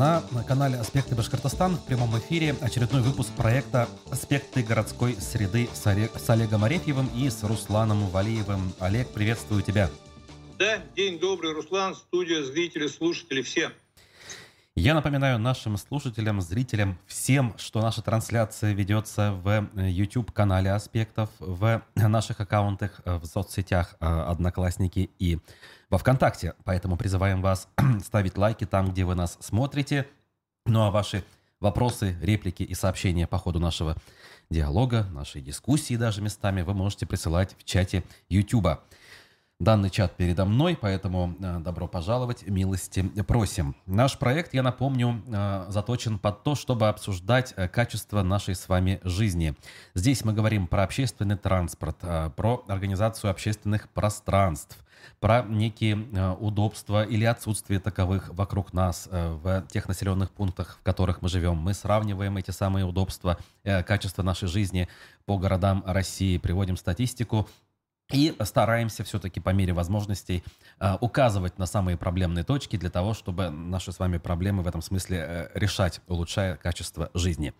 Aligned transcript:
На 0.00 0.22
канале 0.48 0.78
«Аспекты 0.78 1.14
Башкортостан» 1.14 1.76
в 1.76 1.84
прямом 1.84 2.18
эфире 2.18 2.56
очередной 2.62 3.02
выпуск 3.02 3.28
проекта 3.36 3.86
«Аспекты 4.10 4.62
городской 4.62 5.14
среды» 5.16 5.68
с 5.74 6.30
Олегом 6.30 6.64
Арефьевым 6.64 7.10
и 7.14 7.28
с 7.28 7.44
Русланом 7.44 8.08
Валиевым. 8.08 8.72
Олег, 8.80 9.10
приветствую 9.12 9.60
тебя! 9.60 9.90
Да, 10.58 10.78
день 10.96 11.18
добрый, 11.20 11.52
Руслан, 11.52 11.94
студия, 11.94 12.42
зрители, 12.44 12.86
слушатели, 12.86 13.42
все. 13.42 13.72
Я 14.74 14.94
напоминаю 14.94 15.38
нашим 15.38 15.76
слушателям, 15.76 16.40
зрителям, 16.40 16.98
всем, 17.06 17.52
что 17.58 17.82
наша 17.82 18.00
трансляция 18.00 18.72
ведется 18.72 19.32
в 19.32 19.68
YouTube-канале 19.74 20.70
«Аспектов», 20.72 21.28
в 21.40 21.82
наших 21.94 22.40
аккаунтах 22.40 23.02
в 23.04 23.26
соцсетях 23.26 23.96
э, 24.00 24.06
«Одноклассники» 24.06 25.10
и 25.18 25.40
во 25.90 25.98
ВКонтакте. 25.98 26.54
Поэтому 26.64 26.96
призываем 26.96 27.42
вас 27.42 27.68
ставить 28.04 28.38
лайки 28.38 28.64
там, 28.64 28.90
где 28.90 29.04
вы 29.04 29.14
нас 29.14 29.36
смотрите. 29.40 30.06
Ну 30.66 30.82
а 30.82 30.90
ваши 30.90 31.24
вопросы, 31.58 32.16
реплики 32.22 32.62
и 32.62 32.74
сообщения 32.74 33.26
по 33.26 33.38
ходу 33.38 33.60
нашего 33.60 33.96
диалога, 34.50 35.04
нашей 35.12 35.42
дискуссии 35.42 35.96
даже 35.96 36.22
местами 36.22 36.62
вы 36.62 36.74
можете 36.74 37.06
присылать 37.06 37.54
в 37.58 37.64
чате 37.64 38.04
YouTube. 38.28 38.80
Данный 39.60 39.90
чат 39.90 40.16
передо 40.16 40.46
мной, 40.46 40.74
поэтому 40.80 41.36
э, 41.38 41.58
добро 41.58 41.86
пожаловать, 41.86 42.46
милости 42.46 43.02
просим. 43.24 43.76
Наш 43.84 44.18
проект, 44.18 44.54
я 44.54 44.62
напомню, 44.62 45.22
э, 45.26 45.66
заточен 45.68 46.18
под 46.18 46.42
то, 46.44 46.54
чтобы 46.54 46.88
обсуждать 46.88 47.52
э, 47.56 47.68
качество 47.68 48.22
нашей 48.22 48.54
с 48.54 48.70
вами 48.70 49.00
жизни. 49.04 49.54
Здесь 49.94 50.24
мы 50.24 50.32
говорим 50.32 50.66
про 50.66 50.84
общественный 50.84 51.36
транспорт, 51.36 51.98
про 51.98 52.64
организацию 52.68 53.30
общественных 53.30 53.90
пространств, 53.90 54.78
про 55.18 55.42
некие 55.42 55.96
удобства 56.38 57.04
или 57.04 57.24
отсутствие 57.24 57.80
таковых 57.80 58.28
вокруг 58.30 58.72
нас 58.72 59.08
в 59.10 59.66
тех 59.70 59.88
населенных 59.88 60.30
пунктах, 60.30 60.78
в 60.80 60.82
которых 60.82 61.22
мы 61.22 61.28
живем. 61.28 61.56
Мы 61.56 61.74
сравниваем 61.74 62.36
эти 62.36 62.50
самые 62.50 62.84
удобства, 62.84 63.38
качество 63.62 64.22
нашей 64.22 64.48
жизни 64.48 64.88
по 65.26 65.38
городам 65.38 65.82
России, 65.86 66.38
приводим 66.38 66.76
статистику 66.76 67.48
и 68.12 68.34
стараемся 68.42 69.04
все-таки 69.04 69.40
по 69.40 69.50
мере 69.50 69.72
возможностей 69.72 70.42
э, 70.80 70.96
указывать 71.00 71.58
на 71.58 71.66
самые 71.66 71.96
проблемные 71.96 72.44
точки 72.44 72.76
для 72.76 72.90
того, 72.90 73.14
чтобы 73.14 73.50
наши 73.50 73.92
с 73.92 73.98
вами 73.98 74.18
проблемы 74.18 74.62
в 74.62 74.66
этом 74.66 74.82
смысле 74.82 75.18
э, 75.18 75.48
решать, 75.54 76.00
улучшая 76.08 76.56
качество 76.56 77.10
жизни. 77.14 77.54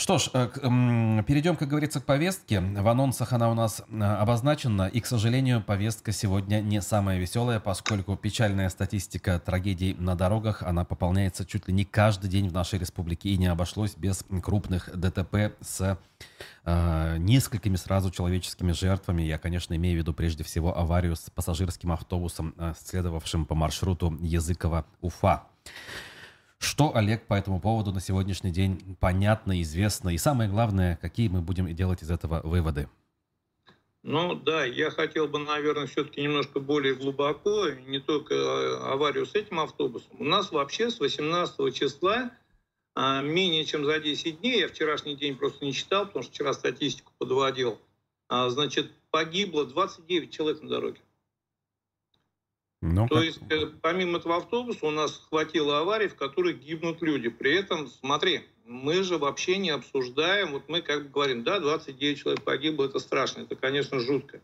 Что 0.00 0.16
ж, 0.16 0.30
э, 0.32 0.48
перейдем, 1.26 1.56
как 1.56 1.68
говорится, 1.68 2.00
к 2.00 2.06
повестке. 2.06 2.60
В 2.60 2.88
анонсах 2.88 3.34
она 3.34 3.50
у 3.50 3.54
нас 3.54 3.82
э, 3.86 4.02
обозначена, 4.02 4.88
и, 4.88 4.98
к 4.98 5.04
сожалению, 5.04 5.62
повестка 5.62 6.10
сегодня 6.10 6.62
не 6.62 6.80
самая 6.80 7.18
веселая, 7.18 7.60
поскольку 7.60 8.16
печальная 8.16 8.70
статистика 8.70 9.38
трагедий 9.38 9.94
на 9.98 10.14
дорогах, 10.14 10.62
она 10.62 10.86
пополняется 10.86 11.44
чуть 11.44 11.68
ли 11.68 11.74
не 11.74 11.84
каждый 11.84 12.30
день 12.30 12.48
в 12.48 12.54
нашей 12.54 12.78
республике, 12.78 13.28
и 13.28 13.36
не 13.36 13.48
обошлось 13.48 13.94
без 13.94 14.24
крупных 14.42 14.88
ДТП 14.98 15.54
с 15.60 15.98
э, 16.64 17.16
несколькими 17.18 17.76
сразу 17.76 18.10
человеческими 18.10 18.72
жертвами. 18.72 19.20
Я, 19.20 19.36
конечно, 19.36 19.74
имею 19.74 19.96
в 19.96 19.98
виду 19.98 20.14
прежде 20.14 20.44
всего 20.44 20.78
аварию 20.78 21.14
с 21.14 21.28
пассажирским 21.28 21.92
автобусом, 21.92 22.54
э, 22.56 22.72
следовавшим 22.82 23.44
по 23.44 23.54
маршруту 23.54 24.16
Языково-Уфа. 24.22 25.42
Что, 26.60 26.94
Олег, 26.94 27.26
по 27.26 27.34
этому 27.34 27.58
поводу 27.58 27.90
на 27.90 28.00
сегодняшний 28.00 28.50
день 28.50 28.96
понятно, 29.00 29.60
известно? 29.62 30.10
И 30.10 30.18
самое 30.18 30.50
главное, 30.50 30.98
какие 31.00 31.28
мы 31.28 31.40
будем 31.40 31.74
делать 31.74 32.02
из 32.02 32.10
этого 32.10 32.42
выводы? 32.46 32.86
Ну 34.02 34.34
да, 34.34 34.66
я 34.66 34.90
хотел 34.90 35.26
бы, 35.26 35.38
наверное, 35.38 35.86
все-таки 35.86 36.22
немножко 36.22 36.60
более 36.60 36.94
глубоко, 36.94 37.70
не 37.70 37.98
только 37.98 38.34
а, 38.34 38.92
аварию 38.92 39.24
с 39.24 39.34
этим 39.34 39.58
автобусом. 39.58 40.10
У 40.18 40.24
нас 40.24 40.52
вообще 40.52 40.90
с 40.90 41.00
18 41.00 41.74
числа 41.74 42.30
а, 42.94 43.22
менее 43.22 43.64
чем 43.64 43.86
за 43.86 43.98
10 43.98 44.40
дней, 44.40 44.60
я 44.60 44.68
вчерашний 44.68 45.16
день 45.16 45.36
просто 45.36 45.64
не 45.64 45.72
читал, 45.72 46.06
потому 46.06 46.22
что 46.22 46.32
вчера 46.32 46.52
статистику 46.52 47.12
подводил, 47.18 47.78
а, 48.28 48.50
значит, 48.50 48.90
погибло 49.10 49.64
29 49.64 50.30
человек 50.30 50.62
на 50.62 50.68
дороге. 50.68 51.00
Ну, 52.82 53.06
То 53.08 53.16
как... 53.16 53.24
есть, 53.24 53.40
э, 53.50 53.66
помимо 53.82 54.18
этого 54.18 54.36
автобуса, 54.38 54.86
у 54.86 54.90
нас 54.90 55.22
хватило 55.28 55.80
аварий, 55.80 56.08
в 56.08 56.14
которых 56.14 56.60
гибнут 56.60 57.02
люди. 57.02 57.28
При 57.28 57.54
этом, 57.54 57.88
смотри, 57.88 58.42
мы 58.64 59.02
же 59.02 59.18
вообще 59.18 59.58
не 59.58 59.70
обсуждаем, 59.70 60.52
вот 60.52 60.68
мы 60.68 60.80
как 60.80 61.04
бы 61.04 61.08
говорим, 61.10 61.42
да, 61.42 61.60
29 61.60 62.18
человек 62.18 62.42
погибло, 62.42 62.86
это 62.86 62.98
страшно, 62.98 63.42
это, 63.42 63.54
конечно, 63.54 64.00
жутко. 64.00 64.40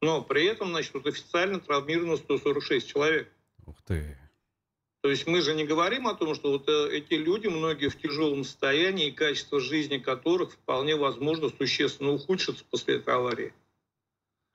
Но 0.00 0.22
при 0.22 0.44
этом, 0.44 0.70
значит, 0.70 0.94
вот 0.94 1.06
официально 1.06 1.58
травмировано 1.58 2.16
146 2.16 2.88
человек. 2.88 3.28
Ух 3.66 3.76
ты. 3.84 4.16
То 5.00 5.10
есть 5.10 5.26
мы 5.26 5.40
же 5.40 5.54
не 5.54 5.64
говорим 5.64 6.06
о 6.06 6.14
том, 6.14 6.36
что 6.36 6.52
вот 6.52 6.68
э, 6.68 6.96
эти 6.96 7.14
люди, 7.14 7.48
многие 7.48 7.88
в 7.88 8.00
тяжелом 8.00 8.44
состоянии, 8.44 9.08
и 9.08 9.12
качество 9.12 9.58
жизни 9.58 9.98
которых 9.98 10.52
вполне 10.52 10.94
возможно 10.94 11.48
существенно 11.48 12.12
ухудшится 12.12 12.64
после 12.70 12.96
этой 12.96 13.12
аварии. 13.12 13.52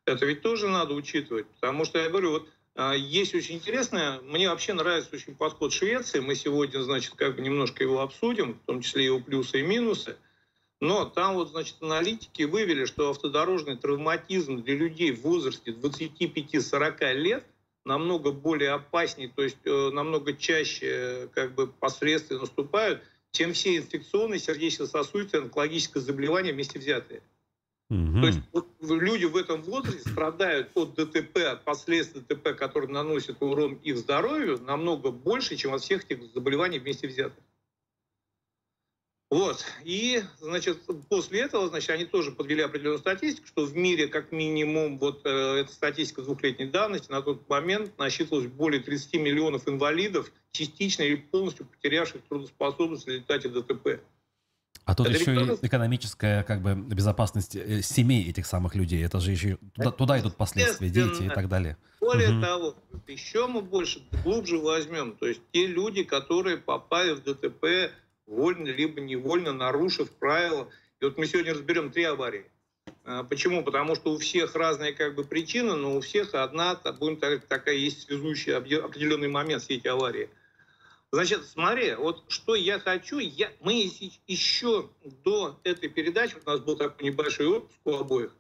Это 0.06 0.26
ведь 0.26 0.42
тоже 0.42 0.70
надо 0.70 0.94
учитывать. 0.94 1.48
Потому 1.48 1.84
что 1.84 2.00
я 2.00 2.10
говорю, 2.10 2.32
вот 2.32 2.50
есть 2.78 3.34
очень 3.34 3.56
интересное, 3.56 4.20
мне 4.22 4.50
вообще 4.50 4.74
нравится 4.74 5.16
очень 5.16 5.36
подход 5.36 5.74
Швеции, 5.74 6.20
мы 6.20 6.36
сегодня, 6.36 6.80
значит, 6.82 7.16
как 7.16 7.36
бы 7.36 7.42
немножко 7.42 7.84
его 7.84 8.02
обсудим, 8.02 8.54
в 8.54 8.66
том 8.66 8.82
числе 8.82 9.06
его 9.06 9.20
плюсы 9.20 9.62
и 9.62 9.64
минусы, 9.64 10.16
но 10.80 11.06
там 11.06 11.34
вот, 11.34 11.50
значит, 11.50 11.78
аналитики 11.82 12.44
вывели, 12.44 12.86
что 12.86 13.10
автодорожный 13.10 13.78
травматизм 13.78 14.62
для 14.62 14.76
людей 14.76 15.12
в 15.12 15.22
возрасте 15.22 15.72
25-40 15.72 17.14
лет 17.14 17.44
намного 17.84 18.32
более 18.32 18.72
опаснее, 18.72 19.32
то 19.36 19.42
есть 19.42 19.58
э, 19.66 19.90
намного 19.92 20.34
чаще 20.34 21.30
как 21.34 21.56
бы 21.56 21.68
последствия 21.68 22.38
наступают, 22.38 23.02
чем 23.32 23.54
все 23.54 23.78
инфекционные 23.78 24.40
сердечно-сосудистые 24.40 25.44
онкологические 25.44 26.02
заболевания 26.02 26.54
вместе 26.54 26.78
взятые. 26.78 27.22
Угу. 27.90 28.22
То 28.22 28.28
есть 28.28 28.40
люди 28.82 29.26
в 29.26 29.38
этом 29.38 29.62
возрасте 29.62 30.10
страдают 30.10 30.72
от 30.76 30.96
ДТП, 30.96 31.38
от 31.38 31.64
последствий 31.64 32.22
ДТП, 32.22 32.54
которые 32.58 32.92
наносят 32.92 33.42
урон 33.42 33.76
их 33.76 33.98
здоровью, 33.98 34.60
намного 34.62 35.12
больше, 35.12 35.56
чем 35.56 35.74
от 35.74 35.82
всех 35.82 36.04
этих 36.10 36.34
заболеваний 36.34 36.80
вместе 36.80 37.08
взятых. 37.08 37.44
Вот. 39.30 39.66
И, 39.84 40.24
значит, 40.40 40.80
после 41.10 41.42
этого, 41.42 41.68
значит, 41.68 41.90
они 41.90 42.06
тоже 42.06 42.32
подвели 42.32 42.62
определенную 42.62 43.00
статистику, 43.00 43.48
что 43.48 43.66
в 43.66 43.76
мире 43.76 44.08
как 44.08 44.32
минимум, 44.32 44.98
вот 44.98 45.26
э, 45.26 45.30
эта 45.30 45.74
статистика 45.74 46.22
двухлетней 46.22 46.68
давности, 46.68 47.12
на 47.12 47.22
тот 47.22 47.48
момент 47.50 47.98
насчитывалось 47.98 48.48
более 48.48 48.82
30 48.82 49.16
миллионов 49.16 49.68
инвалидов, 49.68 50.32
частично 50.52 51.04
или 51.04 51.16
полностью 51.16 51.66
потерявших 51.66 52.22
трудоспособность 52.30 53.06
в 53.06 53.10
результате 53.10 53.50
ДТП. 53.50 54.00
А 54.88 54.96
тут 54.96 55.08
это 55.08 55.20
еще 55.20 55.34
и 55.36 55.66
экономическая 55.66 56.44
как 56.44 56.62
бы 56.62 56.74
безопасность 56.74 57.58
э, 57.58 57.82
семей 57.82 58.30
этих 58.30 58.46
самых 58.46 58.74
людей. 58.74 59.04
Это 59.04 59.20
же 59.20 59.32
еще 59.32 59.58
туда, 59.76 59.92
туда 59.92 60.20
идут 60.22 60.38
последствия, 60.38 60.90
дети 60.90 61.24
и 61.24 61.30
так 61.30 61.50
далее. 61.50 61.76
Более 62.00 62.32
угу. 62.32 62.42
того, 62.42 62.76
еще 63.06 63.48
мы 63.48 63.62
больше 63.62 64.02
глубже 64.24 64.58
возьмем. 64.58 65.18
То 65.18 65.28
есть 65.28 65.42
те 65.52 65.68
люди, 65.68 66.04
которые 66.04 66.56
попали 66.58 67.12
в 67.12 67.22
ДТП 67.22 67.92
вольно 68.26 68.70
либо 68.70 69.02
невольно, 69.02 69.52
нарушив 69.52 70.10
правила. 70.12 70.70
И 71.02 71.06
вот 71.06 71.18
мы 71.18 71.28
сегодня 71.28 71.54
разберем 71.54 71.92
три 71.92 72.06
аварии. 72.06 72.46
А, 73.04 73.26
почему? 73.26 73.66
Потому 73.66 73.94
что 73.94 74.14
у 74.14 74.18
всех 74.18 74.56
разные 74.56 74.94
как 74.94 75.16
бы 75.16 75.26
причины, 75.26 75.76
но 75.76 75.98
у 75.98 76.00
всех 76.00 76.34
одна, 76.34 76.80
будем 76.98 77.18
так, 77.18 77.46
такая 77.46 77.76
есть 77.76 78.04
связующий 78.04 78.56
определенный 78.56 79.28
момент 79.28 79.64
все 79.64 79.76
эти 79.76 79.88
аварии. 79.88 80.30
Значит, 81.12 81.46
смотри, 81.46 81.96
вот 81.96 82.26
что 82.28 82.54
я 82.56 82.80
хочу, 82.80 83.20
я, 83.20 83.52
мы 83.62 83.90
еще 84.28 84.90
до 85.24 85.58
этой 85.64 85.90
передачи, 85.90 86.36
у 86.36 86.50
нас 86.50 86.60
был 86.60 86.76
такой 86.76 87.06
небольшой 87.06 87.48
отпуск 87.48 87.80
у 87.86 87.96
обоих, 87.96 88.36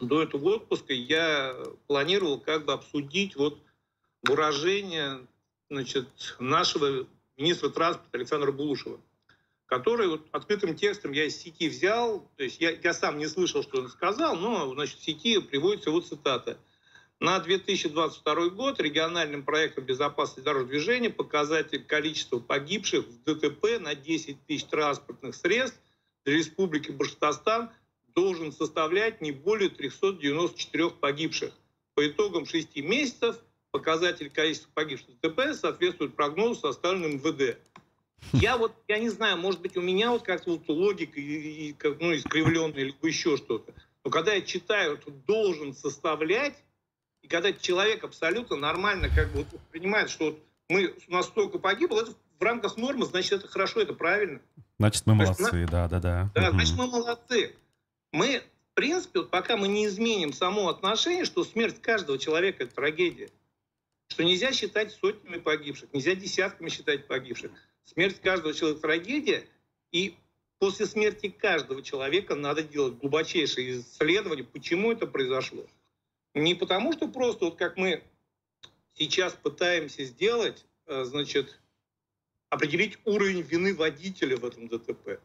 до 0.00 0.22
этого 0.22 0.56
отпуска 0.56 0.92
я 0.92 1.56
планировал 1.88 2.38
как 2.38 2.66
бы 2.66 2.72
обсудить 2.72 3.34
вот 3.34 3.58
выражение 4.22 5.26
значит, 5.70 6.36
нашего 6.38 7.08
министра 7.36 7.68
транспорта 7.68 8.16
Александра 8.16 8.52
Булушева, 8.52 9.00
который 9.66 10.06
вот 10.06 10.24
открытым 10.30 10.76
текстом 10.76 11.10
я 11.10 11.24
из 11.24 11.36
сети 11.36 11.68
взял, 11.68 12.30
то 12.36 12.44
есть 12.44 12.60
я, 12.60 12.70
я 12.70 12.94
сам 12.94 13.18
не 13.18 13.26
слышал, 13.26 13.64
что 13.64 13.80
он 13.80 13.88
сказал, 13.88 14.36
но 14.36 14.72
значит, 14.72 14.98
в 14.98 15.02
сети 15.02 15.40
приводится 15.40 15.90
его 15.90 16.00
цитата– 16.00 16.58
на 17.20 17.40
2022 17.40 18.48
год 18.50 18.80
региональным 18.80 19.42
проектом 19.42 19.84
безопасности 19.84 20.40
дорожного 20.40 20.70
движения 20.70 21.10
показатель 21.10 21.84
количества 21.84 22.38
погибших 22.38 23.04
в 23.06 23.24
ДТП 23.24 23.80
на 23.80 23.94
10 23.94 24.46
тысяч 24.46 24.64
транспортных 24.64 25.34
средств 25.34 25.80
для 26.24 26.36
Республики 26.36 26.92
Башкортостан 26.92 27.70
должен 28.14 28.52
составлять 28.52 29.20
не 29.20 29.32
более 29.32 29.68
394 29.68 30.90
погибших. 30.90 31.52
По 31.94 32.06
итогам 32.06 32.46
6 32.46 32.76
месяцев 32.76 33.36
показатель 33.72 34.30
количества 34.30 34.70
погибших 34.74 35.08
в 35.08 35.20
ДТП 35.20 35.54
соответствует 35.54 36.14
прогнозу, 36.14 36.60
составленному 36.60 37.14
МВД. 37.14 37.58
Я 38.32 38.56
вот, 38.56 38.72
я 38.88 38.98
не 38.98 39.08
знаю, 39.08 39.38
может 39.38 39.60
быть, 39.60 39.76
у 39.76 39.80
меня 39.80 40.10
вот 40.10 40.22
как-то 40.22 40.52
вот 40.52 40.68
логика 40.68 41.20
ну, 41.20 42.14
искривленная, 42.14 42.80
или 42.80 42.94
еще 43.02 43.36
что-то. 43.36 43.74
Но 44.04 44.10
когда 44.10 44.34
я 44.34 44.42
читаю, 44.42 44.98
то 44.98 45.10
должен 45.10 45.74
составлять, 45.74 46.54
и 47.28 47.30
когда 47.30 47.52
человек 47.52 48.04
абсолютно 48.04 48.56
нормально 48.56 49.10
как 49.14 49.30
бы 49.32 49.38
вот, 49.42 49.60
понимает, 49.70 50.08
что 50.08 50.26
вот 50.26 50.38
мы, 50.70 50.94
у 51.08 51.12
нас 51.12 51.26
столько 51.26 51.58
погибло, 51.58 52.00
это 52.00 52.14
в 52.40 52.42
рамках 52.42 52.78
нормы, 52.78 53.04
значит, 53.04 53.32
это 53.32 53.48
хорошо, 53.48 53.80
это 53.80 53.92
правильно. 53.92 54.40
Значит, 54.78 55.04
мы 55.06 55.14
молодцы, 55.14 55.66
да, 55.70 55.88
да, 55.88 56.00
да. 56.00 56.30
Да, 56.34 56.50
значит, 56.52 56.74
мы 56.76 56.86
молодцы. 56.86 57.54
Мы, 58.12 58.42
в 58.72 58.74
принципе, 58.74 59.20
вот 59.20 59.30
пока 59.30 59.58
мы 59.58 59.68
не 59.68 59.86
изменим 59.86 60.32
само 60.32 60.68
отношение, 60.68 61.26
что 61.26 61.44
смерть 61.44 61.82
каждого 61.82 62.18
человека– 62.18 62.62
это 62.64 62.74
трагедия, 62.74 63.28
что 64.08 64.24
нельзя 64.24 64.52
считать 64.52 64.92
сотнями 64.92 65.38
погибших, 65.38 65.92
нельзя 65.92 66.14
десятками 66.14 66.70
считать 66.70 67.06
погибших. 67.06 67.50
Смерть 67.84 68.20
каждого 68.22 68.54
человека– 68.54 68.80
трагедия, 68.82 69.44
и 69.92 70.16
после 70.58 70.86
смерти 70.86 71.28
каждого 71.28 71.82
человека 71.82 72.34
надо 72.34 72.62
делать 72.62 72.94
глубочайшие 72.94 73.80
исследования, 73.80 74.44
почему 74.44 74.92
это 74.92 75.06
произошло. 75.06 75.66
Не 76.34 76.54
потому, 76.54 76.92
что 76.92 77.08
просто 77.08 77.46
вот 77.46 77.56
как 77.56 77.76
мы 77.76 78.02
сейчас 78.94 79.32
пытаемся 79.34 80.04
сделать, 80.04 80.64
э, 80.86 81.04
значит, 81.04 81.58
определить 82.50 82.98
уровень 83.04 83.42
вины 83.42 83.74
водителя 83.74 84.36
в 84.36 84.44
этом 84.44 84.68
ДТП. 84.68 85.20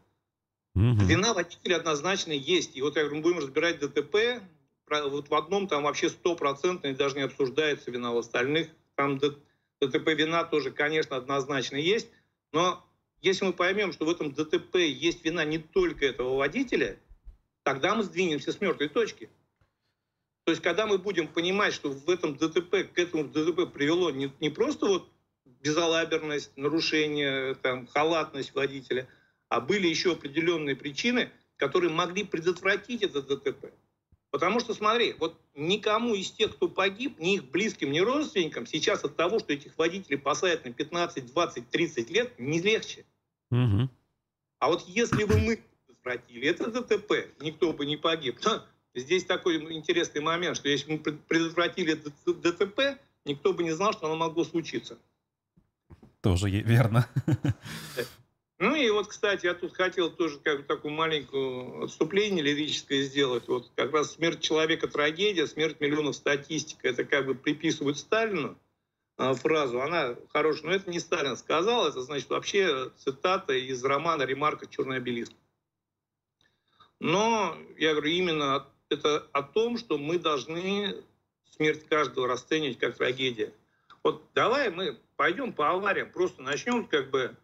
Угу. 0.75 1.05
Вина 1.05 1.33
водителя 1.33 1.77
однозначно 1.77 2.31
есть. 2.31 2.75
И 2.75 2.81
вот 2.81 2.95
я 2.95 3.03
говорю, 3.03 3.17
мы 3.17 3.21
будем 3.23 3.37
разбирать 3.39 3.79
ДТП, 3.79 4.41
вот 4.89 5.29
в 5.29 5.35
одном 5.35 5.67
там 5.67 5.83
вообще 5.83 6.09
стопроцентно 6.09 6.87
и 6.87 6.93
даже 6.93 7.15
не 7.15 7.23
обсуждается 7.23 7.89
вина, 7.89 8.11
в 8.11 8.17
остальных 8.17 8.69
там 8.95 9.17
ДТП 9.17 10.07
вина 10.09 10.43
тоже, 10.43 10.71
конечно, 10.71 11.15
однозначно 11.15 11.77
есть, 11.77 12.09
но 12.51 12.85
если 13.21 13.45
мы 13.45 13.53
поймем, 13.53 13.93
что 13.93 14.05
в 14.05 14.09
этом 14.09 14.33
ДТП 14.33 14.75
есть 14.75 15.23
вина 15.23 15.45
не 15.45 15.57
только 15.57 16.05
этого 16.05 16.35
водителя, 16.35 16.99
тогда 17.63 17.95
мы 17.95 18.03
сдвинемся 18.03 18.51
с 18.51 18.59
мертвой 18.59 18.89
точки. 18.89 19.29
То 20.45 20.51
есть, 20.51 20.61
когда 20.61 20.85
мы 20.85 20.97
будем 20.97 21.27
понимать, 21.27 21.73
что 21.73 21.89
в 21.89 22.09
этом 22.09 22.35
ДТП, 22.35 22.91
к 22.93 22.99
этому 22.99 23.23
ДТП 23.25 23.71
привело 23.71 24.11
не, 24.11 24.31
не 24.41 24.49
просто 24.49 24.85
вот 24.87 25.09
безалаберность, 25.61 26.51
нарушение, 26.57 27.55
там, 27.55 27.87
халатность 27.87 28.53
водителя, 28.53 29.07
а 29.47 29.61
были 29.61 29.87
еще 29.87 30.13
определенные 30.13 30.75
причины, 30.75 31.31
которые 31.55 31.91
могли 31.91 32.25
предотвратить 32.25 33.03
это 33.03 33.21
ДТП. 33.21 33.71
Потому 34.31 34.59
что, 34.59 34.73
смотри, 34.73 35.13
вот 35.19 35.39
никому 35.53 36.15
из 36.15 36.31
тех, 36.31 36.55
кто 36.55 36.67
погиб, 36.67 37.19
ни 37.19 37.35
их 37.35 37.45
близким, 37.51 37.91
ни 37.91 37.99
родственникам, 37.99 38.65
сейчас 38.65 39.03
от 39.03 39.15
того, 39.15 39.39
что 39.39 39.53
этих 39.53 39.77
водителей 39.77 40.17
посадят 40.17 40.65
на 40.65 40.73
15, 40.73 41.31
20, 41.31 41.69
30 41.69 42.09
лет, 42.09 42.39
не 42.39 42.59
легче. 42.59 43.05
Угу. 43.51 43.89
А 44.59 44.67
вот 44.67 44.87
если 44.87 45.23
бы 45.23 45.37
мы 45.37 45.63
предотвратили 45.85 46.47
это 46.47 46.71
ДТП, 46.71 47.29
никто 47.39 47.71
бы 47.73 47.85
не 47.85 47.95
погиб. 47.95 48.39
Здесь 48.95 49.25
такой 49.25 49.55
интересный 49.73 50.21
момент, 50.21 50.57
что 50.57 50.69
если 50.69 50.93
мы 50.93 50.99
предотвратили 50.99 51.93
ДТП, 52.25 52.99
никто 53.25 53.53
бы 53.53 53.63
не 53.63 53.71
знал, 53.71 53.93
что 53.93 54.05
оно 54.05 54.15
могло 54.15 54.43
случиться. 54.43 54.97
Тоже 56.21 56.49
верно. 56.49 57.07
Ну 58.59 58.75
и 58.75 58.89
вот, 58.91 59.07
кстати, 59.07 59.45
я 59.45 59.55
тут 59.55 59.75
хотел 59.75 60.09
тоже 60.09 60.39
как 60.39 60.59
бы 60.59 60.63
такую 60.63 60.93
маленькую 60.93 61.83
отступление 61.83 62.41
лирическое 62.41 63.01
сделать. 63.01 63.45
Вот 63.49 63.69
как 63.75 63.91
раз 63.91 64.13
смерть 64.13 64.39
человека 64.39 64.87
трагедия, 64.87 65.47
смерть 65.47 65.81
миллионов 65.81 66.15
статистика. 66.15 66.87
Это 66.87 67.03
как 67.03 67.25
бы 67.25 67.35
приписывают 67.35 67.97
Сталину 67.97 68.57
а, 69.17 69.33
фразу. 69.33 69.81
Она 69.81 70.15
хорошая, 70.31 70.69
но 70.69 70.75
это 70.75 70.89
не 70.89 70.99
Сталин 70.99 71.35
сказал, 71.35 71.89
это 71.89 72.01
значит 72.03 72.29
вообще 72.29 72.89
цитата 72.95 73.53
из 73.53 73.83
романа 73.83 74.23
«Ремарка. 74.23 74.65
Черный 74.65 74.97
обелиск». 74.97 75.33
Но, 77.01 77.57
я 77.77 77.91
говорю, 77.91 78.11
именно 78.11 78.65
это 78.93 79.27
о 79.31 79.43
том, 79.43 79.77
что 79.77 79.97
мы 79.97 80.17
должны 80.19 80.95
смерть 81.51 81.85
каждого 81.87 82.27
расценивать 82.27 82.79
как 82.79 82.95
трагедия. 82.97 83.51
Вот 84.03 84.23
давай 84.33 84.69
мы 84.69 84.97
пойдем 85.15 85.53
по 85.53 85.71
авариям, 85.71 86.11
просто 86.11 86.41
начнем 86.41 86.85
как 86.87 87.09
бы 87.09 87.35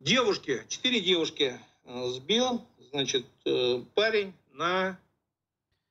девушки, 0.00 0.62
четыре 0.68 1.00
девушки 1.00 1.58
э, 1.84 2.08
сбил, 2.10 2.64
значит, 2.92 3.26
э, 3.44 3.82
парень 3.94 4.34
на 4.52 4.98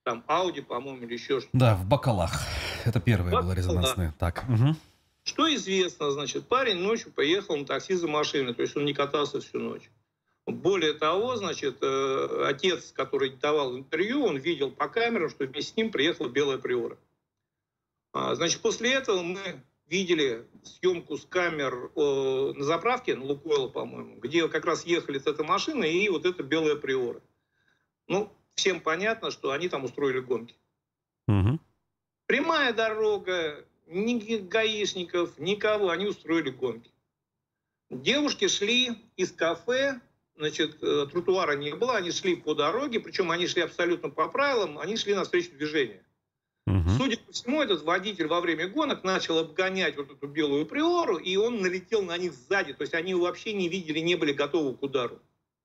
там 0.03 0.23
Ауди, 0.27 0.61
по-моему, 0.61 1.05
или 1.05 1.13
еще 1.13 1.41
что-то. 1.41 1.57
Да, 1.57 1.75
в 1.75 1.85
Бакалах. 1.85 2.31
Это 2.85 3.01
первое 3.01 3.31
Бакала. 3.31 3.43
было 3.43 3.53
резонансное. 3.53 4.13
Так. 4.17 4.45
Угу. 4.47 4.75
Что 5.25 5.53
известно, 5.53 6.11
значит, 6.11 6.47
парень 6.47 6.77
ночью 6.77 7.11
поехал 7.11 7.57
на 7.57 7.65
такси 7.65 7.95
за 7.95 8.07
машиной, 8.07 8.53
то 8.53 8.61
есть 8.61 8.77
он 8.77 8.85
не 8.85 8.93
катался 8.93 9.41
всю 9.41 9.59
ночь. 9.59 9.89
Более 10.47 10.93
того, 10.93 11.35
значит, 11.35 11.79
э, 11.81 12.43
отец, 12.45 12.93
который 12.93 13.31
давал 13.31 13.77
интервью, 13.77 14.23
он 14.23 14.37
видел 14.37 14.71
по 14.71 14.87
камерам, 14.87 15.29
что 15.29 15.45
вместе 15.45 15.73
с 15.73 15.75
ним 15.75 15.91
приехала 15.91 16.29
белая 16.29 16.57
приора. 16.57 16.97
А, 18.13 18.33
значит, 18.33 18.61
после 18.61 18.93
этого 18.93 19.21
мы 19.21 19.61
видели 19.87 20.47
съемку 20.63 21.17
с 21.17 21.25
камер 21.25 21.91
на 21.95 22.63
заправке, 22.63 23.15
на 23.15 23.25
Лукойла, 23.25 23.67
по-моему, 23.67 24.21
где 24.21 24.47
как 24.47 24.65
раз 24.65 24.85
ехали 24.85 25.19
с 25.19 25.27
этой 25.27 25.45
машиной 25.45 25.93
и 25.93 26.07
вот 26.07 26.25
эта 26.25 26.43
белая 26.43 26.77
приора. 26.77 27.21
Ну, 28.07 28.31
всем 28.55 28.79
понятно, 28.79 29.31
что 29.31 29.51
они 29.51 29.67
там 29.67 29.83
устроили 29.83 30.19
гонки. 30.19 30.55
Угу. 31.27 31.59
Прямая 32.25 32.71
дорога, 32.71 33.65
ни 33.85 34.37
гаишников, 34.37 35.37
никого, 35.39 35.89
они 35.89 36.05
устроили 36.05 36.51
гонки. 36.51 36.89
Девушки 37.89 38.47
шли 38.47 38.97
из 39.17 39.33
кафе, 39.33 40.01
значит, 40.37 40.77
э, 40.81 41.07
тротуара 41.11 41.55
не 41.55 41.75
было, 41.75 41.97
они 41.97 42.11
шли 42.11 42.35
по 42.35 42.53
дороге, 42.53 42.99
причем 42.99 43.31
они 43.31 43.47
шли 43.47 43.63
абсолютно 43.63 44.09
по 44.09 44.27
правилам, 44.27 44.77
они 44.79 44.95
шли 44.97 45.15
навстречу 45.15 45.51
движению. 45.51 46.03
Угу. 46.67 46.89
Судя 46.97 47.17
по 47.17 47.31
всему, 47.31 47.61
этот 47.61 47.83
водитель 47.83 48.27
во 48.27 48.41
время 48.41 48.67
гонок 48.67 49.03
начал 49.03 49.39
обгонять 49.39 49.95
вот 49.95 50.11
эту 50.11 50.27
белую 50.27 50.65
приору, 50.65 51.17
и 51.17 51.35
он 51.37 51.61
налетел 51.61 52.01
на 52.01 52.17
них 52.17 52.33
сзади. 52.33 52.73
То 52.73 52.81
есть 52.81 52.93
они 52.93 53.13
вообще 53.13 53.53
не 53.53 53.69
видели, 53.69 53.99
не 53.99 54.15
были 54.15 54.33
готовы 54.33 54.75
к 54.75 54.83
удару. 54.83 55.19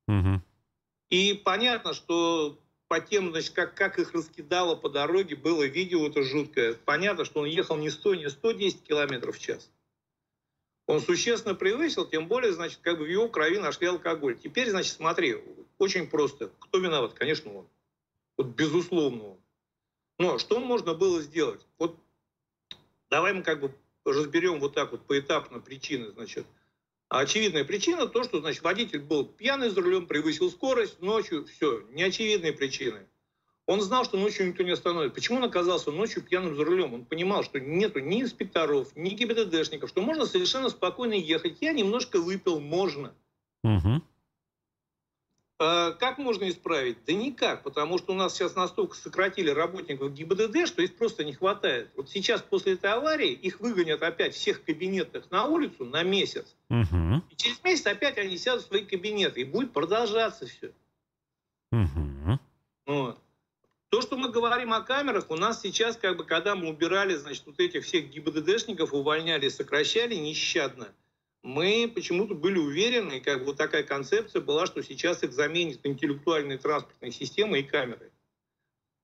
Угу. 0.08 0.40
И 1.10 1.34
понятно, 1.44 1.92
что 1.92 2.58
по 2.86 3.00
тем, 3.00 3.30
значит, 3.32 3.52
как, 3.52 3.74
как 3.74 3.98
их 3.98 4.12
раскидало 4.12 4.76
по 4.76 4.88
дороге, 4.88 5.34
было 5.34 5.64
видео 5.64 6.06
это 6.06 6.22
жуткое. 6.22 6.74
Понятно, 6.74 7.24
что 7.24 7.40
он 7.40 7.46
ехал 7.46 7.76
не 7.76 7.90
100, 7.90 8.14
не 8.14 8.30
110 8.30 8.84
километров 8.84 9.36
в 9.36 9.40
час. 9.40 9.70
Он 10.92 11.00
существенно 11.00 11.54
превысил, 11.54 12.06
тем 12.06 12.28
более, 12.28 12.52
значит, 12.52 12.80
как 12.82 12.98
бы 12.98 13.04
в 13.04 13.08
его 13.08 13.26
крови 13.26 13.56
нашли 13.56 13.86
алкоголь. 13.86 14.38
Теперь, 14.38 14.68
значит, 14.68 14.92
смотри, 14.92 15.38
очень 15.78 16.06
просто. 16.06 16.52
Кто 16.58 16.80
виноват? 16.80 17.14
Конечно, 17.14 17.50
он. 17.50 17.68
Вот 18.36 18.48
безусловно 18.48 19.24
он. 19.24 19.40
Но 20.18 20.38
что 20.38 20.60
можно 20.60 20.92
было 20.92 21.22
сделать? 21.22 21.66
Вот 21.78 21.96
давай 23.08 23.32
мы 23.32 23.42
как 23.42 23.60
бы 23.60 23.74
разберем 24.04 24.60
вот 24.60 24.74
так 24.74 24.92
вот 24.92 25.06
поэтапно 25.06 25.60
причины, 25.60 26.10
значит. 26.10 26.44
очевидная 27.08 27.64
причина 27.64 28.06
то, 28.06 28.22
что, 28.22 28.40
значит, 28.40 28.62
водитель 28.62 29.00
был 29.00 29.24
пьяный 29.24 29.70
за 29.70 29.80
рулем, 29.80 30.06
превысил 30.06 30.50
скорость 30.50 31.00
ночью, 31.00 31.46
все, 31.46 31.86
неочевидные 31.92 32.52
причины. 32.52 33.06
Он 33.66 33.80
знал, 33.80 34.04
что 34.04 34.18
ночью 34.18 34.48
никто 34.48 34.64
не 34.64 34.72
остановит. 34.72 35.14
Почему 35.14 35.38
он 35.38 35.44
оказался 35.44 35.92
ночью 35.92 36.22
пьяным 36.22 36.56
за 36.56 36.64
рулем? 36.64 36.94
Он 36.94 37.04
понимал, 37.04 37.44
что 37.44 37.60
нету 37.60 38.00
ни 38.00 38.22
инспекторов, 38.22 38.88
ни 38.96 39.10
ГИБДДшников, 39.10 39.88
что 39.88 40.02
можно 40.02 40.26
совершенно 40.26 40.68
спокойно 40.68 41.14
ехать. 41.14 41.58
Я 41.60 41.72
немножко 41.72 42.20
выпил, 42.20 42.58
можно. 42.58 43.14
Угу. 43.62 44.02
А 45.64 45.92
как 45.92 46.18
можно 46.18 46.48
исправить? 46.48 47.04
Да 47.06 47.12
никак, 47.12 47.62
потому 47.62 47.98
что 47.98 48.12
у 48.12 48.16
нас 48.16 48.34
сейчас 48.34 48.56
настолько 48.56 48.96
сократили 48.96 49.48
работников 49.48 50.12
ГИБДД, 50.12 50.66
что 50.66 50.82
их 50.82 50.96
просто 50.96 51.22
не 51.22 51.34
хватает. 51.34 51.88
Вот 51.96 52.10
сейчас 52.10 52.42
после 52.42 52.72
этой 52.72 52.90
аварии 52.90 53.30
их 53.30 53.60
выгонят 53.60 54.02
опять 54.02 54.34
всех 54.34 54.64
кабинетах 54.64 55.30
на 55.30 55.46
улицу 55.46 55.84
на 55.84 56.02
месяц. 56.02 56.56
Угу. 56.68 57.22
И 57.30 57.36
через 57.36 57.62
месяц 57.62 57.86
опять 57.86 58.18
они 58.18 58.36
сядут 58.38 58.64
в 58.64 58.68
свои 58.68 58.84
кабинеты. 58.84 59.42
И 59.42 59.44
будет 59.44 59.72
продолжаться 59.72 60.46
все. 60.46 60.72
Угу. 61.70 62.40
Вот. 62.86 63.18
То, 63.92 64.00
что 64.00 64.16
мы 64.16 64.30
говорим 64.30 64.72
о 64.72 64.80
камерах, 64.80 65.30
у 65.30 65.36
нас 65.36 65.60
сейчас, 65.60 65.96
как 65.96 66.16
бы, 66.16 66.24
когда 66.24 66.56
мы 66.56 66.70
убирали, 66.70 67.14
значит, 67.14 67.44
вот 67.46 67.60
этих 67.60 67.84
всех 67.84 68.08
ГИБДДшников, 68.08 68.94
увольняли, 68.94 69.48
сокращали 69.48 70.14
нещадно– 70.14 70.88
мы 71.42 71.90
почему-то 71.92 72.34
были 72.34 72.58
уверены, 72.58 73.20
как 73.20 73.40
бы 73.40 73.46
вот 73.46 73.56
такая 73.56 73.82
концепция 73.82 74.40
была, 74.40 74.66
что 74.66 74.82
сейчас 74.82 75.24
их 75.24 75.32
заменит 75.32 75.84
интеллектуальные 75.84 76.58
транспортные 76.58 77.10
системы 77.10 77.58
и 77.58 77.62
камеры. 77.64 78.11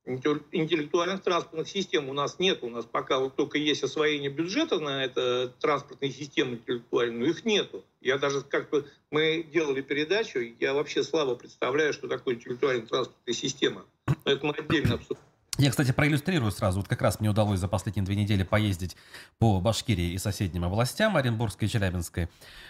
Интеллектуальных 0.09 1.23
транспортных 1.23 1.69
систем 1.69 2.09
у 2.09 2.15
нас 2.15 2.39
нет, 2.39 2.63
у 2.63 2.71
нас 2.71 2.87
пока 2.87 3.19
вот 3.19 3.37
только 3.37 3.59
есть 3.59 3.83
освоение 3.83 4.31
бюджета 4.31 4.79
на 4.81 5.05
это 5.05 5.53
транспортные 5.61 6.11
системы 6.11 6.55
интеллектуальные, 6.55 7.19
но 7.19 7.27
их 7.27 7.45
нету. 7.45 7.85
Я 8.01 8.17
даже 8.17 8.41
как 8.41 8.71
бы 8.71 8.87
мы 9.11 9.43
делали 9.43 9.83
передачу, 9.83 10.41
я 10.61 10.73
вообще 10.73 11.03
слабо 11.03 11.35
представляю, 11.35 11.93
что 11.93 12.09
такое 12.09 12.37
интеллектуальная 12.37 12.87
транспортная 12.87 13.35
система. 13.35 13.85
Но 14.25 14.33
это 14.33 14.47
мы 14.47 14.55
отдельно 14.55 14.95
обсуждаем. 14.95 15.28
Я, 15.61 15.71
кстати, 15.71 15.91
проиллюстрирую 15.91 16.53
сразу. 16.53 16.79
Вот 16.79 16.89
как 16.89 17.03
раз 17.03 17.19
мне 17.19 17.29
удалось 17.29 17.59
за 17.59 17.67
последние 17.67 18.05
две 18.05 18.15
недели 18.15 18.45
поездить 18.45 18.97
по 19.41 19.61
Башкирии 19.61 20.13
и 20.13 20.19
соседним 20.19 20.65
областям, 20.65 21.17
Оренбургской 21.17 21.67
и 21.67 21.71
Челябинской. 21.71 22.29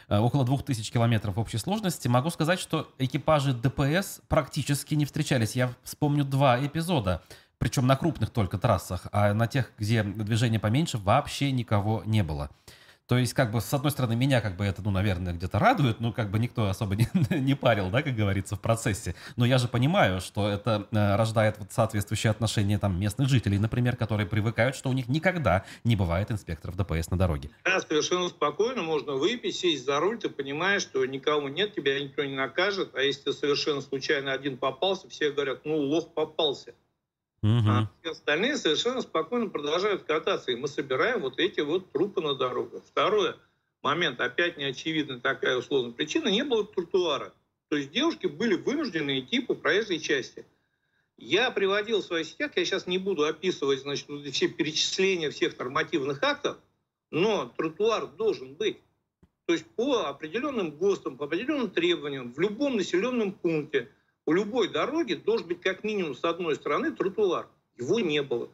Э, 0.09 0.17
около 0.21 0.47
двух 0.47 0.65
тысяч 0.65 0.91
километров 0.91 1.37
в 1.37 1.39
общей 1.39 1.59
сложности. 1.59 2.09
Могу 2.09 2.31
сказать, 2.31 2.59
что 2.59 2.91
экипажи 2.99 3.53
ДПС 3.53 4.23
практически 4.29 4.95
не 4.95 5.05
встречались. 5.05 5.55
Я 5.55 5.75
вспомню 5.83 6.25
два 6.25 6.65
эпизода. 6.65 7.23
Причем 7.59 7.87
на 7.87 7.95
крупных 7.95 8.31
только 8.31 8.57
трассах, 8.57 9.07
а 9.13 9.35
на 9.35 9.47
тех, 9.47 9.73
где 9.77 10.03
движение 10.03 10.59
поменьше, 10.59 10.97
вообще 10.97 11.53
никого 11.53 12.03
не 12.07 12.23
было. 12.23 12.49
То 13.09 13.17
есть, 13.17 13.33
как 13.33 13.51
бы, 13.51 13.63
с 13.63 13.73
одной 13.73 13.91
стороны, 13.91 14.15
меня, 14.17 14.43
как 14.43 14.57
бы, 14.57 14.67
это, 14.67 14.83
ну, 14.83 14.91
наверное, 14.91 15.33
где-то 15.33 15.59
радует, 15.59 15.99
но, 15.99 16.13
как 16.13 16.31
бы, 16.31 16.39
никто 16.39 16.69
особо 16.69 16.95
не, 16.97 17.09
не 17.31 17.55
парил, 17.55 17.89
да, 17.89 18.03
как 18.03 18.15
говорится, 18.15 18.55
в 18.55 18.61
процессе. 18.61 19.15
Но 19.37 19.47
я 19.47 19.57
же 19.57 19.67
понимаю, 19.67 20.21
что 20.21 20.47
это 20.47 20.87
э, 20.93 21.17
рождает 21.17 21.57
вот 21.59 21.73
соответствующее 21.73 22.31
отношение, 22.31 22.79
там, 22.79 23.01
местных 23.01 23.31
жителей, 23.31 23.59
например, 23.59 23.97
которые 23.97 24.27
привыкают, 24.27 24.77
что 24.77 24.91
у 24.91 24.93
них 24.93 25.09
никогда 25.09 25.65
не 25.85 25.97
бывает 25.97 26.31
инспекторов 26.31 26.77
ДПС 26.77 27.11
на 27.11 27.17
дороге. 27.17 27.49
Да, 27.65 27.81
совершенно 27.81 28.29
спокойно 28.29 28.83
можно 28.83 29.15
выпить, 29.15 29.57
сесть 29.57 29.87
за 29.87 29.99
руль, 30.01 30.19
ты 30.19 30.29
понимаешь, 30.29 30.83
что 30.83 31.05
никого 31.07 31.49
нет, 31.49 31.75
тебя 31.75 31.99
никто 31.99 32.23
не 32.25 32.37
накажет, 32.37 32.95
а 32.95 33.01
если 33.01 33.23
ты 33.23 33.33
совершенно 33.33 33.81
случайно 33.81 34.33
один 34.33 34.59
попался, 34.59 35.09
все 35.09 35.33
говорят, 35.33 35.65
ну, 35.65 35.79
лох 35.79 36.13
попался. 36.13 36.75
Угу. 37.43 37.69
А 37.69 37.89
остальные 38.05 38.57
совершенно 38.57 39.01
спокойно 39.01 39.49
продолжают 39.49 40.03
кататься. 40.03 40.51
И 40.51 40.57
мы 40.57 40.67
собираем 40.67 41.21
вот 41.21 41.39
эти 41.39 41.61
вот 41.61 41.93
трупы 41.93 42.21
на 42.21 42.35
дорогах. 42.35 42.83
Второе 42.87 43.37
момент, 43.83 44.21
опять 44.21 44.57
неочевидная 44.57 45.21
такая 45.21 45.57
условная 45.57 45.93
причина, 45.93 46.29
не 46.29 46.43
было 46.43 46.65
тротуара. 46.65 47.33
То 47.69 47.77
есть 47.77 47.93
девушки 47.93 48.27
были 48.27 48.55
вынуждены 48.55 49.21
идти 49.21 49.41
по 49.41 49.55
проезжей 49.55 50.01
части. 50.01 50.45
Я 51.17 51.51
приводил 51.51 52.01
в 52.01 52.05
своих 52.05 52.27
сетях, 52.27 52.53
я 52.57 52.65
сейчас 52.65 52.87
не 52.87 52.99
буду 52.99 53.25
описывать 53.25 53.81
значит, 53.81 54.09
все 54.33 54.49
перечисления 54.49 55.31
всех 55.31 55.59
нормативных 55.59 56.23
актов, 56.23 56.57
но 57.11 57.53
тротуар 57.57 58.07
должен 58.07 58.55
быть. 58.55 58.79
То 59.47 59.53
есть 59.53 59.67
по 59.67 60.09
определенным 60.09 60.73
ГОСТам, 60.73 61.17
по 61.17 61.25
определенным 61.25 61.71
требованиям, 61.71 62.33
в 62.33 62.39
любом 62.41 62.77
населенном 62.77 63.33
пункте– 63.33 63.91
у 64.29 64.33
любой 64.35 64.69
дороги 64.69 65.15
должен 65.15 65.47
быть 65.47 65.63
как 65.63 65.85
минимум 65.85 66.15
с 66.15 66.23
одной 66.23 66.55
стороны 66.55 66.91
тротуар. 66.91 67.49
Его 67.79 67.99
не 67.99 68.23
было. 68.23 68.51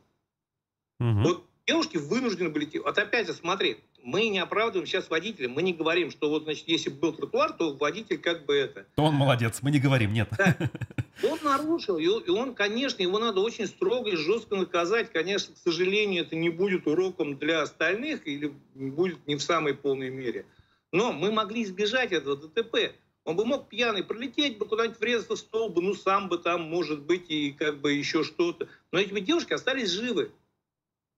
Угу. 1.01 1.23
Вот 1.25 1.45
девушки 1.67 1.97
вынуждены 1.97 2.51
были. 2.51 2.79
Вот 2.79 2.97
опять 2.97 3.27
же, 3.27 3.33
смотри, 3.33 3.79
мы 4.01 4.29
не 4.29 4.39
оправдываем 4.39 4.87
сейчас 4.87 5.11
водителя, 5.11 5.49
мы 5.49 5.63
не 5.63 5.73
говорим, 5.73 6.13
что 6.13 6.31
вот, 6.31 6.45
значит, 6.45 6.69
если 6.69 6.91
был 6.91 7.13
тротуар, 7.13 7.55
то 7.55 7.75
водитель 7.75 8.19
как 8.19 8.47
бы 8.47 8.55
это... 8.55 8.87
То 8.95 9.03
он 9.03 9.17
молодец, 9.17 9.63
мы 9.63 9.73
не 9.73 9.81
говорим, 9.81 10.13
нет. 10.13 10.29
Да. 10.39 10.57
Он 11.29 11.39
нарушил, 11.45 11.97
и 11.97 12.09
он, 12.09 12.57
конечно, 12.57 13.01
его 13.01 13.21
надо 13.21 13.41
очень 13.41 13.69
строго 13.69 14.11
и 14.11 14.17
жестко 14.17 14.57
наказать. 14.57 15.13
Конечно, 15.13 15.55
к 15.55 15.59
сожалению, 15.59 16.25
это 16.25 16.35
не 16.35 16.51
будет 16.51 16.89
уроком 16.89 17.39
для 17.39 17.63
остальных 17.63 18.27
или 18.27 18.53
будет 18.75 19.25
не 19.29 19.37
в 19.37 19.43
самой 19.43 19.75
полной 19.75 20.11
мере. 20.11 20.45
Но 20.91 21.13
мы 21.13 21.31
могли 21.31 21.63
избежать 21.63 22.11
этого 22.11 22.37
ДТП. 22.37 22.95
Он 23.25 23.37
бы 23.37 23.47
мог 23.47 23.69
пьяный 23.69 24.05
пролететь 24.05 24.59
бы 24.59 24.67
куда-нибудь 24.67 25.01
врезаться 25.01 25.37
в 25.37 25.71
бы, 25.71 25.81
ну 25.81 25.95
сам 25.95 26.29
бы 26.29 26.39
там, 26.39 26.63
может 26.63 27.03
быть, 27.03 27.31
и 27.31 27.53
как 27.53 27.81
бы 27.81 27.93
еще 27.93 28.23
что-то. 28.23 28.69
Но 28.93 28.99
эти 28.99 29.19
девушки 29.21 29.55
остались 29.55 29.91
живы. 29.91 30.31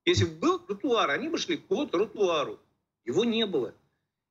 Если 0.04 0.24
бы 0.24 0.36
был 0.38 0.58
тротуар, 0.60 1.10
они 1.10 1.28
бы 1.28 1.36
шли 1.36 1.56
по 1.56 1.84
тротуару. 1.84 2.60
Его 3.04 3.24
не 3.24 3.44
было. 3.44 3.74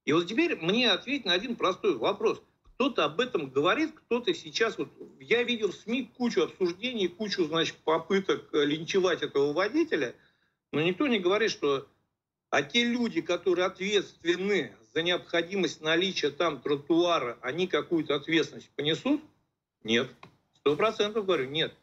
И 0.05 0.13
вот 0.13 0.27
теперь 0.27 0.55
мне 0.57 0.89
ответить 0.89 1.25
на 1.25 1.33
один 1.33 1.57
простой 1.57 1.97
вопрос. 1.97 2.41
Кто-то 2.75 3.05
об 3.05 3.19
этом 3.19 3.49
говорит, 3.49 3.91
кто-то 3.93 4.33
сейчас... 4.33 4.77
Вот, 4.77 4.89
я 5.19 5.43
видел 5.43 5.71
в 5.71 5.75
СМИ 5.75 6.11
кучу 6.17 6.43
обсуждений, 6.43 7.07
кучу, 7.07 7.45
значит, 7.45 7.75
попыток 7.77 8.49
э, 8.53 8.65
линчевать 8.65 9.21
этого 9.21 9.53
водителя, 9.53 10.15
но 10.71 10.81
никто 10.81 11.07
не 11.07 11.19
говорит, 11.19 11.51
что 11.51 11.87
а 12.49 12.63
те 12.63 12.85
люди, 12.85 13.21
которые 13.21 13.65
ответственны 13.65 14.75
за 14.95 15.01
необходимость 15.03 15.81
наличия 15.81 16.29
там 16.29 16.61
тротуара, 16.61 17.37
они 17.41 17.67
какую-то 17.67 18.15
ответственность 18.15 18.69
понесут? 18.77 19.21
Нет. 19.83 20.09
Сто 20.55 20.77
процентов 20.77 21.25
говорю, 21.25 21.49
нет. 21.49 21.73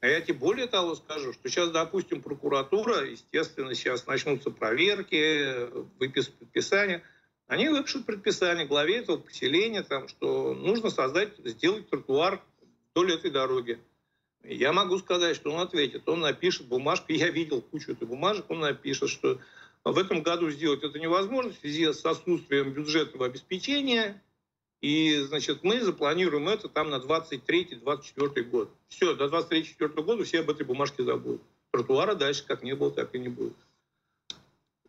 А 0.00 0.08
я 0.08 0.20
тебе 0.20 0.34
более 0.34 0.66
того 0.66 0.94
скажу, 0.94 1.32
что 1.32 1.48
сейчас, 1.48 1.70
допустим, 1.70 2.20
прокуратура, 2.20 3.04
естественно, 3.04 3.74
сейчас 3.74 4.06
начнутся 4.06 4.50
проверки, 4.50 5.70
выписк 5.98 6.32
предписания. 6.32 7.02
Они 7.46 7.68
выпишут 7.70 8.04
предписание 8.04 8.66
главе 8.66 8.98
этого 8.98 9.16
поселения, 9.16 9.82
там, 9.82 10.08
что 10.08 10.54
нужно 10.54 10.90
создать, 10.90 11.38
сделать 11.38 11.88
тротуар 11.88 12.42
вдоль 12.90 13.14
этой 13.14 13.30
дороги. 13.30 13.78
Я 14.44 14.72
могу 14.72 14.98
сказать, 14.98 15.36
что 15.36 15.50
он 15.50 15.60
ответит. 15.60 16.06
Он 16.08 16.20
напишет 16.20 16.66
бумажку, 16.66 17.12
я 17.12 17.30
видел 17.30 17.62
кучу 17.62 17.92
этой 17.92 18.06
бумажек, 18.06 18.50
он 18.50 18.60
напишет, 18.60 19.08
что 19.08 19.40
в 19.84 19.98
этом 19.98 20.22
году 20.22 20.50
сделать 20.50 20.82
это 20.82 20.98
невозможно 20.98 21.52
в 21.52 21.56
связи 21.56 21.92
с 21.92 22.04
отсутствием 22.04 22.72
бюджетного 22.72 23.26
обеспечения. 23.26 24.22
И, 24.80 25.16
значит, 25.20 25.62
мы 25.62 25.80
запланируем 25.80 26.48
это 26.48 26.68
там 26.68 26.90
на 26.90 26.96
23-24 26.96 28.42
год. 28.42 28.70
Все, 28.88 29.14
до 29.14 29.26
23-24 29.26 30.02
года 30.02 30.24
все 30.24 30.40
об 30.40 30.50
этой 30.50 30.66
бумажке 30.66 31.04
забудут. 31.04 31.42
Тротуара 31.70 32.14
дальше 32.14 32.44
как 32.46 32.62
не 32.62 32.74
было, 32.74 32.90
так 32.90 33.14
и 33.14 33.18
не 33.18 33.28
будет. 33.28 33.56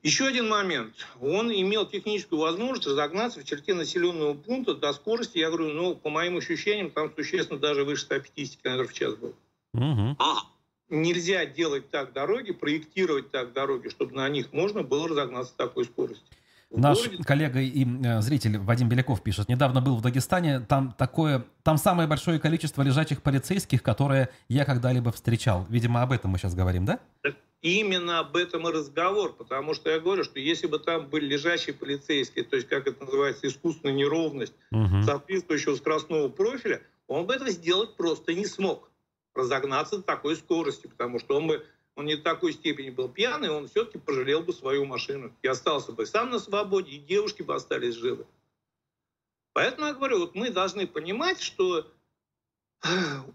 Еще 0.02 0.26
один 0.26 0.50
момент. 0.50 0.96
Он 1.22 1.50
имел 1.52 1.86
техническую 1.86 2.42
возможность 2.42 2.88
разогнаться 2.88 3.40
в 3.40 3.46
черте 3.46 3.74
населенного 3.74 4.34
пункта 4.34 4.74
до 4.74 4.92
скорости, 4.92 5.38
я 5.38 5.50
говорю, 5.50 5.70
ну, 5.70 5.96
по 5.96 6.10
моим 6.10 6.38
ощущениям, 6.38 6.92
там 6.92 7.14
существенно 7.16 7.60
даже 7.60 7.86
выше 7.86 8.02
150 8.04 8.62
км 8.62 8.88
в 8.88 8.94
час 8.94 9.16
был. 9.16 9.34
Угу 9.74 10.18
нельзя 10.94 11.46
делать 11.46 11.90
так 11.90 12.14
дороги, 12.14 12.52
проектировать 12.52 13.32
так 13.32 13.54
дороги, 13.54 13.90
чтобы 13.90 14.14
на 14.16 14.30
них 14.30 14.54
можно 14.54 14.84
было 14.84 15.10
разогнаться 15.10 15.52
с 15.52 15.56
такой 15.56 15.86
скоростью. 15.86 16.26
Наш 16.76 17.06
городе... 17.06 17.24
коллега 17.24 17.60
и 17.60 17.86
э, 17.86 18.22
зритель 18.22 18.58
Вадим 18.58 18.90
Беляков 18.90 19.22
пишет, 19.22 19.48
недавно 19.48 19.80
был 19.80 19.96
в 19.96 20.02
Дагестане, 20.02 20.60
там 20.60 20.96
такое, 20.98 21.46
там 21.62 21.78
самое 21.78 22.08
большое 22.08 22.40
количество 22.40 22.82
лежачих 22.82 23.22
полицейских, 23.22 23.84
которые 23.84 24.30
я 24.50 24.66
когда-либо 24.66 25.12
встречал. 25.12 25.68
Видимо, 25.70 26.02
об 26.02 26.12
этом 26.12 26.32
мы 26.32 26.40
сейчас 26.40 26.56
говорим, 26.56 26.86
да? 26.86 27.00
Именно 27.62 28.20
об 28.20 28.36
этом 28.36 28.68
и 28.68 28.72
разговор, 28.72 29.34
потому 29.34 29.74
что 29.74 29.90
я 29.90 30.00
говорю, 30.00 30.24
что 30.24 30.40
если 30.40 30.68
бы 30.68 30.80
там 30.80 31.08
были 31.08 31.28
лежачие 31.28 31.76
полицейские, 31.76 32.44
то 32.44 32.56
есть, 32.56 32.68
как 32.68 32.88
это 32.88 33.06
называется, 33.06 33.48
искусственная 33.48 33.94
неровность 33.94 34.54
угу. 34.72 35.04
соответствующего 35.04 35.76
скоростного 35.76 36.28
профиля, 36.28 36.82
он 37.08 37.28
бы 37.28 37.36
этого 37.36 37.52
сделать 37.52 37.96
просто 37.96 38.34
не 38.34 38.46
смог 38.46 38.90
разогнаться 39.36 39.98
до 39.98 40.04
такой 40.04 40.36
скорости, 40.36 40.88
потому 40.88 41.20
что 41.20 41.36
он 41.38 41.48
бы 41.48 41.66
он 41.96 42.06
не 42.06 42.16
в 42.16 42.24
такой 42.24 42.54
степени 42.54 42.90
был 42.90 43.08
пьяный, 43.08 43.50
он 43.50 43.68
все-таки 43.68 44.00
пожалел 44.00 44.42
бы 44.42 44.52
свою 44.52 44.86
машину. 44.86 45.32
И 45.44 45.48
остался 45.48 45.92
бы 45.92 46.06
сам 46.06 46.32
на 46.32 46.40
свободе, 46.40 46.92
и 46.92 46.98
девушки 46.98 47.44
бы 47.44 47.54
остались 47.54 47.94
живы. 47.94 48.26
Поэтому 49.54 49.86
я 49.88 49.94
говорю, 49.94 50.20
вот 50.20 50.34
мы 50.34 50.50
должны 50.50 50.88
понимать, 50.88 51.40
что 51.40 51.88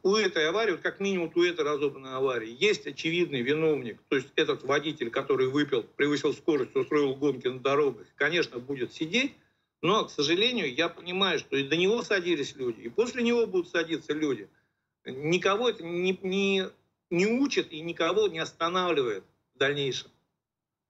у 0.02 0.16
этой 0.16 0.48
аварии, 0.48 0.72
вот 0.72 0.80
как 0.80 0.98
минимум 0.98 1.30
у 1.32 1.42
этой 1.44 1.64
разобранной 1.64 2.16
аварии, 2.16 2.56
есть 2.58 2.86
очевидный 2.88 3.42
виновник, 3.42 4.02
то 4.08 4.16
есть 4.16 4.28
этот 4.34 4.64
водитель, 4.64 5.10
который 5.10 5.46
выпил, 5.46 5.84
превысил 5.84 6.34
скорость, 6.34 6.74
устроил 6.74 7.14
гонки 7.14 7.46
на 7.46 7.60
дорогах, 7.60 8.08
конечно, 8.16 8.58
будет 8.58 8.92
сидеть, 8.92 9.34
но, 9.80 10.04
к 10.04 10.10
сожалению, 10.10 10.74
я 10.74 10.88
понимаю, 10.88 11.38
что 11.38 11.56
и 11.56 11.62
до 11.62 11.76
него 11.76 12.02
садились 12.02 12.56
люди, 12.56 12.80
и 12.80 12.88
после 12.88 13.22
него 13.22 13.46
будут 13.46 13.70
садиться 13.70 14.12
люди– 14.12 14.48
никого 15.04 15.68
это 15.68 15.84
не, 15.84 16.18
не, 16.22 16.64
не 17.10 17.26
учит 17.26 17.72
и 17.72 17.80
никого 17.80 18.28
не 18.28 18.38
останавливает 18.38 19.24
в 19.54 19.58
дальнейшем. 19.58 20.10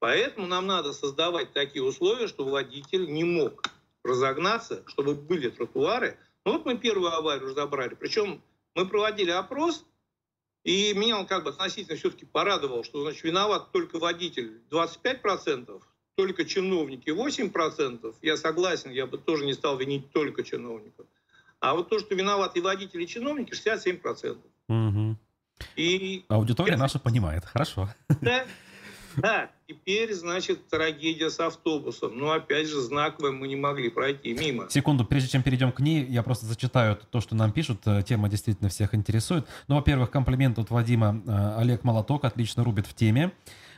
Поэтому 0.00 0.46
нам 0.46 0.66
надо 0.66 0.92
создавать 0.92 1.52
такие 1.52 1.82
условия, 1.82 2.28
чтобы 2.28 2.52
водитель 2.52 3.10
не 3.10 3.24
мог 3.24 3.64
разогнаться, 4.04 4.84
чтобы 4.86 5.14
были 5.14 5.50
тротуары. 5.50 6.16
Ну 6.44 6.52
вот 6.52 6.64
мы 6.64 6.78
первую 6.78 7.12
аварию 7.12 7.48
разобрали. 7.48 7.94
Причем 7.94 8.40
мы 8.74 8.86
проводили 8.86 9.30
опрос, 9.30 9.84
и 10.64 10.92
меня 10.94 11.18
он 11.18 11.26
как 11.26 11.44
бы 11.44 11.50
относительно 11.50 11.96
все-таки 11.96 12.26
порадовал, 12.26 12.84
что 12.84 13.02
значит, 13.02 13.24
виноват 13.24 13.72
только 13.72 13.98
водитель 13.98 14.60
25%, 14.70 15.82
только 16.14 16.44
чиновники 16.44 17.10
8%. 17.10 18.14
Я 18.22 18.36
согласен, 18.36 18.90
я 18.90 19.06
бы 19.06 19.18
тоже 19.18 19.46
не 19.46 19.54
стал 19.54 19.76
винить 19.78 20.12
только 20.12 20.44
чиновников. 20.44 21.06
А 21.60 21.74
вот 21.74 21.88
то, 21.88 21.98
что 21.98 22.14
виноваты 22.14 22.62
водители 22.62 23.04
и 23.04 23.06
чиновники, 23.06 23.52
67%. 23.52 24.38
Угу. 24.68 25.16
И 25.76 26.24
Аудитория 26.28 26.76
наша 26.76 26.98
понимает, 26.98 27.44
хорошо. 27.44 27.88
Да, 28.20 28.44
да, 29.16 29.50
теперь, 29.66 30.14
значит, 30.14 30.68
трагедия 30.68 31.30
с 31.30 31.40
автобусом. 31.40 32.16
Но, 32.16 32.30
опять 32.30 32.68
же, 32.68 32.80
знаковая 32.80 33.32
мы 33.32 33.48
не 33.48 33.56
могли 33.56 33.90
пройти 33.90 34.32
мимо. 34.32 34.68
Секунду, 34.70 35.04
прежде 35.04 35.30
чем 35.30 35.42
перейдем 35.42 35.72
к 35.72 35.80
ней, 35.80 36.04
я 36.04 36.22
просто 36.22 36.46
зачитаю 36.46 36.96
то, 37.10 37.20
что 37.20 37.34
нам 37.34 37.52
пишут. 37.52 37.80
Э, 37.86 38.02
тема 38.02 38.28
действительно 38.28 38.68
всех 38.68 38.94
интересует. 38.94 39.46
Ну, 39.66 39.76
во-первых, 39.76 40.10
комплимент 40.10 40.58
от 40.58 40.70
Вадима. 40.70 41.20
Э, 41.26 41.60
Олег 41.60 41.82
Молоток 41.84 42.24
отлично 42.24 42.62
рубит 42.62 42.86
в 42.86 42.94
теме. 42.94 43.32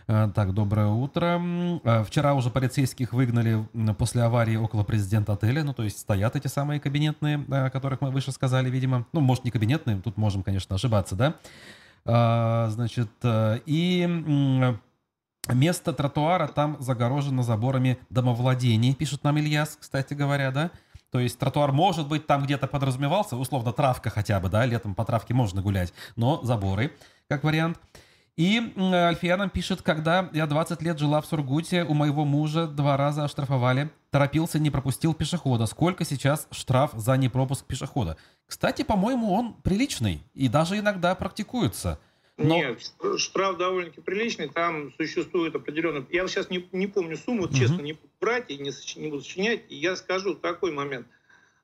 Э, 0.06 0.28
так, 0.34 0.54
доброе 0.54 0.88
утро. 0.88 1.40
Э, 1.84 2.04
вчера 2.04 2.34
уже 2.34 2.50
полицейских 2.50 3.12
выгнали 3.12 3.66
после 3.98 4.22
аварии 4.22 4.56
около 4.56 4.84
президента 4.84 5.32
отеля. 5.32 5.64
Ну, 5.64 5.72
то 5.72 5.82
есть 5.82 5.98
стоят 5.98 6.36
эти 6.36 6.46
самые 6.46 6.80
кабинетные, 6.80 7.44
э, 7.48 7.66
о 7.66 7.70
которых 7.70 8.00
мы 8.00 8.10
выше 8.10 8.32
сказали, 8.32 8.70
видимо. 8.70 9.06
Ну, 9.12 9.20
может, 9.20 9.44
не 9.44 9.50
кабинетные, 9.50 10.00
тут 10.00 10.16
можем, 10.16 10.42
конечно, 10.42 10.76
ошибаться, 10.76 11.16
да? 11.16 11.34
Значит, 12.02 13.10
и 13.24 14.08
место 15.52 15.92
тротуара 15.92 16.48
там 16.48 16.78
загорожено 16.80 17.42
заборами 17.42 17.98
домовладений, 18.08 18.94
пишет 18.94 19.22
нам 19.22 19.38
Ильяс, 19.38 19.76
кстати 19.78 20.14
говоря, 20.14 20.50
да? 20.50 20.70
То 21.10 21.20
есть 21.20 21.38
тротуар 21.38 21.72
может 21.72 22.08
быть 22.08 22.26
там 22.26 22.44
где-то 22.44 22.68
подразумевался, 22.68 23.36
условно 23.36 23.74
травка 23.74 24.08
хотя 24.08 24.40
бы, 24.40 24.48
да, 24.48 24.64
летом 24.64 24.94
по 24.94 25.04
травке 25.04 25.34
можно 25.34 25.60
гулять, 25.60 25.92
но 26.16 26.40
заборы, 26.42 26.92
как 27.28 27.44
вариант. 27.44 27.78
И 28.40 28.72
Альфия 28.78 29.36
нам 29.36 29.50
пишет, 29.50 29.82
когда 29.82 30.30
я 30.32 30.46
20 30.46 30.80
лет 30.80 30.98
жила 30.98 31.20
в 31.20 31.26
Сургуте, 31.26 31.84
у 31.84 31.92
моего 31.92 32.24
мужа 32.24 32.66
два 32.66 32.96
раза 32.96 33.24
оштрафовали, 33.24 33.90
торопился, 34.10 34.58
не 34.58 34.70
пропустил 34.70 35.12
пешехода. 35.12 35.66
Сколько 35.66 36.06
сейчас 36.06 36.48
штраф 36.50 36.92
за 36.94 37.18
непропуск 37.18 37.66
пешехода? 37.66 38.16
Кстати, 38.46 38.80
по-моему, 38.80 39.34
он 39.34 39.52
приличный 39.62 40.22
и 40.32 40.48
даже 40.48 40.78
иногда 40.78 41.14
практикуется. 41.14 42.00
Но... 42.38 42.56
Нет, 42.56 42.80
штраф 43.18 43.58
довольно-таки 43.58 44.00
приличный, 44.00 44.48
там 44.48 44.90
существует 44.96 45.54
определенный... 45.54 46.06
Я 46.10 46.26
сейчас 46.26 46.48
не, 46.48 46.66
не 46.72 46.86
помню 46.86 47.18
сумму, 47.18 47.42
вот, 47.42 47.54
честно, 47.54 47.82
не 47.82 47.98
брать 48.22 48.46
и 48.48 48.56
не, 48.56 48.72
не 48.98 49.08
буду 49.08 49.22
сочинять. 49.22 49.64
И 49.68 49.76
я 49.76 49.96
скажу 49.96 50.34
такой 50.34 50.72
момент. 50.72 51.06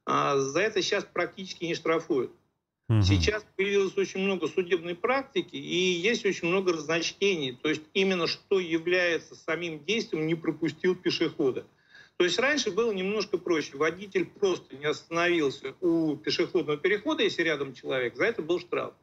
А, 0.04 0.37
за 0.37 0.61
это 0.61 0.83
сейчас 0.83 1.06
практически 1.11 1.64
не 1.64 1.75
штрафуют. 1.75 2.33
Угу. 2.88 3.02
Сейчас 3.02 3.45
появилось 3.57 3.97
очень 3.99 4.21
много 4.21 4.47
судебной 4.47 4.95
практики 4.95 5.57
и 5.57 5.76
есть 5.76 6.25
очень 6.25 6.49
много 6.49 6.73
разночтений. 6.73 7.59
То 7.61 7.69
есть 7.69 7.83
именно 7.95 8.26
что 8.26 8.61
является 8.61 9.35
самим 9.35 9.85
действием, 9.85 10.26
не 10.26 10.37
пропустил 10.37 10.95
пешехода. 10.95 11.66
То 12.16 12.25
есть 12.25 12.38
раньше 12.38 12.71
было 12.71 12.93
немножко 12.93 13.38
проще. 13.38 13.76
Водитель 13.76 14.25
просто 14.25 14.76
не 14.76 14.87
остановился 14.87 15.75
у 15.81 16.16
пешеходного 16.16 16.78
перехода, 16.78 17.23
если 17.23 17.43
рядом 17.43 17.75
человек, 17.75 18.16
за 18.16 18.25
это 18.25 18.43
был 18.43 18.61
штраф. 18.61 18.95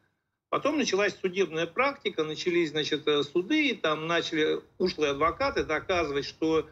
Потом 0.48 0.78
началась 0.78 1.16
судебная 1.20 1.66
практика, 1.66 2.24
начались 2.24 2.70
значит, 2.70 3.06
э, 3.06 3.22
суды, 3.22 3.70
и 3.70 3.74
там 3.74 4.06
начали 4.06 4.60
ушлые 4.78 5.10
адвокаты 5.10 5.64
доказывать, 5.64 6.24
что 6.24 6.68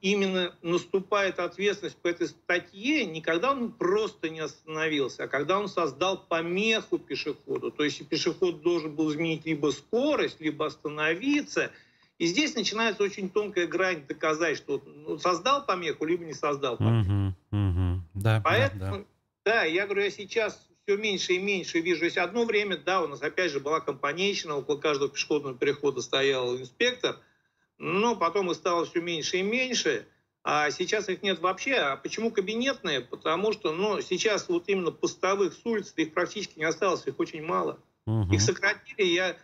именно 0.00 0.54
наступает 0.62 1.38
ответственность 1.40 1.96
по 1.96 2.08
этой 2.08 2.28
статье 2.28 3.04
не 3.04 3.20
когда 3.20 3.50
он 3.50 3.72
просто 3.72 4.28
не 4.28 4.40
остановился, 4.40 5.24
а 5.24 5.28
когда 5.28 5.58
он 5.58 5.68
создал 5.68 6.18
помеху 6.18 6.98
пешеходу. 6.98 7.70
То 7.70 7.82
есть 7.82 8.06
пешеход 8.08 8.62
должен 8.62 8.94
был 8.94 9.10
изменить 9.10 9.44
либо 9.44 9.70
скорость, 9.70 10.40
либо 10.40 10.66
остановиться. 10.66 11.72
И 12.18 12.26
здесь 12.26 12.54
начинается 12.54 13.02
очень 13.02 13.28
тонкая 13.28 13.66
грань 13.66 14.06
доказать, 14.06 14.56
что 14.56 14.82
ну, 14.86 15.18
создал 15.18 15.66
помеху, 15.66 16.04
либо 16.06 16.24
не 16.24 16.32
создал 16.32 16.76
помеху. 16.76 17.10
Угу, 17.10 17.58
угу. 17.58 18.02
Да, 18.14 18.40
Поэтому, 18.42 18.80
да, 18.80 18.90
да. 18.90 19.04
да, 19.44 19.64
я 19.64 19.84
говорю, 19.84 20.04
я 20.04 20.10
сейчас 20.10 20.66
все 20.84 20.96
меньше 20.96 21.34
и 21.34 21.38
меньше 21.38 21.80
вижу. 21.80 22.04
Есть 22.04 22.16
одно 22.16 22.44
время, 22.44 22.78
да, 22.78 23.02
у 23.02 23.08
нас 23.08 23.20
опять 23.20 23.50
же 23.50 23.60
была 23.60 23.80
компанейщина, 23.80 24.56
около 24.56 24.76
каждого 24.78 25.10
пешеходного 25.10 25.56
перехода 25.58 26.00
стоял 26.00 26.56
инспектор– 26.56 27.18
но 27.78 28.16
потом 28.16 28.50
их 28.50 28.56
стало 28.56 28.84
все 28.86 29.00
меньше 29.00 29.38
и 29.38 29.42
меньше, 29.42 30.06
а 30.42 30.70
сейчас 30.70 31.08
их 31.08 31.22
нет 31.22 31.40
вообще. 31.40 31.74
А 31.74 31.96
почему 31.96 32.30
кабинетные? 32.30 33.00
Потому 33.00 33.52
что 33.52 33.72
ну, 33.72 34.00
сейчас 34.00 34.48
вот 34.48 34.68
именно 34.68 34.92
постовых 34.92 35.52
с 35.54 35.64
улицы 35.64 35.92
их 35.96 36.14
практически 36.14 36.58
не 36.58 36.64
осталось, 36.64 37.06
их 37.06 37.18
очень 37.18 37.42
мало. 37.42 37.80
Угу. 38.06 38.32
Их 38.32 38.40
сократили, 38.40 39.02
я 39.02 39.36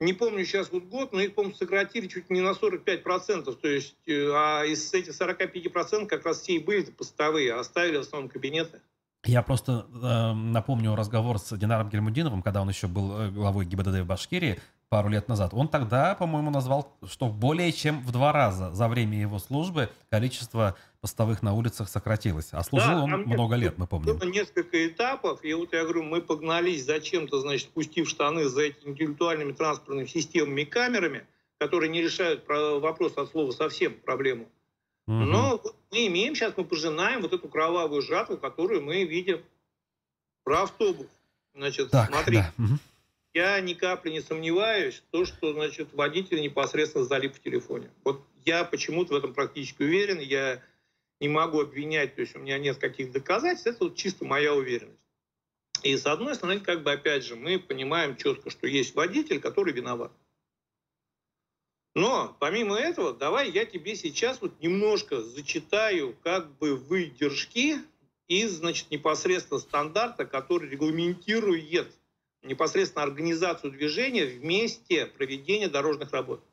не 0.00 0.12
помню 0.12 0.44
сейчас 0.44 0.70
вот 0.72 0.84
год, 0.84 1.12
но 1.12 1.20
их, 1.20 1.34
по-моему, 1.34 1.54
сократили 1.54 2.06
чуть 2.06 2.30
не 2.30 2.40
на 2.40 2.50
45%. 2.50 3.54
То 3.54 3.68
есть, 3.68 3.96
э, 4.06 4.30
а 4.32 4.64
из 4.64 4.92
этих 4.92 5.12
45% 5.12 6.06
как 6.06 6.24
раз 6.24 6.40
все 6.40 6.54
и 6.54 6.58
были 6.58 6.90
постовые, 6.90 7.54
а 7.54 7.60
оставили 7.60 7.98
в 7.98 8.00
основном 8.00 8.30
кабинеты. 8.30 8.80
Я 9.26 9.42
просто 9.42 9.86
э, 9.92 10.32
напомню 10.32 10.94
разговор 10.94 11.38
с 11.38 11.56
Динаром 11.56 11.88
Гельмудиновым, 11.88 12.42
когда 12.42 12.62
он 12.62 12.68
еще 12.68 12.86
был 12.86 13.18
э, 13.18 13.30
главой 13.30 13.64
ГИБДД 13.64 14.00
в 14.00 14.06
Башкирии 14.06 14.60
пару 14.88 15.08
лет 15.08 15.26
назад. 15.28 15.52
Он 15.52 15.68
тогда, 15.68 16.14
по-моему, 16.14 16.50
назвал, 16.50 16.96
что 17.08 17.26
более 17.26 17.72
чем 17.72 18.00
в 18.02 18.12
два 18.12 18.32
раза 18.32 18.72
за 18.72 18.86
время 18.86 19.20
его 19.20 19.40
службы 19.40 19.90
количество 20.10 20.76
постовых 21.00 21.42
на 21.42 21.54
улицах 21.54 21.88
сократилось. 21.88 22.50
А 22.52 22.62
служил 22.62 22.94
да, 22.94 23.02
он 23.02 23.10
много 23.22 23.56
лет, 23.56 23.78
мы 23.78 23.86
помним. 23.88 24.16
Было 24.16 24.28
несколько 24.28 24.86
этапов, 24.86 25.44
и 25.44 25.52
вот 25.54 25.72
я 25.72 25.82
говорю, 25.82 26.04
мы 26.04 26.22
погнались 26.22 26.84
зачем-то, 26.84 27.40
значит, 27.40 27.68
пустив 27.70 28.08
штаны 28.08 28.48
за 28.48 28.62
этими 28.62 28.90
интеллектуальными 28.90 29.52
транспортными 29.52 30.06
системами 30.06 30.60
и 30.60 30.64
камерами, 30.64 31.26
которые 31.58 31.90
не 31.90 32.00
решают 32.00 32.44
вопрос 32.46 33.16
от 33.16 33.30
слова 33.30 33.50
совсем 33.50 33.94
проблему. 33.94 34.48
Угу. 35.06 35.14
Но 35.14 35.60
вот 35.62 35.76
мы 35.90 36.06
имеем 36.06 36.34
сейчас, 36.34 36.56
мы 36.56 36.64
пожинаем 36.64 37.22
вот 37.22 37.32
эту 37.32 37.48
кровавую 37.48 38.02
жатву, 38.02 38.36
которую 38.36 38.82
мы 38.82 39.04
видим 39.04 39.42
про 40.44 40.62
автобус. 40.62 41.06
Значит, 41.54 41.90
так, 41.90 42.08
смотри, 42.10 42.38
да. 42.38 42.52
угу. 42.58 42.78
я 43.34 43.60
ни 43.60 43.74
капли 43.74 44.10
не 44.10 44.20
сомневаюсь, 44.20 45.02
то, 45.10 45.24
что 45.24 45.52
значит, 45.52 45.94
водитель 45.94 46.42
непосредственно 46.42 47.04
залип 47.04 47.34
в 47.34 47.42
телефоне. 47.42 47.90
Вот 48.04 48.22
я 48.44 48.64
почему-то 48.64 49.14
в 49.14 49.16
этом 49.16 49.32
практически 49.32 49.82
уверен, 49.82 50.18
я 50.18 50.62
не 51.20 51.28
могу 51.28 51.60
обвинять, 51.60 52.14
то 52.14 52.20
есть 52.20 52.36
у 52.36 52.40
меня 52.40 52.58
нет 52.58 52.78
каких 52.78 53.12
доказательств, 53.12 53.66
это 53.66 53.84
вот 53.84 53.96
чисто 53.96 54.24
моя 54.24 54.54
уверенность. 54.54 55.00
И 55.82 55.96
с 55.96 56.06
одной 56.06 56.34
стороны, 56.34 56.60
как 56.60 56.82
бы 56.82 56.92
опять 56.92 57.24
же, 57.24 57.36
мы 57.36 57.58
понимаем 57.58 58.16
четко, 58.16 58.50
что 58.50 58.66
есть 58.66 58.94
водитель, 58.94 59.40
который 59.40 59.72
виноват. 59.72 60.12
Но 61.96 62.36
помимо 62.40 62.76
этого, 62.76 63.14
давай 63.14 63.50
я 63.50 63.64
тебе 63.64 63.96
сейчас 63.96 64.42
вот 64.42 64.60
немножко 64.60 65.22
зачитаю 65.22 66.14
как 66.22 66.54
бы 66.58 66.76
выдержки 66.76 67.78
из, 68.28 68.56
значит, 68.56 68.90
непосредственно 68.90 69.58
стандарта, 69.58 70.26
который 70.26 70.68
регламентирует 70.68 71.90
непосредственно 72.42 73.02
организацию 73.02 73.72
движения 73.72 74.26
вместе 74.26 75.06
проведения 75.06 75.68
дорожных 75.68 76.12
работ. 76.12 76.44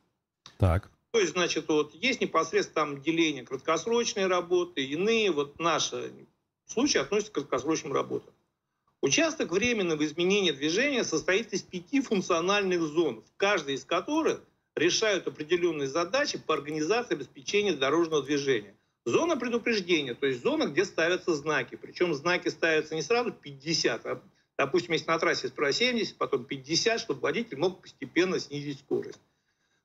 Так. 0.56 0.90
То 1.10 1.20
есть, 1.20 1.32
значит, 1.32 1.68
вот 1.68 1.94
есть 1.94 2.22
непосредственно 2.22 2.86
там 2.86 3.02
деление 3.02 3.44
краткосрочной 3.44 4.26
работы, 4.28 4.82
иные, 4.82 5.30
вот 5.30 5.58
наши 5.58 6.10
случаи 6.64 6.96
относятся 6.96 7.32
к 7.32 7.34
краткосрочным 7.34 7.92
работам. 7.92 8.32
Участок 9.02 9.52
временного 9.52 10.06
изменения 10.06 10.54
движения 10.54 11.04
состоит 11.04 11.52
из 11.52 11.60
пяти 11.60 12.00
функциональных 12.00 12.80
зон, 12.80 13.20
в 13.20 13.36
каждой 13.36 13.74
из 13.74 13.84
которых 13.84 14.40
решают 14.76 15.26
определенные 15.26 15.88
задачи 15.88 16.38
по 16.38 16.54
организации 16.54 17.14
обеспечения 17.14 17.74
дорожного 17.74 18.22
движения. 18.22 18.74
Зона 19.06 19.36
предупреждения, 19.36 20.14
то 20.14 20.26
есть 20.26 20.42
зона, 20.42 20.66
где 20.66 20.84
ставятся 20.84 21.34
знаки. 21.34 21.76
Причем 21.76 22.14
знаки 22.14 22.48
ставятся 22.48 22.94
не 22.94 23.02
сразу 23.02 23.32
50, 23.32 24.06
а, 24.06 24.22
допустим, 24.56 24.94
если 24.94 25.06
на 25.08 25.18
трассе 25.18 25.48
справа 25.48 25.72
70, 25.72 26.16
потом 26.16 26.44
50, 26.44 27.00
чтобы 27.00 27.20
водитель 27.20 27.58
мог 27.58 27.82
постепенно 27.82 28.40
снизить 28.40 28.78
скорость. 28.78 29.20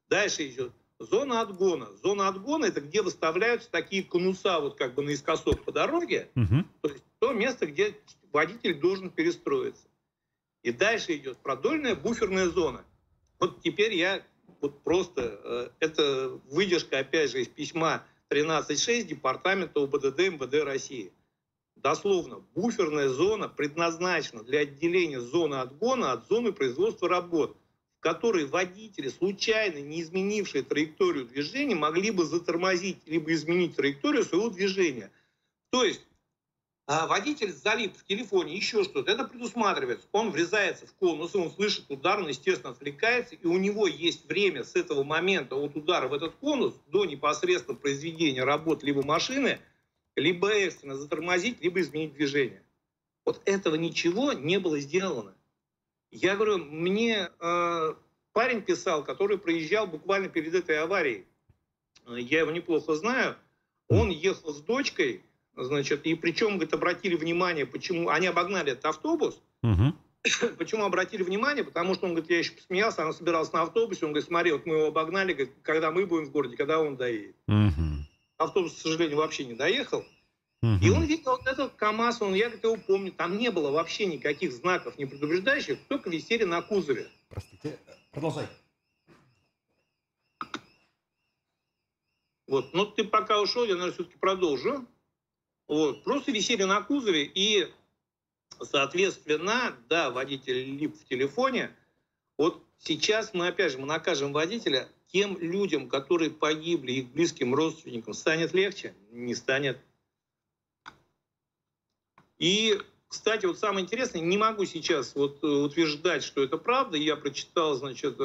Дальше 0.08 0.48
идет 0.48 0.72
зона 1.00 1.42
отгона. 1.42 1.90
Зона 2.02 2.30
отгона 2.30 2.66
это 2.66 2.80
где 2.80 3.02
выставляются 3.02 3.70
такие 3.70 4.04
конуса 4.04 4.60
вот 4.60 4.78
как 4.78 4.96
бы 4.96 5.04
наискосок 5.04 5.64
по 5.64 5.72
дороге, 5.72 6.30
угу. 6.36 6.64
то 6.82 6.90
есть 6.90 7.04
то 7.20 7.34
место, 7.34 7.68
где 7.68 7.96
водитель 8.32 8.80
должен 8.80 9.10
перестроиться. 9.10 9.88
И 10.64 10.72
дальше 10.72 11.16
идет 11.16 11.38
продольная 11.38 11.96
буферная 11.96 12.48
зона. 12.48 12.86
Вот 13.40 13.62
теперь 13.62 13.94
я 13.96 14.26
вот 14.62 14.84
просто, 14.84 15.40
э, 15.44 15.70
это 15.80 16.40
выдержка, 16.50 17.00
опять 17.00 17.32
же, 17.32 17.42
из 17.42 17.48
письма 17.48 18.06
13.6 18.30 19.04
Департамента 19.04 19.80
УБДД 19.80 20.20
МВД 20.20 20.64
России. 20.64 21.12
Дословно, 21.76 22.44
буферная 22.56 23.10
зона 23.10 23.48
предназначена 23.48 24.44
для 24.44 24.60
отделения 24.60 25.22
зоны 25.22 25.56
отгона 25.56 26.12
от 26.12 26.28
зоны 26.28 26.52
производства 26.52 27.08
работ, 27.08 27.56
в 27.98 28.02
которой 28.02 28.46
водители, 28.46 29.08
случайно 29.10 29.80
не 29.80 30.02
изменившие 30.02 30.64
траекторию 30.64 31.26
движения, 31.26 31.76
могли 31.76 32.12
бы 32.12 32.26
затормозить 32.26 32.98
либо 33.06 33.32
изменить 33.34 33.78
траекторию 33.78 34.26
своего 34.26 34.50
движения. 34.50 35.12
То 35.70 35.86
есть 35.86 36.02
водитель 36.90 37.52
залип 37.52 37.96
в 37.96 38.04
телефоне, 38.04 38.56
еще 38.56 38.84
что-то, 38.84 39.12
это 39.12 39.24
предусматривается. 39.24 40.08
Он 40.12 40.32
врезается 40.32 40.88
в 40.88 40.94
конус, 40.96 41.36
он 41.36 41.52
слышит 41.52 41.86
удар, 41.90 42.18
он, 42.20 42.28
естественно, 42.28 42.72
отвлекается, 42.72 43.36
и 43.36 43.46
у 43.46 43.60
него 43.60 43.86
есть 43.86 44.28
время 44.28 44.64
с 44.64 44.76
этого 44.76 45.04
момента 45.04 45.56
от 45.56 45.76
удара 45.76 46.08
в 46.08 46.16
этот 46.16 46.34
конус 46.38 46.74
до 46.88 47.06
непосредственно 47.06 47.78
произведения 47.78 48.44
работ 48.44 48.82
либо 48.82 49.06
машины, 49.06 49.60
либо 50.16 50.50
экстренно 50.50 50.96
затормозить, 50.96 51.62
либо 51.62 51.80
изменить 51.80 52.14
движение. 52.14 52.64
Вот 53.24 53.40
этого 53.46 53.76
ничего 53.76 54.34
не 54.34 54.58
было 54.58 54.80
сделано. 54.80 55.36
Я 56.10 56.36
говорю, 56.36 56.58
мне 56.58 57.30
э, 57.40 57.94
парень 58.34 58.64
писал, 58.64 59.04
который 59.04 59.38
проезжал 59.38 59.86
буквально 59.86 60.28
перед 60.28 60.56
этой 60.56 60.80
аварией. 60.80 61.28
Я 62.08 62.40
его 62.40 62.50
неплохо 62.50 62.96
знаю. 62.96 63.38
Он 63.90 64.10
ехал 64.10 64.52
с 64.52 64.62
дочкой, 64.62 65.22
Значит, 65.64 66.06
и 66.06 66.16
причем, 66.16 66.54
говорит, 66.54 66.74
обратили 66.74 67.16
внимание, 67.16 67.66
почему 67.66 68.10
они 68.10 68.28
обогнали 68.28 68.72
этот 68.72 68.86
автобус. 68.86 69.42
Угу. 69.62 69.94
Почему 70.58 70.86
обратили 70.86 71.24
внимание? 71.24 71.64
Потому 71.64 71.96
что 71.96 72.06
он 72.06 72.14
говорит, 72.14 72.30
я 72.30 72.40
еще 72.40 72.52
посмеялся, 72.52 73.04
она 73.04 73.14
собиралась 73.14 73.52
на 73.54 73.62
автобусе, 73.62 74.06
он 74.06 74.12
говорит, 74.12 74.28
смотри, 74.28 74.52
вот 74.52 74.66
мы 74.66 74.76
его 74.76 74.88
обогнали, 74.88 75.34
говорит, 75.34 75.54
когда 75.62 75.92
мы 75.92 76.06
будем 76.06 76.26
в 76.26 76.32
городе, 76.32 76.58
когда 76.58 76.80
он 76.80 76.96
доедет. 76.96 77.36
Угу. 77.48 78.06
Автобус, 78.38 78.74
к 78.74 78.78
сожалению, 78.78 79.18
вообще 79.18 79.46
не 79.46 79.54
доехал. 79.54 80.06
Угу. 80.62 80.80
И 80.82 80.90
он 80.90 81.04
видел 81.04 81.32
вот 81.32 81.48
этот 81.48 81.74
КАМАЗ, 81.76 82.22
он, 82.22 82.34
я 82.34 82.46
говорит, 82.46 82.64
его 82.64 82.78
помню, 82.78 83.12
там 83.12 83.38
не 83.38 83.50
было 83.50 83.72
вообще 83.72 84.06
никаких 84.06 84.52
знаков, 84.52 84.98
не 84.98 85.06
предупреждающих, 85.06 85.80
только 85.88 86.10
висели 86.10 86.44
на 86.44 86.62
кузове. 86.62 87.08
Простите, 87.30 87.80
продолжай. 88.12 88.48
Вот, 92.48 92.74
ну 92.74 92.86
ты 92.86 93.04
пока 93.04 93.42
ушел, 93.42 93.64
я, 93.64 93.74
наверное, 93.76 93.94
все-таки 93.94 94.18
продолжу. 94.18 94.86
Вот, 95.70 96.04
просто 96.04 96.32
висели 96.32 96.64
на 96.64 96.82
кузове, 96.82 97.24
и, 97.24 97.72
соответственно, 98.60 99.78
да, 99.88 100.10
водитель 100.10 100.64
лип 100.64 101.00
в 101.00 101.06
телефоне, 101.08 101.74
Вот 102.38 102.64
сейчас 102.80 103.36
мы, 103.36 103.50
опять 103.50 103.74
же, 103.74 103.78
мы 103.78 103.86
накажем 103.86 104.34
водителя, 104.34 104.90
тем 105.14 105.38
людям, 105.38 105.88
которые 105.88 106.32
погибли, 106.32 106.94
их 106.94 107.10
близким 107.12 107.54
родственникам, 107.54 108.16
станет 108.16 108.54
легче? 108.54 108.96
Не 109.12 109.36
станет. 109.36 109.78
И, 112.40 112.82
кстати, 113.08 113.46
вот 113.46 113.60
самое 113.60 113.86
интересное, 113.86 114.22
не 114.22 114.40
могу 114.40 114.66
сейчас 114.66 115.14
вот 115.14 115.44
э, 115.44 115.48
утверждать, 115.48 116.24
что 116.24 116.44
это 116.44 116.58
правда. 116.58 116.98
Я 116.98 117.16
прочитал, 117.16 117.76
значит, 117.76 118.16
э, 118.18 118.24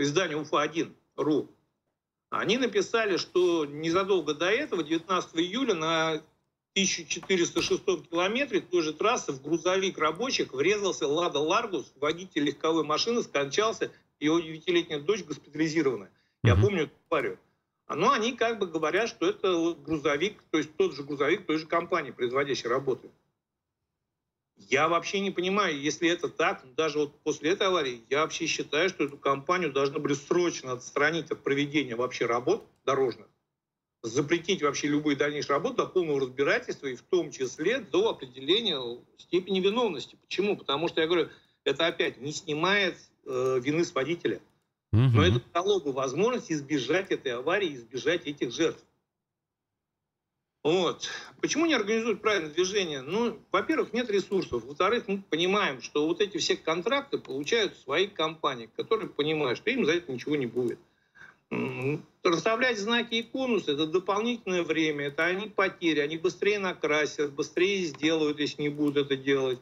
издание 0.00 0.38
УФА-1.ру. 0.38 1.50
Они 2.30 2.56
написали, 2.56 3.18
что 3.18 3.66
незадолго 3.66 4.32
до 4.32 4.46
этого, 4.46 4.82
19 4.82 5.36
июля, 5.36 5.74
на 5.74 6.22
1406 6.84 8.08
километре 8.08 8.60
той 8.60 8.82
же 8.82 8.92
трассы 8.92 9.32
в 9.32 9.42
грузовик 9.42 9.98
рабочих 9.98 10.52
врезался 10.52 11.06
Лада 11.06 11.38
Ларгус, 11.38 11.92
водитель 11.96 12.44
легковой 12.44 12.84
машины 12.84 13.22
скончался, 13.22 13.90
его 14.20 14.40
девятилетняя 14.40 15.00
дочь 15.00 15.24
госпитализирована. 15.24 16.10
Я 16.42 16.54
mm-hmm. 16.54 16.60
помню 16.60 16.82
эту 16.84 16.92
историю. 17.02 17.38
Но 17.88 18.12
они 18.12 18.32
как 18.32 18.58
бы 18.58 18.66
говорят, 18.66 19.08
что 19.08 19.28
это 19.28 19.74
грузовик, 19.74 20.42
то 20.50 20.58
есть 20.58 20.76
тот 20.76 20.94
же 20.94 21.02
грузовик 21.02 21.46
той 21.46 21.58
же 21.58 21.66
компании, 21.66 22.10
производящей 22.10 22.68
работы. 22.68 23.10
Я 24.56 24.88
вообще 24.88 25.20
не 25.20 25.30
понимаю, 25.30 25.80
если 25.80 26.08
это 26.08 26.28
так, 26.28 26.62
даже 26.74 26.98
вот 26.98 27.18
после 27.20 27.52
этой 27.52 27.68
аварии, 27.68 28.02
я 28.10 28.22
вообще 28.22 28.46
считаю, 28.46 28.88
что 28.88 29.04
эту 29.04 29.16
компанию 29.16 29.72
должны 29.72 30.00
были 30.00 30.14
срочно 30.14 30.72
отстранить 30.72 31.30
от 31.30 31.42
проведения 31.42 31.94
вообще 31.94 32.26
работ 32.26 32.66
дорожных, 32.84 33.28
запретить 34.02 34.62
вообще 34.62 34.88
любые 34.88 35.16
дальнейшие 35.16 35.56
работы 35.56 35.76
до 35.76 35.86
полного 35.86 36.20
разбирательства 36.20 36.86
и 36.86 36.96
в 36.96 37.02
том 37.02 37.30
числе 37.30 37.80
до 37.80 38.10
определения 38.10 38.80
степени 39.18 39.60
виновности. 39.60 40.16
Почему? 40.22 40.56
Потому 40.56 40.88
что, 40.88 41.00
я 41.00 41.06
говорю, 41.06 41.28
это 41.64 41.86
опять 41.86 42.20
не 42.20 42.32
снимает 42.32 42.96
э, 43.26 43.60
вины 43.60 43.84
с 43.84 43.94
водителя. 43.94 44.40
Но 44.90 45.22
это 45.22 45.42
дало 45.52 45.80
бы 45.80 45.92
возможность 45.92 46.50
избежать 46.50 47.10
этой 47.10 47.32
аварии, 47.32 47.74
избежать 47.74 48.26
этих 48.26 48.52
жертв. 48.52 48.82
Вот. 50.64 51.08
Почему 51.40 51.66
не 51.66 51.74
организуют 51.74 52.20
правильное 52.20 52.50
движение? 52.50 53.02
Ну, 53.02 53.38
во-первых, 53.52 53.92
нет 53.92 54.10
ресурсов. 54.10 54.64
Во-вторых, 54.64 55.04
мы 55.06 55.22
понимаем, 55.22 55.82
что 55.82 56.06
вот 56.06 56.20
эти 56.20 56.38
все 56.38 56.56
контракты 56.56 57.18
получают 57.18 57.76
свои 57.76 58.06
компании, 58.06 58.68
которые 58.76 59.08
понимают, 59.08 59.58
что 59.58 59.70
им 59.70 59.84
за 59.84 59.92
это 59.92 60.10
ничего 60.10 60.36
не 60.36 60.46
будет. 60.46 60.78
Расставлять 61.50 62.78
знаки 62.78 63.14
и 63.14 63.22
конусы– 63.22 63.72
это 63.72 63.86
дополнительное 63.86 64.62
время, 64.62 65.06
это 65.06 65.24
они 65.24 65.48
потери, 65.48 66.00
они 66.00 66.18
быстрее 66.18 66.58
накрасят, 66.58 67.32
быстрее 67.32 67.84
сделают, 67.84 68.38
если 68.38 68.62
не 68.62 68.68
будут 68.68 69.06
это 69.06 69.16
делать. 69.16 69.58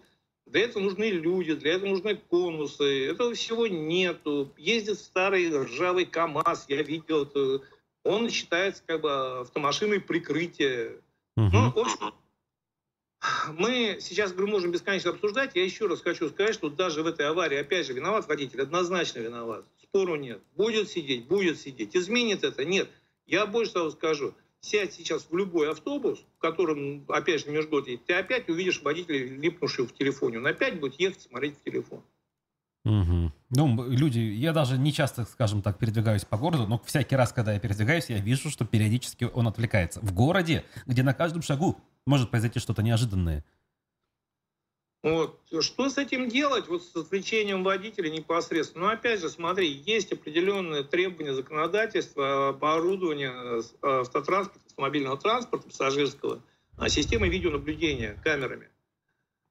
Для 0.47 0.63
этого 0.63 0.83
нужны 0.83 1.11
люди, 1.11 1.55
для 1.55 1.75
этого 1.75 1.91
нужны 1.91 2.15
конусы. 2.15 3.07
Этого 3.07 3.35
всего 3.35 3.67
нету. 3.67 4.53
Ездит 4.57 4.99
старый 4.99 5.51
ржавый 5.51 6.07
КАМАЗ, 6.07 6.67
я 6.69 6.83
видел 6.83 7.25
это. 7.25 7.63
Он 8.05 8.31
считается 8.31 8.83
как 8.87 9.01
бы 9.01 9.41
автомашиной 9.41 10.01
прикрытия. 10.01 10.93
Угу. 11.37 11.51
Ну, 11.53 11.73
в 11.73 11.79
общем, 11.79 12.15
мы 13.59 13.99
сейчас 14.01 14.33
говорю, 14.33 14.53
можем 14.53 14.71
бесконечно 14.71 15.11
обсуждать. 15.11 15.57
Я 15.57 15.65
еще 15.65 15.87
раз 15.87 16.01
хочу 16.01 16.29
сказать, 16.29 16.55
что 16.55 16.71
даже 16.71 17.03
в 17.03 17.09
этой 17.09 17.27
аварии, 17.27 17.59
опять 17.59 17.87
же, 17.87 17.93
виноват 17.93 18.29
водитель, 18.29 18.63
однозначно 18.63 19.19
виноват. 19.19 19.65
Спору 19.97 20.17
нет. 20.17 20.43
Будет 20.57 20.91
сидеть, 20.91 21.27
будет 21.27 21.59
сидеть. 21.59 21.97
Изменит 21.97 22.45
это? 22.45 22.67
Нет. 22.67 22.91
Я 23.27 23.47
больше 23.47 23.73
того 23.73 23.91
скажу 23.91 24.35
сядь 24.61 24.93
сейчас 24.93 25.27
в 25.31 25.35
любой 25.35 25.71
автобус, 25.71 26.19
в 26.37 26.39
котором, 26.39 27.07
опять 27.09 27.41
же, 27.41 27.51
межгодие, 27.51 27.97
ты 27.97 28.13
опять 28.13 28.49
увидишь 28.51 28.83
водителя, 28.83 29.27
липнувшего 29.39 29.87
в 29.87 29.95
телефоне. 29.95 30.39
Он 30.39 30.47
опять 30.47 30.79
будет 30.81 31.01
ехать 31.01 31.23
смотреть 31.23 31.57
в 31.59 31.63
телефон. 31.63 32.03
Угу. 32.85 33.33
Ну, 33.51 33.89
люди, 33.89 34.19
я 34.19 34.53
даже 34.53 34.77
не 34.77 34.93
часто, 34.93 35.25
скажем 35.25 35.63
так, 35.63 35.79
передвигаюсь 35.79 36.27
по 36.27 36.37
городу, 36.37 36.67
но 36.67 36.79
всякий 36.85 37.17
раз, 37.17 37.33
когда 37.33 37.55
я 37.55 37.59
передвигаюсь, 37.59 38.11
я 38.11 38.19
вижу, 38.19 38.51
что 38.51 38.67
периодически 38.67 39.31
он 39.33 39.49
отвлекается. 39.49 40.01
В 40.01 40.13
городе, 40.13 40.65
где 40.85 41.03
на 41.03 41.15
каждом 41.15 41.41
шагу 41.41 41.79
может 42.05 42.31
произойти 42.31 42.59
что-то 42.59 42.83
неожиданное. 42.83 43.45
Вот. 45.07 45.39
Что 45.61 45.89
с 45.89 45.99
этим 45.99 46.29
делать, 46.29 46.67
вот 46.67 46.83
с 46.83 46.97
отвлечением 46.97 47.63
водителя 47.63 48.11
непосредственно? 48.11 48.87
Ну, 48.87 48.93
опять 48.93 49.21
же, 49.21 49.29
смотри, 49.29 49.69
есть 49.69 50.13
определенные 50.13 50.83
требования 50.83 51.33
законодательства 51.33 52.53
по 52.61 52.71
оборудованию 52.71 53.61
э, 53.61 53.63
автотранспорта, 53.83 54.67
автомобильного 54.67 55.17
транспорта, 55.17 55.69
пассажирского, 55.69 56.43
а, 56.77 56.89
системой 56.89 57.29
видеонаблюдения 57.29 58.21
камерами. 58.25 58.69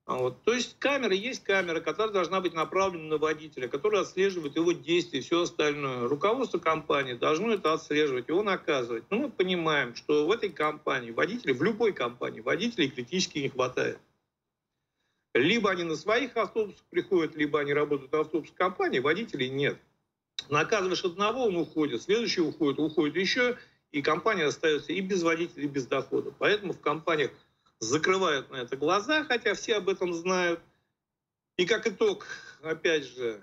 А 0.05 0.17
вот. 0.17 0.43
То 0.43 0.53
есть 0.53 0.77
камера 0.77 1.15
есть 1.15 1.41
камера, 1.45 1.79
которая 1.79 2.11
должна 2.11 2.41
быть 2.41 2.53
направлена 2.53 3.05
на 3.05 3.17
водителя, 3.17 3.69
которая 3.69 4.01
отслеживает 4.01 4.57
его 4.57 4.73
действия 4.73 5.19
и 5.19 5.21
все 5.21 5.43
остальное. 5.43 6.09
Руководство 6.09 6.59
компании 6.59 7.13
должно 7.13 7.53
это 7.53 7.71
отслеживать, 7.71 8.27
его 8.27 8.43
наказывать. 8.43 9.05
Но 9.09 9.19
мы 9.19 9.29
понимаем, 9.29 9.95
что 9.95 10.27
в 10.27 10.31
этой 10.31 10.49
компании 10.49 11.11
водителей, 11.11 11.53
в 11.53 11.63
любой 11.63 11.93
компании 11.93 12.41
водителей 12.41 12.89
критически 12.89 13.39
не 13.39 13.47
хватает. 13.47 13.99
Либо 15.35 15.69
они 15.69 15.83
на 15.83 15.97
своих 15.97 16.37
автобусах 16.37 16.81
приходят, 16.89 17.35
либо 17.35 17.59
они 17.59 17.73
работают 17.73 18.09
в 18.09 18.15
автобусной 18.15 18.55
компании, 18.55 18.99
водителей 18.99 19.49
нет. 19.49 19.77
Наказываешь 20.47 21.03
одного, 21.03 21.47
он 21.47 21.57
уходит, 21.57 22.01
следующий 22.03 22.39
уходит, 22.39 22.79
уходит 22.79 23.17
еще, 23.17 23.57
и 23.91 24.01
компания 24.01 24.45
остается 24.45 24.93
и 24.93 25.01
без 25.01 25.23
водителей, 25.23 25.65
и 25.65 25.67
без 25.67 25.87
дохода. 25.87 26.31
Поэтому 26.39 26.71
в 26.71 26.79
компаниях 26.79 27.31
закрывают 27.79 28.49
на 28.49 28.61
это 28.61 28.77
глаза, 28.77 29.25
хотя 29.25 29.55
все 29.55 29.75
об 29.75 29.89
этом 29.89 30.13
знают. 30.13 30.61
И 31.57 31.65
как 31.65 31.85
итог, 31.85 32.25
опять 32.61 33.03
же, 33.03 33.41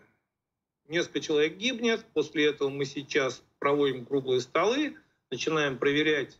несколько 0.88 1.20
человек 1.20 1.58
гибнет. 1.58 2.06
После 2.14 2.46
этого 2.46 2.70
мы 2.70 2.86
сейчас 2.86 3.42
проводим 3.58 4.06
круглые 4.06 4.40
столы, 4.40 4.96
начинаем 5.30 5.76
проверять 5.76 6.38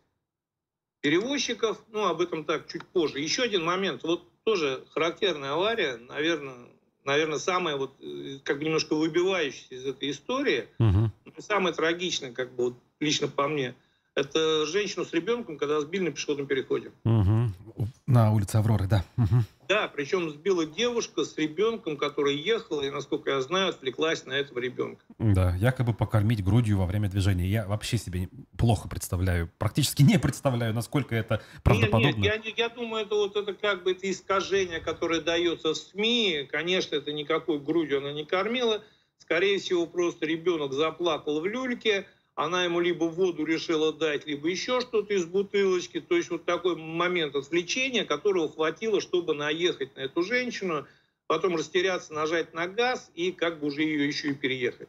перевозчиков. 1.00 1.84
Ну, 1.88 2.06
об 2.06 2.22
этом 2.22 2.46
так 2.46 2.68
чуть 2.68 2.86
позже. 2.86 3.20
Еще 3.20 3.42
один 3.42 3.64
момент. 3.64 4.02
Вот 4.02 4.31
тоже 4.44 4.84
характерная 4.90 5.52
авария, 5.52 5.96
наверное, 5.96 6.68
наверное, 7.04 7.38
самая 7.38 7.76
вот 7.76 7.94
э, 8.00 8.38
как 8.44 8.58
бы 8.58 8.64
немножко 8.64 8.94
выбивающаяся 8.94 9.74
из 9.74 9.86
этой 9.86 10.10
истории, 10.10 10.68
угу. 10.78 11.10
самое 11.38 11.74
трагичное, 11.74 12.32
как 12.32 12.54
бы 12.54 12.64
вот, 12.64 12.74
лично 13.00 13.28
по 13.28 13.48
мне, 13.48 13.74
это 14.14 14.66
женщину 14.66 15.04
с 15.04 15.12
ребенком, 15.12 15.56
когда 15.56 15.80
сбили 15.80 16.04
на 16.04 16.10
пешеходном 16.12 16.46
переходе. 16.46 16.92
Угу. 17.04 17.88
На 18.12 18.30
улице 18.30 18.56
Авроры, 18.56 18.86
да. 18.86 19.06
Угу. 19.16 19.44
Да, 19.68 19.88
причем 19.88 20.28
сбила 20.28 20.66
девушка 20.66 21.24
с 21.24 21.38
ребенком, 21.38 21.96
которая 21.96 22.34
ехала, 22.34 22.82
и, 22.82 22.90
насколько 22.90 23.30
я 23.30 23.40
знаю, 23.40 23.70
отвлеклась 23.70 24.26
на 24.26 24.34
этого 24.34 24.58
ребенка. 24.58 25.02
Да, 25.18 25.56
якобы 25.56 25.94
покормить 25.94 26.44
грудью 26.44 26.76
во 26.76 26.84
время 26.84 27.08
движения. 27.08 27.46
Я 27.46 27.66
вообще 27.66 27.96
себе 27.96 28.28
плохо 28.58 28.86
представляю, 28.86 29.50
практически 29.56 30.02
не 30.02 30.18
представляю, 30.18 30.74
насколько 30.74 31.14
это 31.14 31.40
правдоподобно. 31.62 32.20
Нет, 32.20 32.44
нет 32.44 32.58
я, 32.58 32.64
я 32.64 32.68
думаю, 32.68 33.06
это 33.06 33.14
вот 33.14 33.34
это 33.34 33.54
как 33.54 33.82
бы 33.82 33.92
это 33.92 34.10
искажение, 34.10 34.80
которое 34.80 35.22
дается 35.22 35.72
в 35.72 35.76
СМИ. 35.78 36.48
Конечно, 36.52 36.96
это 36.96 37.14
никакой 37.14 37.60
грудью 37.60 37.96
она 37.96 38.12
не 38.12 38.26
кормила. 38.26 38.82
Скорее 39.16 39.58
всего, 39.58 39.86
просто 39.86 40.26
ребенок 40.26 40.74
заплакал 40.74 41.40
в 41.40 41.46
люльке, 41.46 42.06
она 42.34 42.64
ему 42.64 42.80
либо 42.80 43.04
воду 43.04 43.44
решила 43.44 43.92
дать, 43.92 44.26
либо 44.26 44.48
еще 44.48 44.80
что-то 44.80 45.12
из 45.14 45.26
бутылочки. 45.26 46.00
То 46.00 46.16
есть 46.16 46.30
вот 46.30 46.44
такой 46.44 46.76
момент 46.76 47.34
отвлечения, 47.36 48.04
которого 48.04 48.50
хватило, 48.50 49.00
чтобы 49.00 49.34
наехать 49.34 49.94
на 49.96 50.00
эту 50.00 50.22
женщину, 50.22 50.86
потом 51.26 51.56
растеряться, 51.56 52.14
нажать 52.14 52.54
на 52.54 52.66
газ 52.66 53.10
и 53.14 53.32
как 53.32 53.60
бы 53.60 53.66
уже 53.66 53.82
ее 53.82 54.06
еще 54.06 54.30
и 54.30 54.34
переехать. 54.34 54.88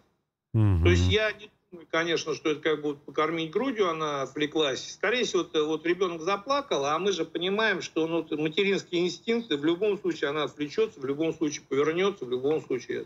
Угу. 0.54 0.84
То 0.84 0.90
есть 0.90 1.12
я 1.12 1.32
не 1.34 1.50
думаю, 1.72 1.88
конечно, 1.92 2.34
что 2.34 2.52
это 2.52 2.62
как 2.62 2.82
бы 2.82 2.96
покормить 2.96 3.52
грудью 3.52 3.90
она 3.90 4.22
отвлеклась. 4.22 4.94
Скорее 4.94 5.26
всего, 5.26 5.44
вот, 5.44 5.68
вот 5.68 5.86
ребенок 5.86 6.22
заплакал, 6.22 6.86
а 6.86 6.98
мы 6.98 7.12
же 7.12 7.26
понимаем, 7.26 7.82
что 7.82 8.08
ну, 8.08 8.26
материнские 8.38 9.02
инстинкты 9.02 9.58
в 9.58 9.66
любом 9.66 10.00
случае 10.00 10.30
она 10.30 10.44
отвлечется, 10.44 11.02
в 11.02 11.06
любом 11.06 11.34
случае 11.34 11.64
повернется, 11.68 12.24
в 12.24 12.30
любом 12.30 12.62
случае. 12.62 13.06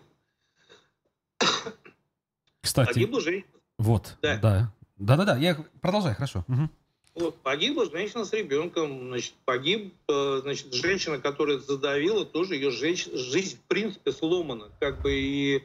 Кстати, 2.62 2.94
Погибла 2.94 3.22
женщина 3.22 3.57
вот, 3.78 4.18
да. 4.22 4.38
да. 4.38 4.74
Да-да-да, 4.98 5.38
я 5.38 5.56
продолжаю, 5.82 6.16
хорошо. 6.16 6.44
Угу. 6.48 6.70
Вот, 7.16 7.36
погибла 7.42 7.90
женщина 7.90 8.26
с 8.26 8.34
ребенком, 8.34 9.08
значит, 9.08 9.34
погиб, 9.46 9.94
э, 10.08 10.40
значит, 10.44 10.72
женщина, 10.74 11.20
которая 11.20 11.58
задавила, 11.58 12.26
тоже 12.26 12.56
ее 12.56 12.70
жизнь, 12.70 13.16
жизнь 13.16 13.58
в 13.58 13.62
принципе 13.68 14.12
сломана, 14.12 14.70
как 14.80 15.02
бы 15.02 15.14
и, 15.14 15.64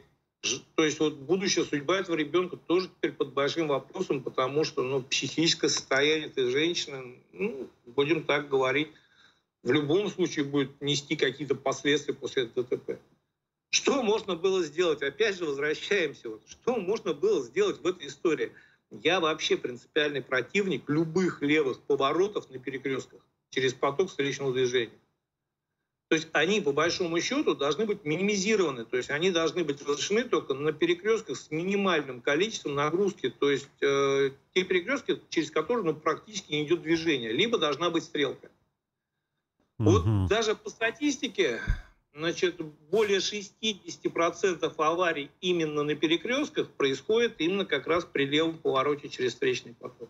то 0.75 0.83
есть 0.83 0.99
вот 0.99 1.13
будущая 1.13 1.63
судьба 1.63 1.99
этого 1.99 2.15
ребенка 2.15 2.57
тоже 2.57 2.89
теперь 2.89 3.11
под 3.11 3.33
большим 3.33 3.67
вопросом, 3.67 4.23
потому 4.23 4.63
что, 4.63 4.81
ну, 4.81 5.03
психическое 5.03 5.69
состояние 5.69 6.27
этой 6.27 6.49
женщины, 6.49 7.19
ну, 7.33 7.69
будем 7.85 8.23
так 8.23 8.49
говорить, 8.49 8.89
в 9.61 9.71
любом 9.71 10.09
случае 10.09 10.45
будет 10.45 10.81
нести 10.81 11.15
какие-то 11.15 11.53
последствия 11.55 12.15
после 12.15 12.45
ДТП. 12.45 12.99
Что 13.73 14.03
можно 14.03 14.35
было 14.35 14.61
сделать? 14.61 15.01
Опять 15.01 15.39
же, 15.39 15.45
возвращаемся. 15.45 16.29
Вот, 16.29 16.43
что 16.47 16.77
можно 16.77 17.15
было 17.15 17.41
сделать 17.41 17.81
в 17.81 17.87
этой 17.87 18.05
истории? 18.05 18.51
Я 18.91 19.19
вообще 19.19 19.57
принципиальный 19.57 20.21
противник 20.21 20.87
любых 20.87 21.41
левых 21.41 21.81
поворотов 21.81 22.51
на 22.51 22.59
перекрестках 22.59 23.19
через 23.49 23.73
поток 23.73 24.09
встречного 24.09 24.53
движения. 24.53 24.99
То 26.07 26.17
есть 26.17 26.27
они, 26.33 26.61
по 26.61 26.71
большому 26.71 27.19
счету, 27.19 27.55
должны 27.55 27.87
быть 27.87 28.05
минимизированы. 28.05 28.85
То 28.85 28.97
есть 28.97 29.09
они 29.09 29.31
должны 29.31 29.63
быть 29.63 29.81
разрешены 29.81 30.25
только 30.25 30.53
на 30.53 30.71
перекрестках 30.71 31.35
с 31.35 31.49
минимальным 31.49 32.21
количеством 32.21 32.75
нагрузки. 32.75 33.31
То 33.31 33.49
есть 33.49 33.67
э, 33.81 34.29
те 34.53 34.63
перекрестки, 34.63 35.19
через 35.29 35.49
которые 35.49 35.83
ну, 35.83 35.95
практически 35.95 36.51
не 36.51 36.63
идет 36.65 36.83
движение. 36.83 37.31
Либо 37.31 37.57
должна 37.57 37.89
быть 37.89 38.03
стрелка. 38.03 38.51
Угу. 39.79 39.89
Вот 39.89 40.29
даже 40.29 40.53
по 40.53 40.69
статистике, 40.69 41.59
значит, 42.13 42.61
более 42.89 43.19
60% 43.19 44.73
аварий 44.77 45.31
именно 45.41 45.83
на 45.83 45.95
перекрестках 45.95 46.69
происходит 46.71 47.35
именно 47.39 47.65
как 47.65 47.87
раз 47.87 48.05
при 48.05 48.25
левом 48.25 48.57
повороте 48.57 49.09
через 49.09 49.33
встречный 49.33 49.73
поток. 49.73 50.09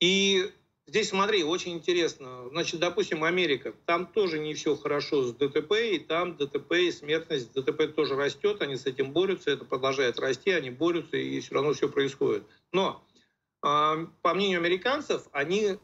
И 0.00 0.50
здесь, 0.86 1.10
смотри, 1.10 1.44
очень 1.44 1.72
интересно. 1.72 2.48
Значит, 2.50 2.80
допустим, 2.80 3.24
Америка. 3.24 3.74
Там 3.86 4.06
тоже 4.06 4.38
не 4.38 4.54
все 4.54 4.76
хорошо 4.76 5.22
с 5.22 5.34
ДТП, 5.34 5.72
и 5.72 5.98
там 5.98 6.36
ДТП 6.36 6.72
и 6.72 6.92
смертность 6.92 7.52
ДТП 7.52 7.94
тоже 7.94 8.16
растет, 8.16 8.62
они 8.62 8.76
с 8.76 8.86
этим 8.86 9.12
борются, 9.12 9.50
это 9.50 9.64
продолжает 9.64 10.18
расти, 10.18 10.50
они 10.50 10.70
борются, 10.70 11.16
и 11.16 11.40
все 11.40 11.54
равно 11.54 11.74
все 11.74 11.88
происходит. 11.88 12.44
Но, 12.72 13.04
а, 13.62 14.06
по 14.22 14.34
мнению 14.34 14.58
американцев, 14.58 15.28
они 15.32 15.78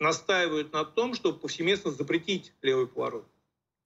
настаивают 0.00 0.72
на 0.72 0.84
том, 0.84 1.14
чтобы 1.14 1.38
повсеместно 1.38 1.90
запретить 1.90 2.52
левый 2.62 2.86
поворот. 2.86 3.26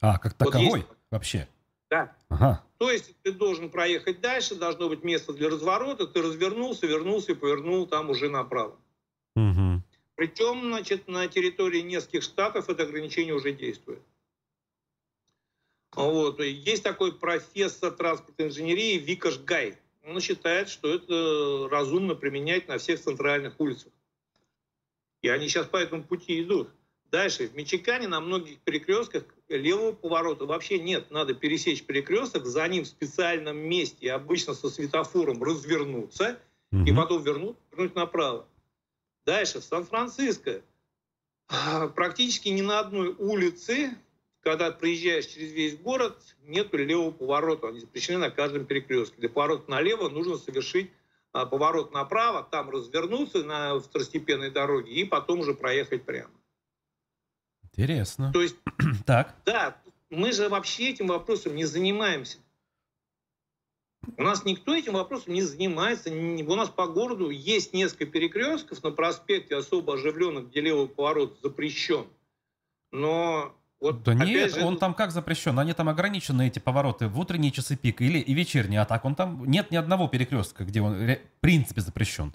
А, 0.01 0.19
как 0.19 0.35
таковой 0.35 0.67
вот 0.67 0.77
есть... 0.77 0.89
вообще? 1.11 1.49
Да. 1.91 2.17
Ага. 2.29 2.65
То 2.79 2.91
есть 2.91 3.15
ты 3.23 3.33
должен 3.33 3.71
проехать 3.71 4.21
дальше, 4.21 4.57
должно 4.57 4.89
быть 4.89 5.05
место 5.05 5.33
для 5.33 5.49
разворота, 5.49 6.07
ты 6.07 6.23
развернулся, 6.23 6.87
вернулся 6.87 7.33
и 7.33 7.35
повернул 7.35 7.87
там 7.87 8.11
уже 8.11 8.29
направо. 8.29 8.77
Угу. 9.37 9.83
Причем, 10.17 10.63
значит, 10.63 11.09
на 11.09 11.29
территории 11.29 11.81
нескольких 11.81 12.23
штатов 12.23 12.69
это 12.69 12.83
ограничение 12.83 13.35
уже 13.35 13.53
действует. 13.53 14.03
Вот. 15.95 16.41
Есть 16.41 16.83
такой 16.83 17.13
профессор 17.13 17.93
транспортной 17.93 18.49
инженерии 18.49 18.99
Викаш 18.99 19.39
Гай. 19.39 19.79
Он 20.05 20.21
считает, 20.21 20.69
что 20.69 20.93
это 20.93 21.69
разумно 21.71 22.15
применять 22.15 22.67
на 22.69 22.79
всех 22.79 23.01
центральных 23.01 23.61
улицах. 23.61 23.92
И 25.23 25.29
они 25.29 25.49
сейчас 25.49 25.67
по 25.67 25.77
этому 25.77 26.03
пути 26.03 26.43
идут. 26.43 26.69
Дальше, 27.11 27.47
в 27.47 27.55
Мичигане 27.55 28.09
на 28.09 28.21
многих 28.21 28.59
перекрестках 28.61 29.25
левого 29.49 29.93
поворота 29.93 30.47
вообще 30.47 30.79
нет. 30.79 31.11
Надо 31.11 31.35
пересечь 31.35 31.85
перекресток, 31.85 32.47
за 32.47 32.67
ним 32.67 32.85
в 32.85 32.89
специальном 32.89 33.57
месте, 33.59 34.13
обычно 34.13 34.55
со 34.55 34.71
светофором, 34.71 35.43
развернуться, 35.43 36.39
угу. 36.73 36.85
и 36.85 36.93
потом 36.93 37.23
вернуть, 37.23 37.57
вернуть 37.71 37.95
направо. 37.95 38.49
Дальше, 39.27 39.61
в 39.61 39.65
Сан-Франциско. 39.65 40.63
А, 41.49 41.89
практически 41.89 42.49
ни 42.49 42.63
на 42.63 42.81
одной 42.81 43.15
улице, 43.19 43.91
когда 44.41 44.73
проезжаешь 44.73 45.27
через 45.27 45.53
весь 45.53 45.77
город, 45.77 46.17
нет 46.45 46.73
левого 46.73 47.11
поворота. 47.11 47.69
Они 47.69 47.81
запрещены 47.81 48.19
на 48.19 48.31
каждом 48.31 48.65
перекрестке. 48.65 49.19
Для 49.19 49.29
поворота 49.29 49.71
налево 49.71 50.09
нужно 50.09 50.39
совершить 50.39 50.91
поворот 51.33 51.93
направо, 51.93 52.43
там 52.43 52.71
развернуться 52.71 53.43
на 53.43 53.81
второстепенной 53.81 54.51
дороге 54.51 54.93
и 54.93 55.05
потом 55.05 55.41
уже 55.41 55.55
проехать 55.55 56.05
прямо. 56.05 56.33
Интересно. 57.65 58.33
То 58.33 58.43
есть, 58.43 58.57
так. 59.07 59.35
да, 59.47 59.81
мы 60.11 60.33
же 60.33 60.49
вообще 60.49 60.91
этим 60.91 61.07
вопросом 61.07 61.57
не 61.57 61.65
занимаемся. 61.65 62.39
У 64.17 64.23
нас 64.23 64.45
никто 64.45 64.75
этим 64.75 64.95
вопросом 64.95 65.33
не 65.33 65.43
занимается. 65.43 66.11
У 66.11 66.55
нас 66.55 66.69
по 66.69 66.87
городу 66.87 67.31
есть 67.31 67.73
несколько 67.73 68.07
перекрестков 68.07 68.83
на 68.83 68.91
проспекте 68.91 69.57
особо 69.57 69.95
оживленных, 69.95 70.51
где 70.51 70.61
левый 70.61 70.89
поворот 70.89 71.39
запрещен. 71.43 72.07
Но 72.91 73.57
вот, 73.83 74.05
да 74.05 74.15
нет, 74.15 74.55
же... 74.55 74.65
он 74.65 74.79
там 74.79 74.95
как 74.95 75.11
запрещен? 75.11 75.59
Они 75.59 75.73
там 75.73 75.89
ограничены, 75.89 76.47
эти 76.47 76.61
повороты, 76.61 77.09
в 77.09 77.19
утренние 77.19 77.51
часы 77.51 77.77
пик 77.77 78.01
или 78.01 78.19
и 78.19 78.33
вечерние. 78.33 78.81
А 78.81 78.85
так 78.85 79.05
он 79.05 79.17
там 79.17 79.45
нет 79.45 79.73
ни 79.73 79.77
одного 79.77 80.07
перекрестка, 80.07 80.65
где 80.65 80.81
он 80.81 80.95
в 80.95 81.19
принципе 81.41 81.81
запрещен. 81.81 82.33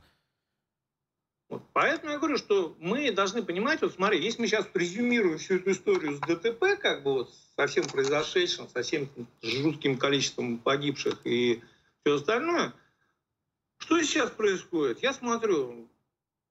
Вот, 1.49 1.63
поэтому 1.71 2.11
я 2.11 2.17
говорю, 2.17 2.37
что 2.37 2.75
мы 2.79 3.09
должны 3.13 3.41
понимать, 3.43 3.81
вот 3.81 3.93
смотри, 3.93 4.21
если 4.21 4.41
мы 4.41 4.47
сейчас 4.47 4.67
резюмируем 4.73 5.37
всю 5.37 5.55
эту 5.55 5.71
историю 5.71 6.17
с 6.17 6.19
ДТП, 6.19 6.77
как 6.81 7.03
бы 7.03 7.13
вот 7.13 7.33
со 7.55 7.67
всем 7.67 7.85
произошедшим, 7.85 8.67
со 8.67 8.81
всем 8.81 9.07
жутким 9.41 9.97
количеством 9.97 10.57
погибших 10.57 11.21
и 11.23 11.63
все 12.03 12.15
остальное, 12.15 12.73
что 13.77 14.01
сейчас 14.01 14.31
происходит? 14.31 15.01
Я 15.01 15.13
смотрю, 15.13 15.87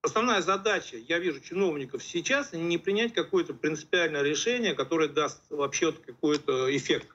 основная 0.07 0.41
задача, 0.41 0.97
я 0.97 1.19
вижу 1.19 1.39
чиновников 1.39 2.03
сейчас, 2.03 2.53
не 2.53 2.77
принять 2.77 3.13
какое-то 3.13 3.53
принципиальное 3.53 4.23
решение, 4.23 4.73
которое 4.73 5.07
даст 5.07 5.41
вообще 5.49 5.91
какой-то 5.91 6.75
эффект. 6.75 7.07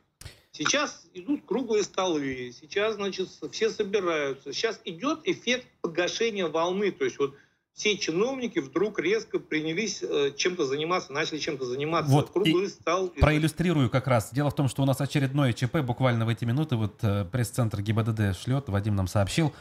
Сейчас 0.52 1.08
идут 1.14 1.46
круглые 1.46 1.82
столы, 1.82 2.52
сейчас, 2.52 2.96
значит, 2.96 3.28
все 3.50 3.70
собираются. 3.70 4.52
Сейчас 4.52 4.80
идет 4.84 5.20
эффект 5.24 5.66
погашения 5.80 6.46
волны. 6.46 6.92
То 6.92 7.04
есть 7.04 7.18
вот 7.18 7.34
все 7.74 7.96
чиновники 7.96 8.58
вдруг 8.58 8.98
резко 8.98 9.38
принялись 9.38 10.02
э, 10.02 10.32
чем-то 10.36 10.66
заниматься, 10.66 11.12
начали 11.12 11.38
чем-то 11.38 11.64
заниматься. 11.64 12.12
Вот, 12.12 12.30
Круглый 12.30 12.68
стал... 12.68 13.08
Проиллюстрирую 13.08 13.88
как 13.88 14.06
раз. 14.06 14.30
Дело 14.32 14.50
в 14.50 14.54
том, 14.54 14.68
что 14.68 14.82
у 14.82 14.86
нас 14.86 15.00
очередное 15.00 15.52
ЧП 15.52 15.78
буквально 15.78 16.26
в 16.26 16.28
эти 16.28 16.44
минуты. 16.44 16.76
Вот 16.76 16.98
э, 17.02 17.24
пресс-центр 17.24 17.80
ГИБДД 17.80 18.36
шлет, 18.38 18.68
Вадим 18.68 18.94
нам 18.94 19.06
сообщил. 19.06 19.54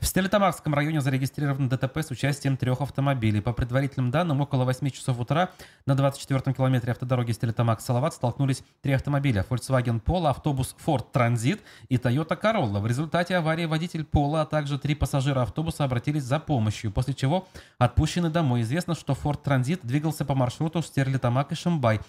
В 0.00 0.06
Стерлитамакском 0.06 0.74
районе 0.74 1.00
зарегистрировано 1.00 1.68
ДТП 1.68 1.98
с 1.98 2.10
участием 2.10 2.56
трех 2.56 2.80
автомобилей. 2.80 3.40
По 3.40 3.52
предварительным 3.52 4.10
данным, 4.10 4.40
около 4.40 4.64
8 4.64 4.90
часов 4.90 5.20
утра 5.20 5.50
на 5.86 5.92
24-м 5.92 6.54
километре 6.54 6.92
автодороги 6.92 7.32
Стерлитамак-Салават 7.32 8.14
столкнулись 8.14 8.62
три 8.82 8.94
автомобиля. 8.94 9.46
Volkswagen 9.48 10.02
Polo, 10.02 10.30
автобус 10.30 10.74
Ford 10.84 11.04
Transit 11.12 11.60
и 11.88 11.96
Toyota 11.96 12.40
Corolla. 12.40 12.80
В 12.80 12.86
результате 12.86 13.36
аварии 13.36 13.66
водитель 13.66 14.06
Polo, 14.10 14.40
а 14.40 14.46
также 14.46 14.78
три 14.78 14.94
пассажира 14.94 15.42
автобуса 15.42 15.84
обратились 15.84 16.24
за 16.24 16.40
помощью, 16.40 16.90
после 16.90 17.14
чего 17.14 17.43
отпущены 17.78 18.30
домой. 18.30 18.62
Известно, 18.62 18.94
что 18.94 19.12
Ford 19.12 19.42
Transit 19.42 19.80
двигался 19.82 20.24
по 20.24 20.34
маршруту 20.34 20.82
Стерлитамак 20.82 21.52
и 21.52 21.54
Шимбай. 21.54 22.00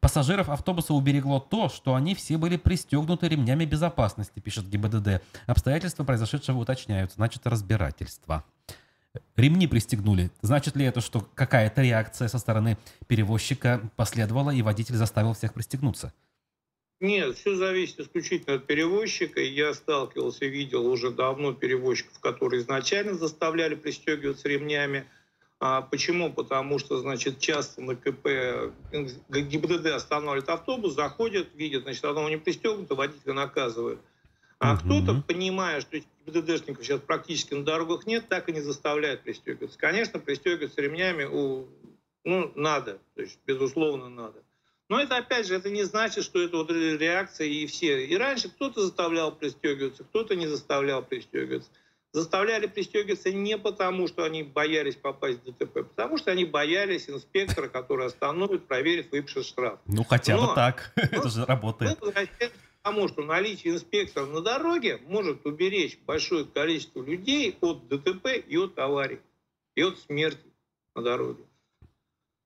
Пассажиров 0.00 0.48
автобуса 0.48 0.92
уберегло 0.92 1.40
то, 1.40 1.68
что 1.68 1.94
они 1.94 2.14
все 2.14 2.36
были 2.36 2.56
пристегнуты 2.56 3.28
ремнями 3.28 3.64
безопасности, 3.64 4.40
пишет 4.40 4.68
ГИБДД. 4.68 5.22
Обстоятельства 5.46 6.04
произошедшего 6.04 6.58
уточняются, 6.58 7.16
значит 7.16 7.46
разбирательство. 7.46 8.44
Ремни 9.36 9.66
пристегнули. 9.66 10.30
Значит 10.42 10.76
ли 10.76 10.84
это, 10.84 11.00
что 11.00 11.26
какая-то 11.34 11.82
реакция 11.82 12.28
со 12.28 12.38
стороны 12.38 12.76
перевозчика 13.06 13.80
последовала, 13.96 14.50
и 14.50 14.62
водитель 14.62 14.96
заставил 14.96 15.34
всех 15.34 15.54
пристегнуться? 15.54 16.12
Нет, 17.00 17.36
все 17.36 17.54
зависит 17.56 18.00
исключительно 18.00 18.56
от 18.56 18.66
перевозчика. 18.66 19.40
Я 19.40 19.74
сталкивался, 19.74 20.46
видел 20.46 20.86
уже 20.86 21.10
давно 21.10 21.52
перевозчиков, 21.52 22.18
которые 22.20 22.62
изначально 22.62 23.14
заставляли 23.14 23.74
пристегиваться 23.74 24.48
ремнями. 24.48 25.06
А 25.60 25.82
почему? 25.82 26.32
Потому 26.32 26.78
что, 26.78 26.98
значит, 26.98 27.38
часто 27.40 27.80
на 27.80 27.96
КП 27.96 28.72
ГИБДД 29.30 29.86
останавливает 29.86 30.48
автобус, 30.48 30.94
заходят, 30.94 31.48
видят, 31.54 31.84
значит, 31.84 32.04
одного 32.04 32.28
не 32.28 32.36
пристегнуто, 32.36 32.94
водителя 32.94 33.32
наказывают. 33.32 34.00
А 34.58 34.74
угу. 34.74 34.82
кто-то, 34.84 35.22
понимая, 35.26 35.80
что 35.80 35.98
ГИБДДшников 36.26 36.84
сейчас 36.84 37.00
практически 37.00 37.54
на 37.54 37.64
дорогах 37.64 38.06
нет, 38.06 38.28
так 38.28 38.48
и 38.48 38.52
не 38.52 38.60
заставляет 38.60 39.22
пристегиваться. 39.22 39.78
Конечно, 39.78 40.20
пристегиваться 40.20 40.80
ремнями 40.80 41.24
у, 41.24 41.66
ну, 42.24 42.52
надо, 42.54 42.98
то 43.14 43.22
есть, 43.22 43.38
безусловно, 43.46 44.08
надо. 44.08 44.43
Но 44.88 45.00
это, 45.00 45.16
опять 45.16 45.46
же, 45.46 45.54
это 45.54 45.70
не 45.70 45.84
значит, 45.84 46.24
что 46.24 46.42
это 46.42 46.58
вот 46.58 46.70
реакция 46.70 47.46
и 47.46 47.66
все. 47.66 48.06
И 48.06 48.16
раньше 48.16 48.48
кто-то 48.48 48.82
заставлял 48.82 49.32
пристегиваться, 49.34 50.04
кто-то 50.04 50.36
не 50.36 50.46
заставлял 50.46 51.02
пристегиваться 51.02 51.70
заставляли 52.14 52.68
пристегиваться 52.68 53.32
не 53.32 53.58
потому, 53.58 54.06
что 54.06 54.24
они 54.24 54.44
боялись 54.44 54.94
попасть 54.94 55.40
в 55.40 55.44
ДТП, 55.44 55.84
потому 55.88 56.16
что 56.16 56.30
они 56.30 56.44
боялись 56.44 57.10
инспектора, 57.10 57.68
который 57.68 58.06
остановит, 58.06 58.68
проверит 58.68 59.10
выпишет 59.10 59.44
штраф. 59.44 59.80
Ну, 59.86 60.04
хотя 60.04 60.36
Но, 60.36 60.48
бы 60.48 60.54
так. 60.54 60.92
Это 60.96 61.28
же 61.28 61.44
работает. 61.44 61.98
Потому 62.82 63.08
что 63.08 63.22
наличие 63.22 63.74
инспектора 63.74 64.26
на 64.26 64.42
дороге 64.42 65.00
может 65.06 65.44
уберечь 65.44 65.98
большое 66.06 66.44
количество 66.44 67.02
людей 67.02 67.56
от 67.60 67.88
ДТП 67.88 68.26
и 68.46 68.56
от 68.58 68.78
аварий, 68.78 69.20
и 69.74 69.82
от 69.82 69.98
смерти 69.98 70.52
на 70.94 71.02
дороге. 71.02 71.42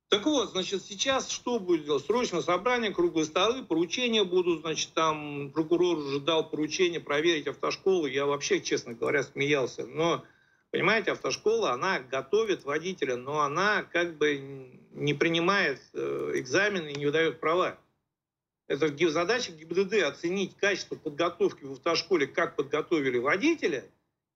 Так 0.09 0.25
вот, 0.25 0.53
значит, 0.53 0.83
сейчас 0.83 1.31
что 1.31 1.59
будет 1.59 1.85
делать? 1.85 2.05
Срочное 2.07 2.41
собрание, 2.41 2.95
круглые 2.95 3.27
столы, 3.27 3.63
поручения 3.63 4.25
будут, 4.25 4.63
значит, 4.63 4.95
там 4.95 5.51
прокурор 5.51 5.99
уже 5.99 6.21
дал 6.21 6.49
поручение 6.49 6.99
проверить 6.99 7.47
автошколу. 7.47 8.07
Я 8.07 8.25
вообще, 8.25 8.63
честно 8.63 8.95
говоря, 8.95 9.23
смеялся. 9.23 9.87
Но, 9.87 10.25
понимаете, 10.71 11.13
автошкола, 11.13 11.73
она 11.73 12.01
готовит 12.01 12.65
водителя, 12.65 13.17
но 13.17 13.41
она 13.41 13.83
как 13.83 14.17
бы 14.17 14.81
не 14.93 15.13
принимает 15.13 15.83
э, 15.93 16.33
экзамены 16.37 16.89
и 16.89 16.99
не 16.99 17.05
выдает 17.05 17.39
права. 17.39 17.79
Это 18.67 18.89
задача 19.11 19.53
ГИБДД 19.53 20.05
оценить 20.05 20.57
качество 20.57 20.97
подготовки 20.97 21.65
в 21.65 21.73
автошколе, 21.73 22.27
как 22.27 22.57
подготовили 22.57 23.19
водителя, 23.19 23.85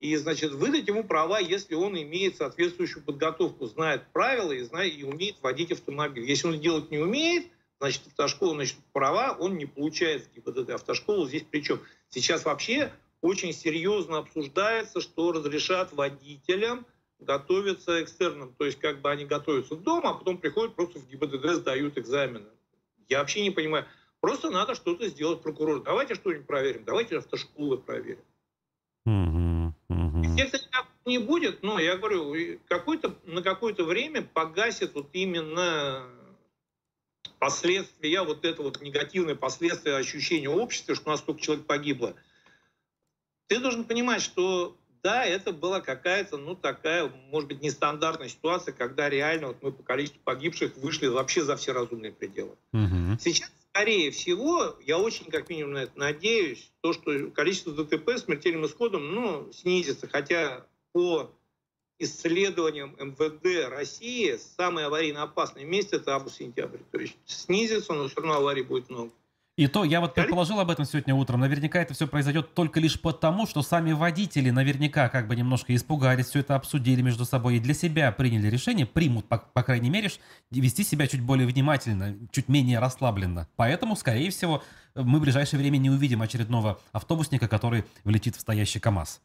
и, 0.03 0.17
значит, 0.17 0.51
выдать 0.51 0.88
ему 0.88 1.05
права, 1.05 1.38
если 1.38 1.77
он 1.77 1.97
имеет 1.97 2.37
соответствующую 2.37 3.05
подготовку, 3.05 3.67
знает 3.67 4.03
правила 4.12 4.51
и, 4.51 4.61
знает, 4.62 4.99
и 4.99 5.05
умеет 5.05 5.37
водить 5.41 5.71
автомобиль. 5.71 6.29
Если 6.29 6.49
он 6.49 6.61
делать 6.61 6.91
не 6.91 6.99
умеет, 6.99 7.47
значит, 7.79 8.09
автошкола, 8.09 8.55
значит, 8.55 8.79
права 8.93 9.37
он 9.38 9.57
не 9.57 9.67
получает 9.67 10.25
в 10.27 10.35
ГИБДД. 10.35 10.71
Автошколу 10.71 11.29
здесь 11.29 11.45
причем? 11.49 11.81
Сейчас 12.09 12.45
вообще 12.45 12.93
очень 13.21 13.53
серьезно 13.53 14.19
обсуждается, 14.19 15.01
что 15.01 15.31
разрешат 15.31 15.93
водителям 15.93 16.85
готовиться 17.21 18.03
экстерном. 18.03 18.53
То 18.59 18.65
есть 18.65 18.81
как 18.81 19.03
бы 19.03 19.09
они 19.09 19.25
готовятся 19.25 19.77
дома, 19.77 20.11
а 20.11 20.15
потом 20.15 20.38
приходят 20.38 20.75
просто 20.75 20.99
в 20.99 21.09
ГИБДД, 21.09 21.61
сдают 21.61 21.97
экзамены. 21.97 22.49
Я 23.09 23.21
вообще 23.21 23.41
не 23.43 23.53
понимаю. 23.53 23.87
Просто 24.19 24.51
надо 24.51 24.75
что-то 24.75 25.07
сделать 25.07 25.43
прокурор. 25.43 25.81
Давайте 25.85 26.17
что-нибудь 26.17 26.49
проверим, 26.49 26.83
давайте 26.85 27.19
автошколы 27.19 27.79
проверим. 27.79 28.25
Угу. 29.07 29.42
Эффекта 30.37 30.87
не 31.05 31.18
будет, 31.18 31.62
но 31.62 31.79
я 31.79 31.97
говорю, 31.97 32.59
какой-то, 32.68 33.16
на 33.25 33.42
какое-то 33.42 33.85
время 33.85 34.23
погасит 34.23 34.95
вот 34.95 35.09
именно 35.12 36.07
последствия, 37.38 38.23
вот 38.23 38.45
это 38.45 38.62
вот 38.62 38.81
негативное 38.81 39.35
последствие 39.35 39.97
ощущения 39.97 40.49
общества, 40.49 40.95
что 40.95 41.09
у 41.09 41.11
нас 41.11 41.21
столько 41.21 41.40
человек 41.40 41.66
погибло. 41.66 42.14
Ты 43.49 43.59
должен 43.59 43.85
понимать, 43.85 44.23
что 44.23 44.77
да, 45.03 45.25
это 45.25 45.53
была 45.53 45.81
какая-то, 45.81 46.37
ну, 46.37 46.55
такая, 46.55 47.09
может 47.31 47.49
быть, 47.49 47.61
нестандартная 47.61 48.29
ситуация, 48.29 48.73
когда 48.73 49.11
реально 49.11 49.49
вот 49.49 49.62
мы 49.62 49.73
по 49.73 49.83
количеству 49.83 50.21
погибших 50.23 50.77
вышли 50.77 51.09
вообще 51.09 51.42
за 51.42 51.57
все 51.57 51.73
разумные 51.73 52.12
пределы. 52.12 52.57
Угу. 52.73 53.18
Сейчас, 53.21 53.51
скорее 53.73 54.11
всего, 54.11 54.77
я 54.83 54.99
очень, 54.99 55.31
как 55.31 55.49
минимум, 55.49 55.73
на 55.73 55.85
это 55.85 55.99
надеюсь, 55.99 56.71
то, 56.83 56.93
что 56.93 57.31
количество 57.31 57.73
ДТП 57.73 58.11
с 58.11 58.25
смертельным 58.25 58.67
исходом, 58.67 59.15
ну, 59.15 59.51
снизится, 59.53 60.07
хотя 60.07 60.67
по 60.93 61.31
исследованиям 61.99 62.95
МВД 62.99 63.71
России 63.71 64.37
самое 64.37 64.89
аварийно 64.89 65.23
опасное 65.23 65.65
место 65.65 65.97
это 65.97 66.15
август-сентябрь. 66.15 66.81
То 66.91 66.99
есть 66.99 67.17
снизится, 67.25 67.95
но 67.95 68.09
все 68.09 68.17
равно 68.17 68.35
аварий 68.35 68.63
будет 68.63 68.91
много. 68.91 69.13
И 69.62 69.68
то 69.68 69.85
я 69.85 70.01
вот 70.01 70.14
предположил 70.14 70.59
об 70.59 70.70
этом 70.70 70.85
сегодня 70.85 71.14
утром. 71.14 71.38
Наверняка 71.38 71.81
это 71.81 71.94
все 71.94 72.09
произойдет 72.09 72.53
только 72.53 72.81
лишь 72.81 73.01
потому, 73.01 73.46
что 73.46 73.62
сами 73.62 73.92
водители 73.92 74.51
наверняка 74.51 75.09
как 75.09 75.29
бы 75.29 75.37
немножко 75.37 75.72
испугались, 75.77 76.27
все 76.27 76.40
это 76.40 76.57
обсудили 76.57 77.01
между 77.01 77.25
собой 77.25 77.59
и 77.59 77.61
для 77.61 77.72
себя 77.72 78.11
приняли 78.11 78.48
решение, 78.48 78.87
примут, 78.87 79.27
по, 79.27 79.38
по 79.38 79.62
крайней 79.62 79.88
мере, 79.88 80.11
вести 80.51 80.83
себя 80.83 81.07
чуть 81.07 81.20
более 81.20 81.46
внимательно, 81.46 82.16
чуть 82.33 82.48
менее 82.48 82.81
расслабленно. 82.81 83.46
Поэтому, 83.55 83.94
скорее 83.94 84.31
всего, 84.31 84.64
мы 84.96 85.20
в 85.20 85.22
ближайшее 85.22 85.61
время 85.61 85.77
не 85.77 85.90
увидим 85.90 86.22
очередного 86.22 86.81
автобусника, 86.90 87.46
который 87.46 87.85
влетит 88.03 88.35
в 88.35 88.40
стоящий 88.40 88.81
КАМАЗ. 88.81 89.20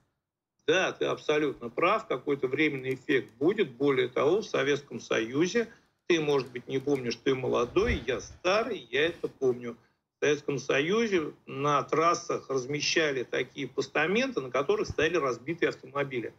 Да, 0.67 0.91
ты 0.91 1.06
абсолютно 1.06 1.69
прав. 1.69 2.06
Какой-то 2.06 2.47
временный 2.47 2.93
эффект 2.93 3.34
будет. 3.39 3.71
Более 3.71 4.08
того, 4.08 4.41
в 4.41 4.45
Советском 4.45 5.00
Союзе, 5.00 5.67
ты, 6.06 6.19
может 6.21 6.52
быть, 6.52 6.67
не 6.67 6.78
помнишь, 6.78 7.15
ты 7.23 7.34
молодой, 7.34 8.04
я 8.06 8.21
старый, 8.21 8.88
я 8.91 9.08
это 9.08 9.28
помню 9.28 9.76
в 10.18 10.26
Советском 10.26 10.58
Союзе 10.58 11.34
на 11.46 11.84
трассах 11.84 12.50
размещали 12.50 13.24
такие 13.24 13.68
постаменты, 13.68 14.42
на 14.42 14.50
которых 14.50 14.88
стояли 14.88 15.18
разбитые 15.18 15.70
автомобили. 15.70 16.34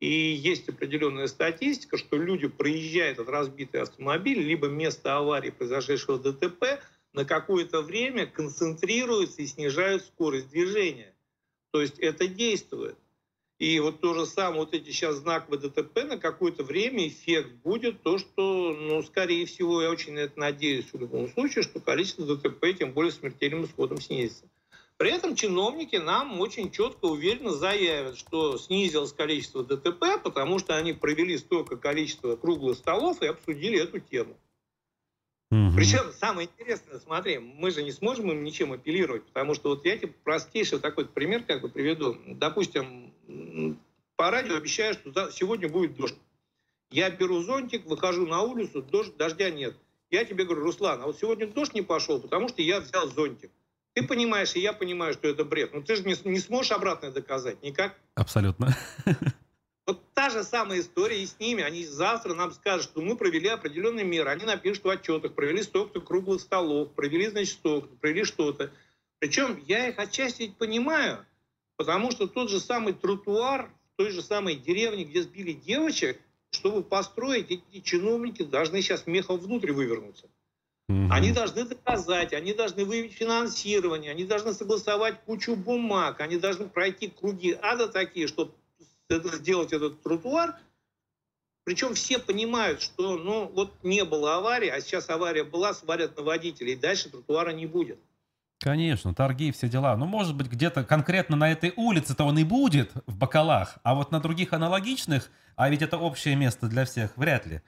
И 0.00 0.08
есть 0.08 0.68
определенная 0.68 1.28
статистика, 1.28 1.96
что 1.96 2.16
люди 2.16 2.48
проезжают 2.48 3.18
этот 3.18 3.28
разбитый 3.28 3.82
автомобиль, 3.82 4.40
либо 4.40 4.66
место 4.66 5.16
аварии, 5.16 5.50
произошедшего 5.50 6.18
ДТП, 6.18 6.80
на 7.12 7.24
какое-то 7.24 7.82
время 7.82 8.26
концентрируются 8.26 9.42
и 9.42 9.46
снижают 9.46 10.04
скорость 10.04 10.48
движения. 10.48 11.14
То 11.70 11.80
есть 11.80 11.98
это 12.00 12.26
действует. 12.26 12.96
И 13.60 13.78
вот 13.78 14.00
то 14.00 14.14
же 14.14 14.24
самое, 14.24 14.60
вот 14.60 14.72
эти 14.72 14.88
сейчас 14.88 15.16
знаковые 15.16 15.60
ДТП, 15.60 16.04
на 16.04 16.16
какое-то 16.16 16.64
время 16.64 17.06
эффект 17.06 17.52
будет 17.62 18.02
то, 18.02 18.16
что, 18.16 18.72
ну, 18.72 19.02
скорее 19.02 19.44
всего, 19.44 19.82
я 19.82 19.90
очень 19.90 20.14
на 20.14 20.20
это 20.20 20.40
надеюсь 20.40 20.86
в 20.90 20.98
любом 20.98 21.28
случае, 21.28 21.62
что 21.62 21.78
количество 21.78 22.24
ДТП, 22.24 22.74
тем 22.78 22.92
более 22.92 23.12
смертельным 23.12 23.66
исходом, 23.66 24.00
снизится. 24.00 24.46
При 24.96 25.10
этом 25.10 25.34
чиновники 25.34 25.96
нам 25.96 26.40
очень 26.40 26.70
четко, 26.70 27.04
уверенно 27.04 27.50
заявят, 27.50 28.16
что 28.16 28.56
снизилось 28.56 29.12
количество 29.12 29.62
ДТП, 29.62 30.22
потому 30.24 30.58
что 30.58 30.74
они 30.76 30.94
провели 30.94 31.36
столько 31.36 31.76
количества 31.76 32.36
круглых 32.36 32.78
столов 32.78 33.20
и 33.20 33.26
обсудили 33.26 33.78
эту 33.78 34.00
тему. 34.00 34.38
Угу. 35.50 35.72
Причем 35.74 36.12
самое 36.12 36.48
интересное, 36.48 37.00
смотри, 37.00 37.38
мы 37.38 37.72
же 37.72 37.82
не 37.82 37.90
сможем 37.90 38.30
им 38.30 38.44
ничем 38.44 38.72
апеллировать, 38.72 39.24
потому 39.24 39.54
что 39.54 39.70
вот 39.70 39.84
я 39.84 39.98
тебе 39.98 40.12
простейший 40.22 40.78
такой 40.78 41.06
пример 41.06 41.42
как 41.42 41.60
бы 41.60 41.68
приведу. 41.68 42.16
Допустим, 42.26 43.12
по 44.16 44.30
радио 44.30 44.56
обещаю, 44.56 44.94
что 44.94 45.30
сегодня 45.30 45.68
будет 45.68 45.96
дождь. 45.96 46.18
Я 46.92 47.10
беру 47.10 47.42
зонтик, 47.42 47.86
выхожу 47.86 48.26
на 48.26 48.42
улицу, 48.42 48.82
дождь, 48.82 49.16
дождя 49.16 49.50
нет. 49.50 49.76
Я 50.10 50.24
тебе 50.24 50.44
говорю, 50.44 50.62
Руслан, 50.62 51.02
а 51.02 51.06
вот 51.06 51.18
сегодня 51.18 51.46
дождь 51.46 51.74
не 51.74 51.82
пошел, 51.82 52.20
потому 52.20 52.48
что 52.48 52.62
я 52.62 52.80
взял 52.80 53.08
зонтик. 53.08 53.50
Ты 53.94 54.06
понимаешь, 54.06 54.54
и 54.54 54.60
я 54.60 54.72
понимаю, 54.72 55.14
что 55.14 55.28
это 55.28 55.44
бред. 55.44 55.74
Но 55.74 55.80
ты 55.80 55.96
же 55.96 56.02
не, 56.04 56.14
не 56.28 56.38
сможешь 56.38 56.70
обратно 56.72 57.10
доказать 57.10 57.62
никак. 57.62 57.96
Абсолютно. 58.14 58.76
Вот 59.90 60.04
та 60.14 60.30
же 60.30 60.44
самая 60.44 60.78
история 60.78 61.20
и 61.20 61.26
с 61.26 61.40
ними. 61.40 61.64
Они 61.64 61.84
завтра 61.84 62.32
нам 62.34 62.52
скажут, 62.52 62.84
что 62.84 63.00
мы 63.00 63.16
провели 63.16 63.48
определенные 63.48 64.04
меры. 64.04 64.30
Они 64.30 64.44
напишут 64.44 64.84
в 64.84 64.88
отчетах, 64.88 65.34
провели 65.34 65.64
столько-то 65.64 66.00
круглых 66.00 66.40
столов, 66.40 66.92
провели, 66.92 67.26
значит, 67.26 67.54
столько 67.54 67.88
провели 67.96 68.22
что-то. 68.22 68.70
Причем 69.18 69.60
я 69.66 69.88
их 69.88 69.98
отчасти 69.98 70.54
понимаю, 70.56 71.26
потому 71.76 72.12
что 72.12 72.28
тот 72.28 72.50
же 72.50 72.60
самый 72.60 72.92
тротуар 72.92 73.68
в 73.94 73.96
той 73.96 74.10
же 74.10 74.22
самой 74.22 74.54
деревне, 74.54 75.02
где 75.02 75.22
сбили 75.22 75.54
девочек, 75.54 76.20
чтобы 76.52 76.84
построить, 76.84 77.50
эти 77.50 77.80
чиновники 77.80 78.44
должны 78.44 78.82
сейчас 78.82 79.08
мехом 79.08 79.38
внутрь 79.38 79.72
вывернуться. 79.72 80.28
Они 81.10 81.32
должны 81.32 81.64
доказать, 81.64 82.32
они 82.32 82.54
должны 82.54 82.84
выявить 82.84 83.12
финансирование, 83.12 84.12
они 84.12 84.24
должны 84.24 84.54
согласовать 84.54 85.20
кучу 85.24 85.56
бумаг, 85.56 86.20
они 86.20 86.36
должны 86.36 86.68
пройти 86.68 87.08
круги 87.08 87.58
ада 87.60 87.88
такие, 87.88 88.28
чтобы 88.28 88.52
это, 89.10 89.36
сделать 89.36 89.72
этот 89.72 90.02
тротуар. 90.02 90.56
Причем 91.64 91.94
все 91.94 92.18
понимают, 92.18 92.80
что 92.80 93.16
ну, 93.16 93.46
вот 93.46 93.72
не 93.82 94.04
было 94.04 94.36
аварии, 94.36 94.68
а 94.68 94.80
сейчас 94.80 95.08
авария 95.10 95.44
была, 95.44 95.74
сварят 95.74 96.16
на 96.16 96.22
водителей, 96.22 96.72
и 96.72 96.76
дальше 96.76 97.10
тротуара 97.10 97.50
не 97.50 97.66
будет. 97.66 97.98
Конечно, 98.60 99.14
торги, 99.14 99.52
все 99.52 99.68
дела. 99.68 99.96
Ну, 99.96 100.04
может 100.04 100.36
быть, 100.36 100.48
где-то 100.48 100.84
конкретно 100.84 101.34
на 101.36 101.50
этой 101.50 101.72
улице-то 101.76 102.24
он 102.24 102.38
и 102.38 102.44
будет 102.44 102.92
в 103.06 103.16
бокалах, 103.16 103.78
а 103.82 103.94
вот 103.94 104.10
на 104.10 104.20
других 104.20 104.52
аналогичных, 104.52 105.30
а 105.56 105.70
ведь 105.70 105.80
это 105.80 105.96
общее 105.96 106.36
место 106.36 106.66
для 106.66 106.84
всех, 106.84 107.16
вряд 107.16 107.46
ли. 107.46 107.62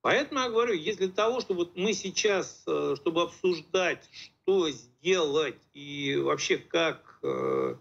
Поэтому 0.00 0.40
я 0.40 0.48
говорю, 0.48 0.72
если 0.72 1.06
для 1.06 1.14
того, 1.14 1.40
чтобы 1.40 1.60
вот 1.60 1.76
мы 1.76 1.92
сейчас, 1.92 2.62
э, 2.66 2.94
чтобы 2.96 3.22
обсуждать, 3.22 4.08
что 4.10 4.70
сделать 4.70 5.60
и 5.74 6.16
вообще 6.16 6.56
как 6.56 7.18
э, 7.22 7.74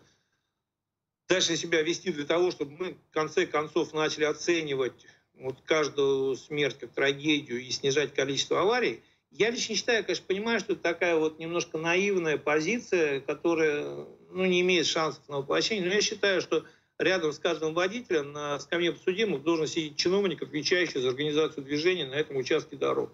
дальше 1.27 1.57
себя 1.57 1.81
вести 1.81 2.11
для 2.11 2.25
того, 2.25 2.51
чтобы 2.51 2.71
мы 2.77 2.93
в 2.93 3.13
конце 3.13 3.45
концов 3.45 3.93
начали 3.93 4.23
оценивать 4.23 4.93
вот 5.35 5.57
каждую 5.65 6.35
смерть 6.35 6.77
как 6.79 6.91
трагедию 6.93 7.61
и 7.61 7.69
снижать 7.69 8.13
количество 8.13 8.61
аварий, 8.61 9.01
я 9.31 9.49
лично 9.49 9.75
считаю, 9.75 10.03
конечно, 10.03 10.25
понимаю, 10.25 10.59
что 10.59 10.73
это 10.73 10.81
такая 10.81 11.15
вот 11.15 11.37
немножко 11.37 11.77
наивная 11.77 12.37
позиция, 12.37 13.19
которая 13.19 14.05
ну, 14.31 14.45
не 14.45 14.61
имеет 14.61 14.87
шансов 14.87 15.27
на 15.29 15.37
воплощение, 15.37 15.85
но 15.87 15.93
я 15.93 16.01
считаю, 16.01 16.41
что 16.41 16.65
рядом 16.97 17.33
с 17.33 17.39
каждым 17.39 17.73
водителем 17.73 18.31
на 18.31 18.59
скамье 18.59 18.93
подсудимых 18.93 19.43
должен 19.43 19.67
сидеть 19.67 19.97
чиновник, 19.97 20.41
отвечающий 20.41 21.01
за 21.01 21.09
организацию 21.09 21.63
движения 21.63 22.07
на 22.07 22.15
этом 22.15 22.37
участке 22.37 22.77
дорог. 22.77 23.11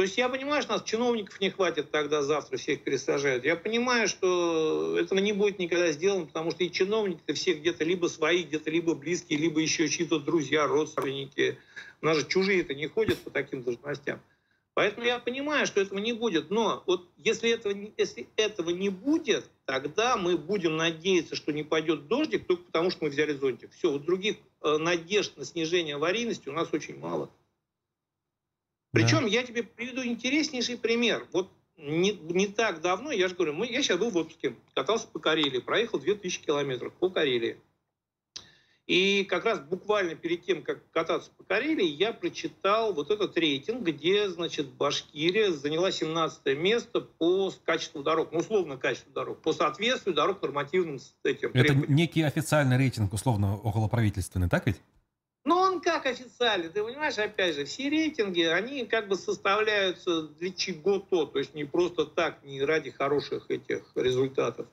То 0.00 0.04
есть 0.04 0.16
я 0.16 0.30
понимаю, 0.30 0.62
что 0.62 0.72
нас 0.72 0.82
чиновников 0.82 1.38
не 1.42 1.50
хватит 1.50 1.90
тогда 1.90 2.22
завтра, 2.22 2.56
всех 2.56 2.82
пересажают. 2.82 3.44
Я 3.44 3.54
понимаю, 3.54 4.08
что 4.08 4.96
этого 4.98 5.18
не 5.18 5.34
будет 5.34 5.58
никогда 5.58 5.92
сделано, 5.92 6.24
потому 6.24 6.52
что 6.52 6.64
и 6.64 6.72
чиновники-то 6.72 7.34
все 7.34 7.52
где-то 7.52 7.84
либо 7.84 8.06
свои, 8.06 8.44
где-то 8.44 8.70
либо 8.70 8.94
близкие, 8.94 9.38
либо 9.38 9.60
еще 9.60 9.90
чьи-то 9.90 10.18
друзья, 10.18 10.66
родственники. 10.66 11.58
У 12.00 12.06
нас 12.06 12.16
же 12.16 12.26
чужие-то 12.26 12.72
не 12.72 12.86
ходят 12.86 13.18
по 13.18 13.28
таким 13.28 13.62
должностям. 13.62 14.22
Поэтому 14.72 15.04
я 15.04 15.18
понимаю, 15.18 15.66
что 15.66 15.82
этого 15.82 15.98
не 15.98 16.14
будет. 16.14 16.48
Но 16.48 16.82
вот 16.86 17.06
если 17.18 17.50
этого, 17.50 17.74
если 17.98 18.26
этого 18.36 18.70
не 18.70 18.88
будет, 18.88 19.50
тогда 19.66 20.16
мы 20.16 20.38
будем 20.38 20.78
надеяться, 20.78 21.36
что 21.36 21.52
не 21.52 21.62
пойдет 21.62 22.08
дождик, 22.08 22.46
только 22.46 22.62
потому 22.62 22.90
что 22.90 23.04
мы 23.04 23.10
взяли 23.10 23.34
зонтик. 23.34 23.70
Все, 23.72 23.92
вот 23.92 24.06
других 24.06 24.38
э, 24.62 24.78
надежд 24.78 25.36
на 25.36 25.44
снижение 25.44 25.96
аварийности 25.96 26.48
у 26.48 26.52
нас 26.52 26.70
очень 26.72 26.98
мало. 26.98 27.28
Причем 28.92 29.22
да. 29.22 29.26
я 29.28 29.42
тебе 29.42 29.62
приведу 29.62 30.04
интереснейший 30.04 30.76
пример. 30.76 31.26
Вот 31.32 31.50
не, 31.76 32.12
не 32.12 32.46
так 32.46 32.80
давно, 32.80 33.10
я 33.10 33.28
же 33.28 33.34
говорю, 33.34 33.54
мы, 33.54 33.66
я 33.66 33.82
сейчас 33.82 33.98
был 33.98 34.10
в 34.10 34.16
отпуске, 34.16 34.54
катался 34.74 35.06
по 35.08 35.18
Карелии, 35.18 35.60
проехал 35.60 35.98
2000 35.98 36.42
километров 36.42 36.92
по 36.94 37.08
Карелии. 37.08 37.58
И 38.86 39.24
как 39.24 39.44
раз 39.44 39.60
буквально 39.60 40.16
перед 40.16 40.44
тем, 40.44 40.62
как 40.62 40.80
кататься 40.90 41.30
по 41.36 41.44
Карелии, 41.44 41.86
я 41.86 42.12
прочитал 42.12 42.92
вот 42.92 43.12
этот 43.12 43.36
рейтинг, 43.38 43.82
где, 43.82 44.28
значит, 44.28 44.66
Башкирия 44.72 45.52
заняла 45.52 45.92
17 45.92 46.58
место 46.58 47.00
по 47.00 47.52
качеству 47.64 48.02
дорог, 48.02 48.32
ну, 48.32 48.40
условно 48.40 48.76
качеству 48.76 49.12
дорог, 49.12 49.40
по 49.42 49.52
соответствию 49.52 50.12
дорог 50.12 50.42
нормативным 50.42 50.98
этим 51.22 51.50
Это 51.54 51.72
некий 51.72 52.22
официальный 52.22 52.76
рейтинг, 52.76 53.12
условно, 53.12 53.56
околоправительственный, 53.58 54.48
так 54.48 54.66
ведь? 54.66 54.80
Ну, 55.44 55.56
он 55.56 55.80
как 55.80 56.04
официальный, 56.04 56.68
ты 56.68 56.82
понимаешь, 56.82 57.16
опять 57.16 57.54
же, 57.54 57.64
все 57.64 57.88
рейтинги, 57.88 58.42
они 58.42 58.84
как 58.84 59.08
бы 59.08 59.16
составляются 59.16 60.28
для 60.28 60.52
чего-то, 60.52 61.24
то 61.24 61.38
есть 61.38 61.54
не 61.54 61.64
просто 61.64 62.04
так, 62.04 62.44
не 62.44 62.62
ради 62.62 62.90
хороших 62.90 63.50
этих 63.50 63.82
результатов. 63.94 64.66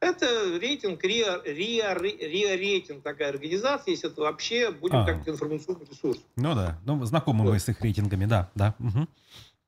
Это 0.00 0.58
рейтинг, 0.58 1.02
РИА, 1.02 1.42
РИА, 1.44 1.94
РИА 1.94 2.56
рейтинг, 2.56 3.02
такая 3.02 3.30
организация, 3.30 3.92
если 3.92 4.10
это 4.10 4.20
вообще 4.20 4.70
будет 4.70 4.94
а. 4.94 5.06
как 5.06 5.26
информационный 5.26 5.86
ресурс. 5.88 6.18
Ну 6.36 6.54
да, 6.54 6.78
ну 6.84 7.02
знакомы 7.04 7.44
вот. 7.44 7.52
мы 7.52 7.58
с 7.58 7.68
их 7.68 7.80
рейтингами, 7.80 8.26
да, 8.26 8.50
да. 8.54 8.74
Угу. 8.80 9.06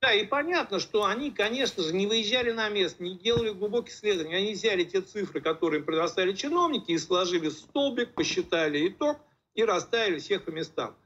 Да, 0.02 0.12
и 0.12 0.26
понятно, 0.26 0.80
что 0.80 1.06
они, 1.06 1.30
конечно 1.30 1.82
же, 1.82 1.94
не 1.94 2.06
выезжали 2.06 2.50
на 2.50 2.68
место, 2.68 3.02
не 3.02 3.16
делали 3.16 3.50
глубокие 3.50 3.94
исследования. 3.94 4.36
Они 4.36 4.52
взяли 4.52 4.84
те 4.84 5.00
цифры, 5.00 5.40
которые 5.40 5.82
предоставили 5.82 6.34
чиновники, 6.34 6.90
и 6.90 6.98
сложили 6.98 7.48
столбик, 7.48 8.12
посчитали 8.12 8.88
итог 8.88 9.18
и 9.54 9.64
расставили 9.64 10.18
всех 10.18 10.44
по 10.44 10.50
местам. 10.50 10.96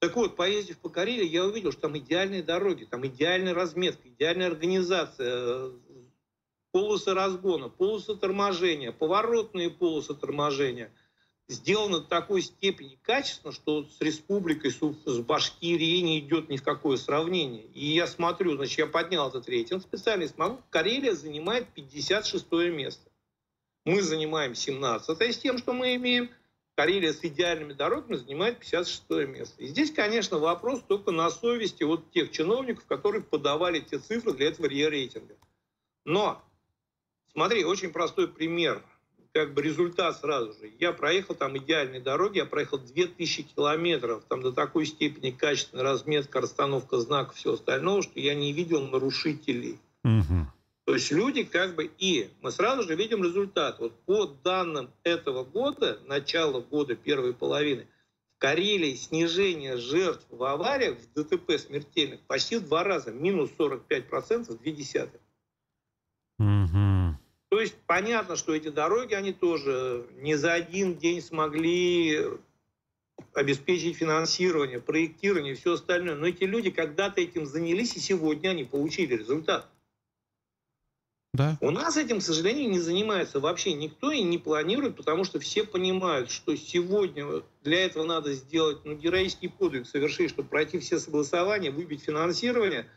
Так 0.00 0.16
вот, 0.16 0.34
поездив 0.34 0.78
по 0.78 0.88
Карелии, 0.88 1.28
я 1.28 1.44
увидел, 1.44 1.70
что 1.70 1.82
там 1.82 1.96
идеальные 1.96 2.42
дороги, 2.42 2.84
там 2.84 3.06
идеальная 3.06 3.54
разметка, 3.54 4.08
идеальная 4.08 4.48
организация, 4.48 5.70
полосы 6.72 7.14
разгона, 7.14 7.68
полосы 7.68 8.16
торможения, 8.16 8.90
поворотные 8.90 9.70
полосы 9.70 10.14
торможения 10.14 10.92
сделаны 11.48 11.98
в 11.98 12.06
такой 12.06 12.42
степени 12.42 12.98
качественно, 13.02 13.52
что 13.52 13.84
с 13.84 14.00
республикой, 14.00 14.70
с 14.70 15.18
Башкирией 15.18 16.02
не 16.02 16.18
идет 16.20 16.48
ни 16.48 16.56
в 16.56 16.62
какое 16.62 16.96
сравнение. 16.96 17.64
И 17.74 17.86
я 17.86 18.06
смотрю, 18.06 18.56
значит, 18.56 18.78
я 18.78 18.86
поднял 18.86 19.28
этот 19.28 19.48
рейтинг 19.48 19.82
специально, 19.82 20.26
смотрю, 20.26 20.58
Карелия 20.70 21.14
занимает 21.14 21.68
56 21.74 22.50
место. 22.70 23.10
Мы 23.84 24.02
занимаем 24.02 24.54
17 24.54 25.20
с 25.20 25.38
тем, 25.38 25.58
что 25.58 25.72
мы 25.72 25.96
имеем. 25.96 26.30
Карелия 26.74 27.12
с 27.12 27.22
идеальными 27.22 27.72
дорогами 27.72 28.16
занимает 28.16 28.58
56 28.58 29.10
место. 29.28 29.62
И 29.62 29.66
здесь, 29.66 29.92
конечно, 29.92 30.38
вопрос 30.38 30.82
только 30.86 31.10
на 31.10 31.30
совести 31.30 31.84
вот 31.84 32.10
тех 32.12 32.30
чиновников, 32.30 32.86
которые 32.86 33.22
подавали 33.22 33.80
те 33.80 33.98
цифры 33.98 34.32
для 34.32 34.48
этого 34.48 34.66
рейтинга. 34.66 35.36
Но 36.04 36.42
Смотри, 37.32 37.64
очень 37.64 37.90
простой 37.90 38.28
пример. 38.28 38.82
Как 39.32 39.54
бы 39.54 39.62
результат 39.62 40.20
сразу 40.20 40.52
же. 40.52 40.70
Я 40.78 40.92
проехал 40.92 41.34
там 41.34 41.56
идеальные 41.56 42.02
дороги, 42.02 42.36
я 42.36 42.44
проехал 42.44 42.78
2000 42.78 43.44
километров, 43.44 44.24
там 44.28 44.42
до 44.42 44.52
такой 44.52 44.84
степени 44.84 45.30
качественная 45.30 45.84
разметка, 45.84 46.42
расстановка 46.42 46.98
знаков, 46.98 47.36
все 47.36 47.54
остальное, 47.54 48.02
что 48.02 48.20
я 48.20 48.34
не 48.34 48.52
видел 48.52 48.86
нарушителей. 48.86 49.80
Угу. 50.04 50.46
То 50.84 50.94
есть 50.94 51.12
люди 51.12 51.44
как 51.44 51.76
бы 51.76 51.90
и 51.98 52.30
мы 52.40 52.50
сразу 52.50 52.82
же 52.82 52.96
видим 52.96 53.22
результат. 53.22 53.78
Вот 53.78 54.00
по 54.04 54.26
данным 54.26 54.90
этого 55.04 55.44
года, 55.44 56.00
начала 56.06 56.60
года 56.60 56.96
первой 56.96 57.34
половины, 57.34 57.86
в 58.34 58.38
Карелии 58.38 58.94
снижение 58.94 59.76
жертв 59.76 60.26
в 60.28 60.42
авариях, 60.42 60.98
в 60.98 61.12
ДТП 61.12 61.52
смертельных 61.58 62.20
почти 62.22 62.56
в 62.56 62.66
два 62.66 62.82
раза, 62.82 63.12
минус 63.12 63.50
45%, 63.56 64.58
две 64.58 64.72
десятых. 64.72 65.20
Угу. 66.40 67.16
То 67.50 67.60
есть 67.60 67.76
понятно, 67.86 68.34
что 68.34 68.52
эти 68.52 68.68
дороги, 68.68 69.14
они 69.14 69.32
тоже 69.32 70.08
не 70.16 70.34
за 70.34 70.54
один 70.54 70.96
день 70.96 71.22
смогли 71.22 72.18
обеспечить 73.34 73.96
финансирование, 73.96 74.80
проектирование 74.80 75.52
и 75.52 75.56
все 75.56 75.74
остальное. 75.74 76.16
Но 76.16 76.26
эти 76.26 76.42
люди 76.42 76.70
когда-то 76.70 77.20
этим 77.20 77.46
занялись, 77.46 77.94
и 77.96 78.00
сегодня 78.00 78.48
они 78.48 78.64
получили 78.64 79.14
результат. 79.14 79.68
Да. 81.34 81.56
У 81.60 81.70
нас 81.70 81.96
этим, 81.96 82.18
к 82.18 82.22
сожалению, 82.22 82.70
не 82.70 82.78
занимается 82.78 83.40
вообще 83.40 83.72
никто 83.72 84.10
и 84.10 84.22
не 84.22 84.36
планирует, 84.36 84.96
потому 84.96 85.24
что 85.24 85.40
все 85.40 85.64
понимают, 85.64 86.30
что 86.30 86.54
сегодня 86.56 87.42
для 87.64 87.86
этого 87.86 88.04
надо 88.04 88.34
сделать 88.34 88.84
ну, 88.84 88.94
героический 88.94 89.48
подвиг 89.48 89.86
совершить, 89.86 90.30
чтобы 90.30 90.48
пройти 90.48 90.78
все 90.78 90.98
согласования, 90.98 91.70
выбить 91.70 92.02
финансирование– 92.02 92.86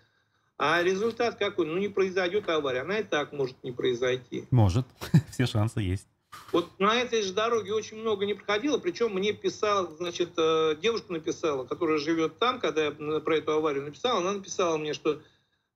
а 0.58 0.82
результат 0.82 1.36
какой? 1.36 1.66
Ну, 1.66 1.78
не 1.78 1.90
произойдет 1.90 2.48
авария. 2.50 2.82
Она 2.82 3.00
и 3.00 3.04
так 3.04 3.34
может 3.34 3.62
не 3.64 3.72
произойти. 3.72 4.46
Может. 4.52 4.86
Все 5.32 5.46
шансы 5.46 5.82
есть. 5.82 6.08
Вот 6.52 6.80
на 6.80 6.96
этой 6.96 7.22
же 7.22 7.34
дороге 7.34 7.74
очень 7.74 7.98
много 7.98 8.26
не 8.26 8.34
проходило, 8.34 8.78
причем 8.78 9.14
мне 9.14 9.32
писала, 9.32 9.90
значит, 9.96 10.32
э, 10.38 10.76
девушка 10.82 11.14
написала, 11.14 11.66
которая 11.66 11.98
живет 11.98 12.38
там, 12.40 12.60
когда 12.60 12.86
я 12.86 12.92
про 12.92 13.38
эту 13.38 13.54
аварию 13.54 13.84
написал, 13.84 14.18
она 14.18 14.34
написала 14.34 14.78
мне, 14.78 14.94
что, 14.94 15.22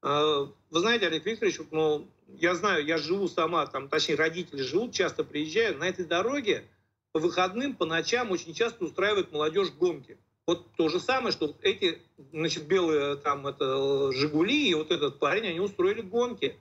вы 0.02 0.80
знаете, 0.80 1.08
Олег 1.08 1.26
Викторович, 1.26 1.60
ну, 1.72 2.08
я 2.28 2.56
знаю, 2.56 2.86
я 2.86 2.98
живу 2.98 3.28
сама, 3.28 3.66
там, 3.68 3.90
точнее, 3.90 4.16
родители 4.16 4.62
живут, 4.62 4.94
часто 4.94 5.24
приезжаю, 5.24 5.78
на 5.78 5.86
этой 5.86 6.06
дороге 6.06 6.66
по 7.12 7.20
выходным, 7.20 7.76
по 7.76 7.86
ночам 7.86 8.32
очень 8.32 8.54
часто 8.54 8.86
устраивают 8.86 9.32
молодежь 9.32 9.72
гонки. 9.72 10.18
Вот 10.46 10.66
то 10.78 10.90
же 10.90 11.00
самое, 11.00 11.32
что 11.32 11.56
эти, 11.62 12.02
значит, 12.32 12.66
белые 12.66 13.18
там 13.18 13.46
это 13.46 14.12
Жигули 14.12 14.70
и 14.70 14.74
вот 14.74 14.92
этот 14.92 15.20
парень, 15.20 15.48
они 15.48 15.60
устроили 15.60 16.02
гонки. 16.02 16.58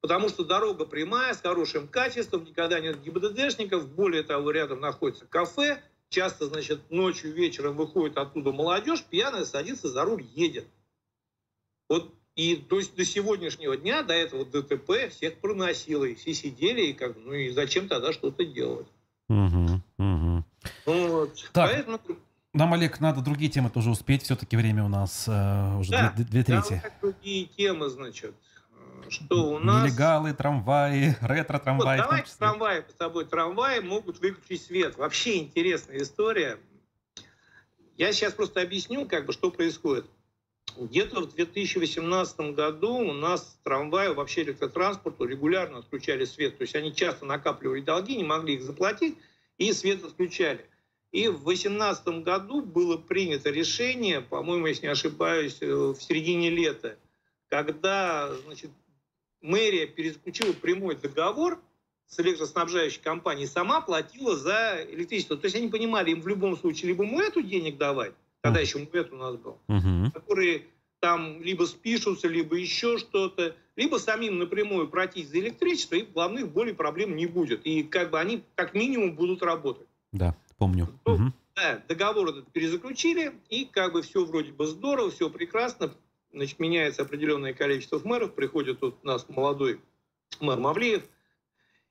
Потому 0.00 0.28
что 0.28 0.44
дорога 0.44 0.84
прямая, 0.84 1.34
с 1.34 1.40
хорошим 1.40 1.88
качеством, 1.88 2.44
никогда 2.44 2.78
нет 2.80 3.02
ГИБДДшников, 3.02 3.88
более 3.88 4.22
того, 4.22 4.50
рядом 4.50 4.80
находится 4.80 5.26
кафе, 5.26 5.82
часто, 6.10 6.46
значит, 6.46 6.90
ночью, 6.90 7.32
вечером 7.32 7.76
выходит 7.76 8.18
оттуда 8.18 8.52
молодежь, 8.52 9.02
пьяная 9.02 9.44
садится 9.44 9.88
за 9.88 10.04
руль, 10.04 10.22
едет. 10.34 10.66
Вот 11.88 12.12
и 12.36 12.56
то 12.56 12.78
есть 12.78 12.94
до 12.94 13.04
сегодняшнего 13.04 13.76
дня, 13.76 14.02
до 14.02 14.12
этого 14.12 14.44
ДТП 14.44 15.10
всех 15.10 15.38
проносило, 15.38 16.04
и 16.04 16.14
все 16.14 16.34
сидели, 16.34 16.82
и 16.82 16.92
как, 16.92 17.16
ну 17.16 17.32
и 17.32 17.50
зачем 17.50 17.88
тогда 17.88 18.12
что-то 18.12 18.44
делать? 18.44 18.86
Угу, 19.28 19.80
угу. 19.98 20.44
Вот. 20.84 21.50
Так, 21.52 21.70
Поэтому 21.70 21.98
нам, 22.52 22.72
Олег, 22.72 23.00
надо 23.00 23.20
другие 23.20 23.50
темы 23.50 23.70
тоже 23.70 23.90
успеть. 23.90 24.22
Все-таки 24.22 24.56
время 24.56 24.84
у 24.84 24.88
нас 24.88 25.26
э, 25.28 25.76
уже 25.78 25.90
да, 25.90 26.12
две, 26.16 26.24
две 26.24 26.44
трети. 26.44 26.80
Да, 26.82 26.90
другие 27.02 27.46
темы, 27.46 27.88
значит. 27.88 28.34
Что 29.08 29.52
у 29.52 29.58
нас... 29.58 29.84
Нелегалы, 29.84 30.32
трамваи, 30.32 31.16
ретро-трамваи. 31.20 31.98
Вот, 31.98 32.06
давайте 32.06 32.32
трамваи 32.38 32.84
с 32.88 32.94
тобой. 32.94 33.24
Трамваи 33.26 33.80
могут 33.80 34.20
выключить 34.20 34.62
свет. 34.62 34.96
Вообще 34.96 35.38
интересная 35.38 35.98
история. 35.98 36.58
Я 37.96 38.12
сейчас 38.12 38.32
просто 38.32 38.62
объясню, 38.62 39.06
как 39.06 39.26
бы, 39.26 39.32
что 39.32 39.50
происходит. 39.50 40.06
Где-то 40.76 41.22
в 41.22 41.34
2018 41.34 42.54
году 42.54 42.96
у 42.96 43.12
нас 43.12 43.58
трамваи, 43.62 44.08
вообще 44.08 44.42
электротранспорту 44.42 45.24
регулярно 45.24 45.78
отключали 45.78 46.24
свет. 46.24 46.58
То 46.58 46.62
есть 46.62 46.74
они 46.74 46.94
часто 46.94 47.24
накапливали 47.24 47.80
долги, 47.80 48.16
не 48.16 48.24
могли 48.24 48.54
их 48.54 48.62
заплатить, 48.62 49.16
и 49.56 49.72
свет 49.72 50.04
отключали. 50.04 50.68
И 51.12 51.28
в 51.28 51.44
2018 51.44 52.08
году 52.22 52.60
было 52.60 52.98
принято 52.98 53.50
решение, 53.50 54.20
по-моему, 54.20 54.66
если 54.66 54.82
не 54.82 54.92
ошибаюсь, 54.92 55.56
э, 55.60 55.66
в 55.66 55.96
середине 55.98 56.50
лета, 56.50 56.98
когда 57.48 58.34
значит, 58.44 58.70
мэрия 59.40 59.86
перезаключила 59.86 60.52
прямой 60.52 60.96
договор 60.96 61.58
с 62.06 62.20
электроснабжающей 62.20 63.00
компанией, 63.00 63.46
сама 63.46 63.80
платила 63.80 64.36
за 64.36 64.84
электричество. 64.90 65.36
То 65.36 65.46
есть 65.46 65.56
они 65.56 65.68
понимали, 65.68 66.10
им 66.10 66.20
в 66.20 66.28
любом 66.28 66.56
случае 66.56 66.88
либо 66.88 67.04
МУЭТу 67.04 67.42
денег 67.42 67.78
давать, 67.78 68.12
тогда 68.46 68.60
еще 68.60 68.78
МУЭТ 68.78 69.12
у 69.12 69.16
нас 69.16 69.36
был, 69.36 69.58
uh-huh. 69.68 70.12
которые 70.12 70.64
там 71.00 71.42
либо 71.42 71.64
спишутся, 71.64 72.28
либо 72.28 72.56
еще 72.56 72.98
что-то, 72.98 73.54
либо 73.76 73.96
самим 73.96 74.38
напрямую 74.38 74.88
платить 74.88 75.28
за 75.28 75.38
электричество, 75.38 75.96
и 75.96 76.02
главных 76.02 76.50
более 76.50 76.74
проблем 76.74 77.16
не 77.16 77.26
будет. 77.26 77.64
И 77.64 77.82
как 77.82 78.10
бы 78.10 78.18
они 78.18 78.42
как 78.54 78.74
минимум 78.74 79.14
будут 79.14 79.42
работать. 79.42 79.86
Да 80.12 80.34
помню. 80.58 80.88
Ну, 81.04 81.14
угу. 81.14 81.22
Да, 81.54 81.82
договор 81.88 82.28
этот 82.28 82.50
перезаключили, 82.52 83.32
и 83.48 83.64
как 83.64 83.92
бы 83.92 84.02
все 84.02 84.24
вроде 84.24 84.52
бы 84.52 84.66
здорово, 84.66 85.10
все 85.10 85.30
прекрасно. 85.30 85.92
Значит, 86.32 86.58
меняется 86.58 87.02
определенное 87.02 87.54
количество 87.54 88.00
мэров, 88.04 88.34
приходит 88.34 88.80
тут 88.80 88.96
у 89.02 89.06
нас 89.06 89.26
молодой 89.28 89.80
мэр 90.40 90.58
Мавлиев, 90.58 91.04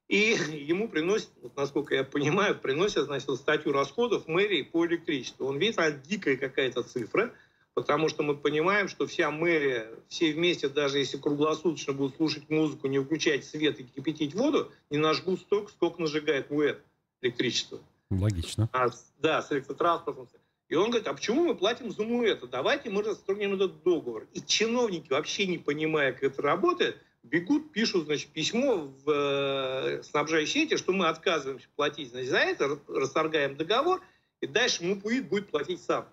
и 0.07 0.35
ему 0.67 0.87
приносят, 0.87 1.29
вот, 1.41 1.55
насколько 1.55 1.95
я 1.95 2.03
понимаю, 2.03 2.57
приносят, 2.57 3.05
значит, 3.05 3.29
статью 3.35 3.71
расходов 3.71 4.27
мэрии 4.27 4.63
по 4.63 4.85
электричеству. 4.85 5.47
Он 5.47 5.57
видит, 5.57 5.79
а 5.79 5.91
дикая 5.91 6.37
какая-то 6.37 6.83
цифра, 6.83 7.33
потому 7.73 8.09
что 8.09 8.23
мы 8.23 8.35
понимаем, 8.35 8.87
что 8.87 9.07
вся 9.07 9.31
мэрия, 9.31 9.89
все 10.07 10.33
вместе, 10.33 10.69
даже 10.69 10.99
если 10.99 11.17
круглосуточно 11.17 11.93
будут 11.93 12.15
слушать 12.15 12.49
музыку, 12.49 12.87
не 12.87 12.99
выключать 12.99 13.45
свет 13.45 13.79
и 13.79 13.83
кипятить 13.83 14.33
воду, 14.35 14.71
не 14.89 14.97
нажгут 14.97 15.41
столько, 15.41 15.71
сколько 15.71 16.01
нажигает 16.01 16.51
УЭД 16.51 16.81
электричество. 17.21 17.79
Логично. 18.11 18.69
А, 18.71 18.89
да, 19.19 19.41
с 19.41 19.51
электротранспортом. 19.51 20.27
И 20.67 20.75
он 20.75 20.89
говорит, 20.89 21.07
а 21.07 21.13
почему 21.13 21.45
мы 21.45 21.55
платим 21.55 21.91
за 21.91 22.03
это? 22.03 22.47
Давайте 22.47 22.89
мы 22.89 23.03
расторгнем 23.03 23.53
этот 23.53 23.83
договор. 23.83 24.27
И 24.33 24.41
чиновники, 24.41 25.11
вообще 25.11 25.45
не 25.45 25.59
понимая, 25.59 26.11
как 26.11 26.23
это 26.23 26.41
работает, 26.41 26.97
бегут, 27.29 27.71
пишут, 27.71 28.05
значит, 28.05 28.29
письмо 28.29 28.91
в 29.05 29.09
э, 29.09 30.03
снабжающей 30.03 30.61
сети, 30.61 30.77
что 30.77 30.93
мы 30.93 31.07
отказываемся 31.07 31.67
платить 31.75 32.09
значит, 32.09 32.29
за 32.29 32.37
это, 32.37 32.79
расторгаем 32.87 33.55
договор, 33.55 34.01
и 34.41 34.47
дальше 34.47 34.83
МУПУИД 34.83 35.27
будет 35.27 35.49
платить 35.49 35.81
сам. 35.81 36.07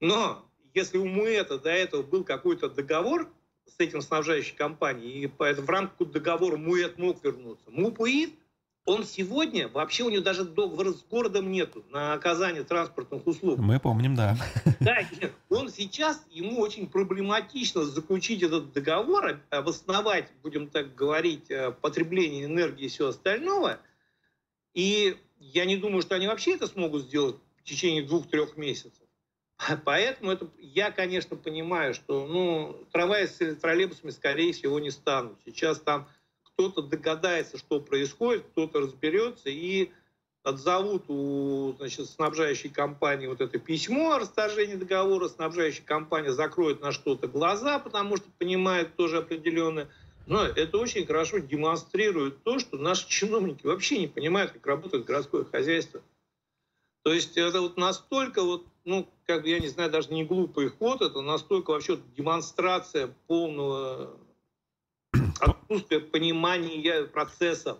Но 0.00 0.48
если 0.74 0.98
у 0.98 1.06
МУЭТа 1.06 1.58
до 1.58 1.70
этого 1.70 2.02
был 2.02 2.24
какой-то 2.24 2.68
договор 2.68 3.30
с 3.66 3.74
этим 3.78 4.00
снабжающей 4.00 4.56
компанией, 4.56 5.24
и 5.24 5.26
в 5.26 5.68
рамках 5.68 6.10
договора 6.10 6.56
МУЭТ 6.56 6.98
мог 6.98 7.22
вернуться, 7.22 7.70
МУПУИД 7.70 8.34
он 8.84 9.04
сегодня, 9.04 9.68
вообще 9.68 10.02
у 10.02 10.10
него 10.10 10.22
даже 10.22 10.44
договора 10.44 10.92
с 10.92 11.04
городом 11.04 11.52
нету 11.52 11.84
на 11.90 12.14
оказание 12.14 12.64
транспортных 12.64 13.26
услуг. 13.26 13.58
Мы 13.58 13.78
помним, 13.78 14.16
да. 14.16 14.36
Да, 14.80 14.98
он 15.48 15.70
сейчас, 15.70 16.24
ему 16.30 16.60
очень 16.60 16.88
проблематично 16.88 17.84
заключить 17.84 18.42
этот 18.42 18.72
договор, 18.72 19.40
обосновать, 19.50 20.28
будем 20.42 20.68
так 20.68 20.94
говорить, 20.96 21.50
э, 21.50 21.70
потребление 21.70 22.46
энергии 22.46 22.86
и 22.86 22.88
все 22.88 23.08
остальное. 23.08 23.78
И 24.74 25.16
я 25.38 25.64
не 25.64 25.76
думаю, 25.76 26.02
что 26.02 26.16
они 26.16 26.26
вообще 26.26 26.54
это 26.54 26.66
смогут 26.66 27.02
сделать 27.02 27.36
в 27.58 27.62
течение 27.62 28.02
двух-трех 28.02 28.56
месяцев. 28.56 29.02
Поэтому 29.84 30.32
это, 30.32 30.48
я, 30.58 30.90
конечно, 30.90 31.36
понимаю, 31.36 31.94
что 31.94 32.26
ну, 32.26 32.84
трамваи 32.90 33.26
с 33.26 33.54
троллейбусами, 33.56 34.10
скорее 34.10 34.52
всего, 34.52 34.80
не 34.80 34.90
станут. 34.90 35.38
Сейчас 35.44 35.78
там 35.78 36.08
кто-то 36.54 36.82
догадается, 36.82 37.58
что 37.58 37.80
происходит, 37.80 38.44
кто-то 38.52 38.80
разберется 38.80 39.48
и 39.48 39.90
отзовут 40.42 41.04
у 41.08 41.74
значит, 41.78 42.08
снабжающей 42.08 42.68
компании 42.68 43.26
вот 43.26 43.40
это 43.40 43.58
письмо 43.58 44.12
о 44.12 44.18
расторжении 44.18 44.74
договора, 44.74 45.28
снабжающая 45.28 45.84
компания 45.84 46.32
закроет 46.32 46.80
на 46.80 46.92
что-то 46.92 47.28
глаза, 47.28 47.78
потому 47.78 48.16
что 48.16 48.26
понимает 48.38 48.96
тоже 48.96 49.18
определенно. 49.18 49.88
Но 50.26 50.44
это 50.44 50.78
очень 50.78 51.06
хорошо 51.06 51.38
демонстрирует 51.38 52.42
то, 52.42 52.58
что 52.58 52.76
наши 52.76 53.08
чиновники 53.08 53.66
вообще 53.66 53.98
не 53.98 54.06
понимают, 54.06 54.52
как 54.52 54.66
работает 54.66 55.04
городское 55.04 55.44
хозяйство. 55.44 56.02
То 57.02 57.12
есть 57.12 57.36
это 57.36 57.60
вот 57.60 57.76
настолько 57.76 58.42
вот, 58.42 58.64
ну, 58.84 59.08
как 59.26 59.42
бы, 59.42 59.48
я 59.48 59.58
не 59.58 59.66
знаю, 59.68 59.90
даже 59.90 60.12
не 60.12 60.24
глупый 60.24 60.68
ход, 60.68 61.02
это 61.02 61.20
настолько 61.20 61.70
вообще 61.70 61.98
демонстрация 62.16 63.12
полного 63.26 64.16
отсутствие 65.42 66.00
понимания 66.00 67.04
процессов. 67.04 67.78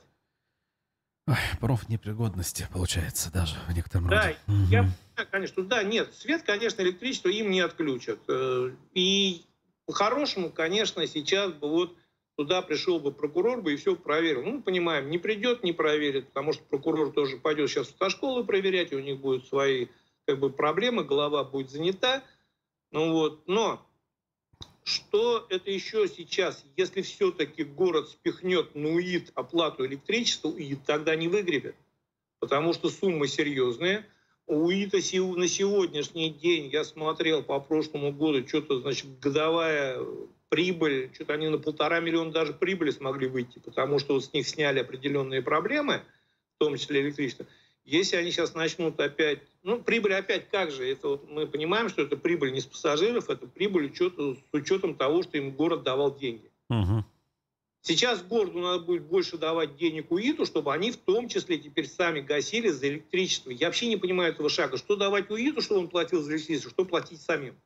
Ой, 1.28 1.36
профнепригодности, 1.60 2.66
получается, 2.72 3.32
даже 3.32 3.54
в 3.68 3.74
некотором 3.74 4.08
да, 4.08 4.22
роде. 4.22 4.38
Да, 4.46 4.54
я 4.70 4.82
понимаю, 4.82 5.28
конечно, 5.30 5.62
да, 5.62 5.82
нет, 5.84 6.12
свет, 6.14 6.42
конечно, 6.42 6.82
электричество 6.82 7.28
им 7.28 7.50
не 7.50 7.60
отключат. 7.60 8.18
Э, 8.28 8.70
и 8.92 9.44
по-хорошему, 9.86 10.50
конечно, 10.50 11.06
сейчас 11.06 11.52
бы 11.52 11.68
вот 11.68 11.96
туда 12.36 12.60
пришел 12.60 12.98
бы 12.98 13.12
прокурор 13.12 13.62
бы 13.62 13.72
и 13.72 13.76
все 13.76 13.94
проверил. 13.94 14.42
Ну, 14.42 14.62
понимаем, 14.62 15.10
не 15.10 15.18
придет, 15.18 15.62
не 15.62 15.72
проверит, 15.72 16.28
потому 16.28 16.52
что 16.52 16.64
прокурор 16.64 17.12
тоже 17.12 17.36
пойдет 17.36 17.70
сейчас 17.70 17.88
в 17.88 17.90
автошколы 17.92 18.44
проверять, 18.44 18.90
и 18.92 18.96
у 18.96 19.00
них 19.00 19.20
будут 19.20 19.46
свои 19.46 19.86
как 20.26 20.40
бы, 20.40 20.50
проблемы, 20.50 21.04
голова 21.04 21.44
будет 21.44 21.70
занята. 21.70 22.24
Ну 22.90 23.12
вот, 23.12 23.46
но 23.46 23.86
что 24.84 25.46
это 25.48 25.70
еще 25.70 26.08
сейчас, 26.08 26.64
если 26.76 27.02
все-таки 27.02 27.64
город 27.64 28.08
спихнет 28.08 28.74
на 28.74 28.88
УИД 28.94 29.32
оплату 29.34 29.86
электричества, 29.86 30.48
УИД 30.48 30.84
тогда 30.84 31.14
не 31.14 31.28
выгребет, 31.28 31.76
потому 32.40 32.72
что 32.72 32.88
суммы 32.88 33.28
серьезные. 33.28 34.06
У 34.46 34.66
УИДа 34.66 34.96
на 34.96 35.48
сегодняшний 35.48 36.30
день, 36.30 36.68
я 36.72 36.84
смотрел 36.84 37.42
по 37.42 37.60
прошлому 37.60 38.12
году, 38.12 38.46
что-то, 38.46 38.80
значит, 38.80 39.20
годовая 39.20 39.98
прибыль, 40.48 41.10
что-то 41.14 41.34
они 41.34 41.48
на 41.48 41.58
полтора 41.58 42.00
миллиона 42.00 42.32
даже 42.32 42.52
прибыли 42.52 42.90
смогли 42.90 43.28
выйти, 43.28 43.58
потому 43.60 43.98
что 43.98 44.14
вот 44.14 44.24
с 44.24 44.32
них 44.32 44.46
сняли 44.46 44.80
определенные 44.80 45.42
проблемы, 45.42 46.02
в 46.56 46.58
том 46.58 46.76
числе 46.76 47.00
электричество. 47.02 47.46
Если 47.84 48.16
они 48.16 48.30
сейчас 48.30 48.54
начнут 48.54 48.98
опять, 49.00 49.40
ну, 49.62 49.82
прибыль 49.82 50.14
опять 50.14 50.48
как 50.50 50.70
же, 50.70 50.88
это 50.88 51.08
вот 51.08 51.28
мы 51.28 51.46
понимаем, 51.46 51.88
что 51.88 52.02
это 52.02 52.16
прибыль 52.16 52.52
не 52.52 52.60
с 52.60 52.66
пассажиров, 52.66 53.28
это 53.28 53.46
прибыль 53.46 53.86
учету, 53.86 54.36
с 54.36 54.54
учетом 54.54 54.94
того, 54.94 55.22
что 55.22 55.36
им 55.36 55.50
город 55.50 55.82
давал 55.82 56.16
деньги. 56.16 56.50
Угу. 56.70 57.04
Сейчас 57.84 58.22
городу 58.22 58.60
надо 58.60 58.84
будет 58.84 59.02
больше 59.02 59.36
давать 59.36 59.76
денег 59.76 60.12
УИТу, 60.12 60.46
чтобы 60.46 60.72
они 60.72 60.92
в 60.92 60.96
том 60.96 61.28
числе 61.28 61.58
теперь 61.58 61.88
сами 61.88 62.20
гасили 62.20 62.68
за 62.68 62.88
электричество. 62.88 63.50
Я 63.50 63.66
вообще 63.66 63.88
не 63.88 63.96
понимаю 63.96 64.32
этого 64.32 64.48
шага. 64.48 64.76
Что 64.76 64.94
давать 64.94 65.28
УИТу, 65.30 65.60
чтобы 65.60 65.80
он 65.80 65.88
платил 65.88 66.22
за 66.22 66.36
электричество, 66.36 66.70
что 66.70 66.84
платить 66.84 67.20
самим? 67.20 67.56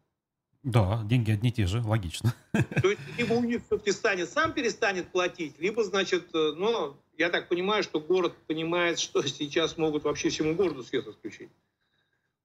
Да, 0.62 1.02
деньги 1.04 1.30
одни 1.30 1.50
и 1.50 1.52
те 1.52 1.66
же, 1.66 1.82
логично. 1.82 2.34
То 2.52 2.90
есть 2.90 3.00
либо 3.18 3.34
УИТ 3.34 3.66
все-таки 3.66 3.92
станет, 3.92 4.30
сам 4.30 4.54
перестанет 4.54 5.12
платить, 5.12 5.58
либо, 5.58 5.84
значит, 5.84 6.30
ну, 6.32 6.96
я 7.18 7.30
так 7.30 7.48
понимаю, 7.48 7.82
что 7.82 8.00
город 8.00 8.34
понимает, 8.46 8.98
что 8.98 9.22
сейчас 9.22 9.76
могут 9.76 10.04
вообще 10.04 10.28
всему 10.28 10.54
городу 10.54 10.82
свет 10.82 11.06
отключить. 11.06 11.50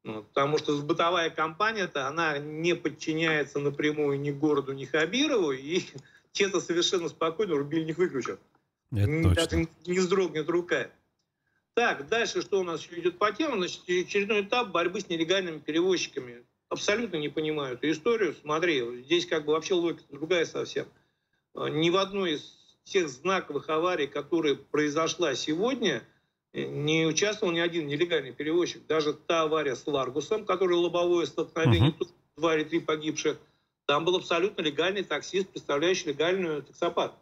Ну, 0.03 0.24
потому 0.24 0.57
что 0.57 0.82
бытовая 0.82 1.30
компания-то, 1.30 2.07
она 2.07 2.39
не 2.39 2.76
подчиняется 2.76 3.59
напрямую 3.59 4.19
ни 4.19 4.32
городу, 4.32 4.74
ни 4.74 4.86
Хабирову, 4.86 5.51
и 5.51 5.82
те-то 6.32 6.59
совершенно 6.59 7.09
спокойно 7.09 7.55
рубильник 7.55 7.97
выключат. 7.97 8.39
Это 8.91 9.36
Даже 9.36 9.49
точно. 9.49 9.67
не 9.86 9.99
вздрогнет 9.99 10.49
рука. 10.49 10.89
Так, 11.74 12.07
дальше 12.09 12.41
что 12.41 12.59
у 12.59 12.63
нас 12.63 12.84
еще 12.84 12.99
идет 12.99 13.17
по 13.17 13.32
теме? 13.32 13.55
Значит, 13.55 13.84
очередной 13.84 14.41
этап 14.41 14.69
борьбы 14.69 14.99
с 14.99 15.07
нелегальными 15.07 15.59
перевозчиками. 15.59 16.43
Абсолютно 16.67 17.17
не 17.17 17.30
понимаю 17.30 17.76
эту 17.76 17.89
историю. 17.91 18.36
Смотри, 18.41 19.03
здесь 19.03 19.26
как 19.26 19.45
бы 19.45 19.53
вообще 19.53 19.76
логика 19.76 20.03
другая 20.09 20.45
совсем. 20.45 20.88
Ни 21.53 21.89
в 21.89 21.97
одной 21.97 22.34
из 22.34 22.61
тех 22.84 23.09
знаковых 23.09 23.69
аварий, 23.69 24.07
которые 24.07 24.55
произошла 24.55 25.36
сегодня, 25.36 26.03
э, 26.53 26.65
не 26.65 27.05
участвовал 27.05 27.53
ни 27.53 27.59
один 27.59 27.88
нелегальный 27.88 28.34
перевозчик. 28.34 28.86
Даже 28.88 29.13
та 29.13 29.43
авария 29.43 29.75
с 29.75 29.86
Ларгусом, 29.88 30.45
которая 30.45 30.77
лобовое 30.77 31.25
столкновение, 31.25 31.91
угу. 31.91 32.07
два 32.38 32.55
или 32.55 32.63
три 32.63 32.79
погибших, 32.79 33.38
там 33.86 34.05
был 34.05 34.15
абсолютно 34.15 34.61
легальный 34.61 35.03
таксист, 35.03 35.49
представляющий 35.49 36.09
легальную 36.09 36.63
таксопарк. 36.63 37.13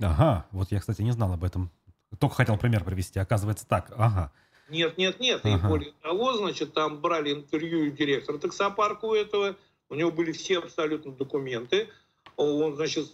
Ага, 0.00 0.46
вот 0.52 0.70
я, 0.70 0.80
кстати, 0.80 1.02
не 1.02 1.12
знал 1.12 1.32
об 1.32 1.42
этом. 1.42 1.70
Только 2.18 2.36
хотел 2.36 2.56
пример 2.56 2.84
привести. 2.84 3.18
Оказывается 3.18 3.66
так, 3.66 3.90
ага. 3.96 4.32
Нет, 4.68 4.98
нет, 4.98 5.20
нет. 5.20 5.40
Ага. 5.44 5.56
И 5.56 5.68
более 5.68 5.92
того, 6.02 6.36
значит, 6.36 6.72
там 6.74 7.00
брали 7.00 7.32
интервью 7.32 7.90
директора 7.90 8.38
таксопарка 8.38 9.04
у 9.04 9.14
этого. 9.14 9.56
У 9.88 9.94
него 9.94 10.10
были 10.10 10.32
все 10.32 10.58
абсолютно 10.58 11.12
документы. 11.12 11.88
Он, 12.36 12.74
значит, 12.74 13.12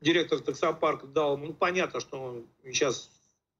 директор 0.00 0.40
таксопарка 0.40 1.06
дал, 1.06 1.36
ну, 1.36 1.52
понятно, 1.52 2.00
что 2.00 2.22
он 2.22 2.46
сейчас 2.64 3.10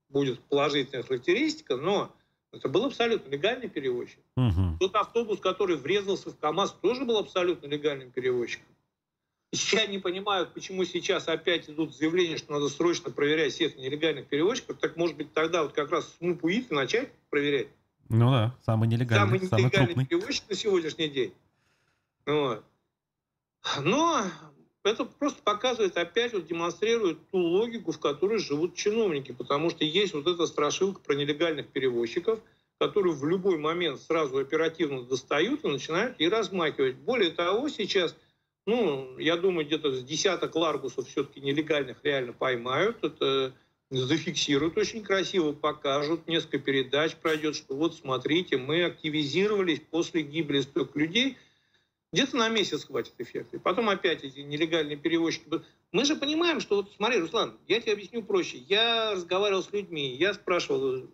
будет 0.09 0.41
положительная 0.41 1.03
характеристика, 1.03 1.77
но 1.77 2.13
это 2.53 2.69
был 2.69 2.85
абсолютно 2.85 3.29
легальный 3.31 3.69
перевозчик. 3.69 4.19
Угу. 4.37 4.79
Тот 4.81 4.95
автобус, 4.95 5.41
который 5.41 5.77
врезался 5.77 6.31
в 6.31 6.39
КАМАЗ, 6.39 6.77
тоже 6.81 7.05
был 7.05 7.19
абсолютно 7.19 7.67
легальным 7.67 8.11
перевозчиком. 8.11 8.67
Я 9.53 9.87
не 9.87 9.99
понимаю, 9.99 10.49
почему 10.53 10.85
сейчас 10.85 11.29
опять 11.29 11.69
идут 11.71 11.95
заявления, 11.95 12.37
что 12.37 12.53
надо 12.53 12.69
срочно 12.69 13.11
проверять 13.11 13.53
всех 13.53 13.77
нелегальных 13.77 14.27
перевозчиков. 14.27 14.79
Так, 14.79 14.97
может 14.97 15.17
быть, 15.17 15.33
тогда 15.33 15.63
вот 15.63 15.73
как 15.73 15.91
раз 15.91 16.15
СМУП 16.19 16.45
УИФ 16.45 16.71
начать 16.71 17.11
проверять? 17.31 17.69
Ну 18.09 18.31
да, 18.31 18.55
самый 18.65 18.89
нелегальный, 18.89 19.27
самый, 19.27 19.41
нелегальный 19.41 19.71
самый 19.71 19.87
крупный. 19.87 20.07
перевозчик 20.07 20.49
на 20.49 20.57
сегодняшний 20.57 21.09
день. 21.09 21.33
Вот. 22.27 22.65
Но 23.81 24.25
это 24.87 25.05
просто 25.05 25.43
показывает, 25.43 25.97
опять 25.97 26.33
вот 26.33 26.47
демонстрирует 26.47 27.19
ту 27.31 27.39
логику, 27.39 27.93
в 27.93 27.99
которой 27.99 28.39
живут 28.39 28.75
чиновники, 28.75 29.33
потому 29.33 29.71
что 29.71 29.85
есть 29.85 30.15
вот 30.15 30.27
эта 30.27 30.47
страшилка 30.47 31.01
про 31.01 31.15
нелегальных 31.15 31.69
перевозчиков, 31.69 32.41
которые 32.79 33.15
в 33.15 33.25
любой 33.27 33.59
момент 33.59 34.01
сразу 34.01 34.39
оперативно 34.39 35.03
достают 35.03 35.65
и 35.65 35.69
начинают 35.69 36.17
и 36.19 36.29
размахивать. 36.29 36.97
Более 36.97 37.31
того, 37.31 37.69
сейчас, 37.69 38.17
ну, 38.67 39.19
я 39.19 39.37
думаю, 39.37 39.67
где-то 39.67 39.93
с 39.93 40.05
десяток 40.05 40.55
ларгусов 40.55 41.09
все-таки 41.09 41.41
нелегальных 41.41 41.99
реально 42.03 42.33
поймают, 42.33 43.03
это 43.03 43.55
зафиксируют 43.91 44.77
очень 44.77 45.03
красиво, 45.03 45.53
покажут, 45.53 46.27
несколько 46.27 46.59
передач 46.59 47.15
пройдет, 47.17 47.57
что 47.57 47.75
вот 47.75 47.95
смотрите, 47.95 48.57
мы 48.57 48.85
активизировались 48.85 49.81
после 49.81 50.23
гибели 50.23 50.61
столько 50.61 50.99
людей– 50.99 51.37
где-то 52.13 52.37
на 52.37 52.49
месяц 52.49 52.85
хватит 52.85 53.15
эффекта. 53.19 53.57
И 53.57 53.61
потом 53.61 53.89
опять 53.89 54.25
эти 54.25 54.41
нелегальные 54.41 54.97
перевозчики. 54.97 55.45
Мы 55.93 56.05
же 56.05 56.17
понимаем, 56.17 56.61
что 56.61 56.77
вот 56.77 56.93
смотри, 56.97 57.21
Руслан, 57.21 57.59
я 57.69 57.81
тебе 57.81 57.93
объясню 57.93 58.23
проще. 58.23 58.59
Я 58.59 59.13
разговаривал 59.13 59.63
с 59.63 59.73
людьми, 59.73 60.15
я 60.15 60.35
спрашивал, 60.35 61.09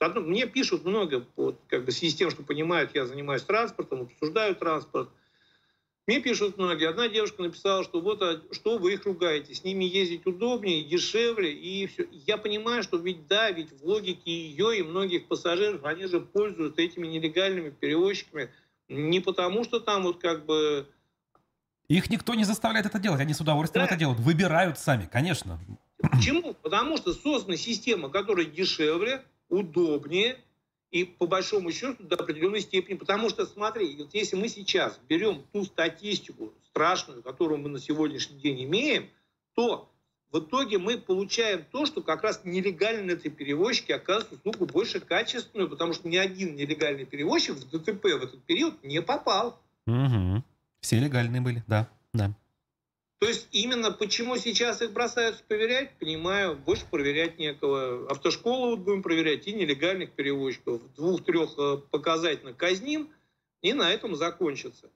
мне 0.00 0.46
пишут 0.46 0.84
много, 0.84 1.26
вот, 1.36 1.58
как 1.68 1.84
бы 1.84 1.90
в 1.90 1.94
связи 1.94 2.12
с 2.12 2.16
тем, 2.16 2.30
что 2.30 2.42
понимают, 2.42 2.94
я 2.94 3.06
занимаюсь 3.06 3.42
транспортом, 3.42 4.02
обсуждаю 4.02 4.54
транспорт. 4.54 5.08
Мне 6.06 6.20
пишут 6.20 6.56
многие. 6.56 6.88
Одна 6.88 7.08
девушка 7.08 7.42
написала, 7.42 7.82
что 7.82 8.00
вот 8.00 8.22
а 8.22 8.40
что 8.52 8.78
вы 8.78 8.92
их 8.92 9.04
ругаете, 9.06 9.54
с 9.54 9.64
ними 9.64 9.84
ездить 9.84 10.24
удобнее, 10.24 10.84
дешевле 10.84 11.52
и 11.52 11.86
все. 11.88 12.06
Я 12.12 12.36
понимаю, 12.36 12.84
что 12.84 12.96
ведь 12.96 13.26
да, 13.26 13.50
ведь 13.50 13.72
в 13.72 13.84
логике 13.84 14.30
ее 14.30 14.78
и 14.78 14.82
многих 14.82 15.26
пассажиров, 15.26 15.84
они 15.84 16.06
же 16.06 16.20
пользуются 16.20 16.80
этими 16.80 17.08
нелегальными 17.08 17.70
перевозчиками, 17.70 18.52
не 18.88 19.20
потому, 19.20 19.64
что 19.64 19.80
там 19.80 20.04
вот 20.04 20.20
как 20.20 20.46
бы 20.46 20.88
Их 21.88 22.10
никто 22.10 22.34
не 22.34 22.44
заставляет 22.44 22.86
это 22.86 22.98
делать, 22.98 23.20
они 23.20 23.34
с 23.34 23.40
удовольствием 23.40 23.84
да. 23.84 23.90
это 23.90 23.98
делают, 23.98 24.20
выбирают 24.20 24.78
сами, 24.78 25.08
конечно. 25.10 25.58
Почему? 25.98 26.54
Потому 26.54 26.96
что 26.96 27.12
создана 27.12 27.56
система, 27.56 28.08
которая 28.10 28.46
дешевле, 28.46 29.24
удобнее 29.48 30.38
и 30.90 31.04
по 31.04 31.26
большому 31.26 31.72
счету 31.72 32.02
до 32.04 32.16
определенной 32.16 32.60
степени. 32.60 32.96
Потому 32.96 33.28
что, 33.28 33.46
смотри, 33.46 33.96
вот 33.96 34.14
если 34.14 34.36
мы 34.36 34.48
сейчас 34.48 34.98
берем 35.08 35.44
ту 35.52 35.64
статистику 35.64 36.52
страшную, 36.66 37.22
которую 37.22 37.58
мы 37.58 37.68
на 37.68 37.78
сегодняшний 37.78 38.38
день 38.38 38.64
имеем, 38.64 39.08
то 39.54 39.90
в 40.32 40.40
итоге 40.40 40.78
мы 40.78 40.98
получаем 40.98 41.64
то, 41.70 41.86
что 41.86 42.02
как 42.02 42.22
раз 42.22 42.40
нелегальные 42.44 43.16
эти 43.16 43.28
перевозчики 43.28 43.92
оказываются 43.92 44.34
услугу 44.34 44.66
больше 44.66 45.00
качественную, 45.00 45.68
потому 45.68 45.92
что 45.92 46.08
ни 46.08 46.16
один 46.16 46.56
нелегальный 46.56 47.06
перевозчик 47.06 47.56
в 47.56 47.70
ДТП 47.70 48.04
в 48.04 48.24
этот 48.24 48.42
период 48.44 48.82
не 48.82 49.00
попал. 49.00 49.60
Угу. 49.86 50.42
Все 50.80 50.98
легальные 50.98 51.40
были, 51.40 51.62
да, 51.66 51.88
да. 52.12 52.32
То 53.18 53.28
есть 53.28 53.48
именно 53.52 53.92
почему 53.92 54.36
сейчас 54.36 54.82
их 54.82 54.92
бросаются 54.92 55.42
проверять, 55.44 55.92
понимаю, 55.98 56.54
больше 56.54 56.84
проверять 56.90 57.38
некого. 57.38 58.10
Автошколу 58.10 58.70
вот 58.70 58.80
будем 58.80 59.02
проверять 59.02 59.46
и 59.46 59.54
нелегальных 59.54 60.10
перевозчиков. 60.12 60.82
Двух-трех 60.96 61.50
э, 61.56 61.78
показательно 61.90 62.52
казним, 62.52 63.10
и 63.62 63.72
на 63.72 63.90
этом 63.90 64.16
закончится. 64.16 64.90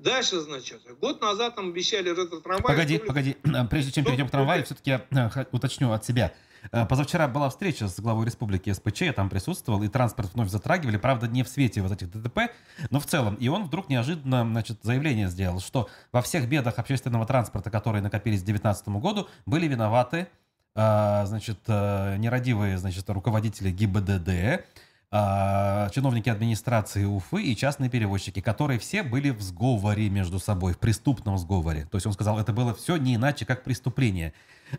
Дальше, 0.00 0.40
значит, 0.40 0.80
год 0.98 1.20
назад 1.20 1.56
нам 1.58 1.68
обещали 1.68 2.08
ретро-трамвай. 2.08 2.62
Погоди, 2.62 2.98
погоди, 2.98 3.36
прежде 3.70 3.92
чем 3.92 4.04
перейдем 4.04 4.28
к 4.28 4.30
трамваю, 4.30 4.64
все-таки 4.64 4.90
я 4.90 5.04
э, 5.10 5.44
уточню 5.52 5.92
от 5.92 6.06
себя. 6.06 6.32
Э, 6.72 6.86
позавчера 6.86 7.28
была 7.28 7.50
встреча 7.50 7.86
с 7.86 8.00
главой 8.00 8.24
республики 8.24 8.72
СПЧ, 8.72 9.02
я 9.02 9.12
там 9.12 9.28
присутствовал, 9.28 9.82
и 9.82 9.88
транспорт 9.88 10.32
вновь 10.32 10.48
затрагивали, 10.48 10.96
правда, 10.96 11.28
не 11.28 11.42
в 11.42 11.48
свете 11.48 11.82
вот 11.82 11.92
этих 11.92 12.10
ДТП, 12.10 12.50
но 12.88 12.98
в 12.98 13.04
целом. 13.04 13.34
И 13.34 13.48
он 13.48 13.64
вдруг 13.64 13.90
неожиданно, 13.90 14.42
значит, 14.42 14.78
заявление 14.82 15.28
сделал, 15.28 15.60
что 15.60 15.90
во 16.12 16.22
всех 16.22 16.48
бедах 16.48 16.78
общественного 16.78 17.26
транспорта, 17.26 17.70
которые 17.70 18.00
накопились 18.00 18.40
к 18.40 18.44
2019 18.44 18.88
году, 19.00 19.28
были 19.44 19.68
виноваты, 19.68 20.28
э, 20.76 21.22
значит, 21.26 21.58
нерадивые, 21.68 22.78
значит, 22.78 23.10
руководители 23.10 23.70
ГИБДД, 23.70 24.64
чиновники 25.12 26.28
администрации 26.28 27.04
Уфы 27.04 27.42
и 27.42 27.56
частные 27.56 27.90
перевозчики, 27.90 28.40
которые 28.40 28.78
все 28.78 29.02
были 29.02 29.30
в 29.30 29.40
сговоре 29.42 30.08
между 30.08 30.38
собой, 30.38 30.72
в 30.72 30.78
преступном 30.78 31.36
сговоре. 31.36 31.88
То 31.90 31.96
есть 31.96 32.06
он 32.06 32.12
сказал, 32.12 32.38
это 32.38 32.52
было 32.52 32.74
все 32.74 32.96
не 32.96 33.16
иначе, 33.16 33.44
как 33.44 33.64
преступление. 33.64 34.32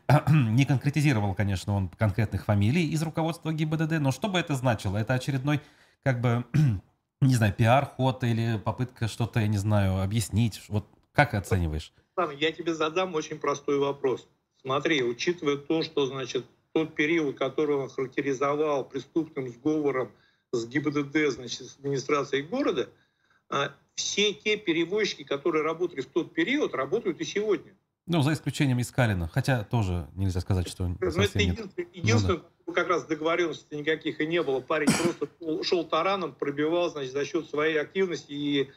Не 0.29 0.63
конкретизировал, 0.63 1.36
конечно, 1.36 1.75
он 1.75 1.89
конкретных 1.89 2.45
фамилий 2.45 2.88
из 2.88 3.03
руководства 3.03 3.51
ГИБДД, 3.51 3.99
но 3.99 4.13
что 4.13 4.29
бы 4.29 4.39
это 4.39 4.55
значило? 4.55 4.97
Это 4.97 5.15
очередной, 5.15 5.59
как 6.03 6.21
бы, 6.21 6.45
не 7.21 7.36
знаю, 7.36 7.53
пиар-ход 7.53 8.23
или 8.23 8.57
попытка 8.57 9.09
что-то, 9.09 9.41
я 9.41 9.47
не 9.47 9.57
знаю, 9.57 10.01
объяснить. 10.01 10.61
Вот 10.69 10.88
как 11.11 11.34
оцениваешь? 11.34 11.91
Я 12.38 12.53
тебе 12.53 12.73
задам 12.73 13.15
очень 13.15 13.38
простой 13.38 13.79
вопрос. 13.79 14.29
Смотри, 14.61 15.03
учитывая 15.03 15.57
то, 15.57 15.84
что, 15.84 16.05
значит, 16.05 16.45
тот 16.71 16.95
период, 16.95 17.38
который 17.38 17.75
он 17.75 17.89
характеризовал 17.89 18.86
преступным 18.86 19.49
сговором 19.49 20.09
с 20.52 20.66
ГИБДД, 20.66 21.32
значит, 21.32 21.68
с 21.68 21.78
администрацией 21.78 22.43
города, 22.43 22.89
а, 23.49 23.74
все 23.95 24.34
те 24.34 24.58
перевозчики, 24.58 25.24
которые 25.24 25.64
работали 25.64 26.02
в 26.02 26.08
тот 26.08 26.34
период, 26.34 26.74
работают 26.74 27.20
и 27.22 27.24
сегодня. 27.24 27.74
Ну, 28.08 28.22
за 28.22 28.34
исключением 28.34 28.82
Искалина. 28.82 29.28
Хотя 29.28 29.64
тоже 29.64 30.08
нельзя 30.16 30.41
сказать, 30.41 30.68
что 30.68 30.84
он 30.84 30.97
ну, 30.99 31.08
это 31.08 31.39
единственное, 31.39 31.88
единственное 31.93 32.38
ну, 32.38 32.43
да. 32.68 32.74
как 32.74 32.88
раз 32.88 33.06
договоренностей 33.06 33.78
никаких 33.78 34.20
и 34.20 34.26
не 34.26 34.41
было. 34.41 34.60
Парень 34.60 34.88
просто 34.88 35.30
шел 35.64 35.86
тараном, 35.86 36.34
пробивал, 36.34 36.89
значит, 36.89 37.14
за 37.14 37.26
счет 37.26 37.47
своей 37.49 37.80
активности 37.80 38.32
и 38.32 38.70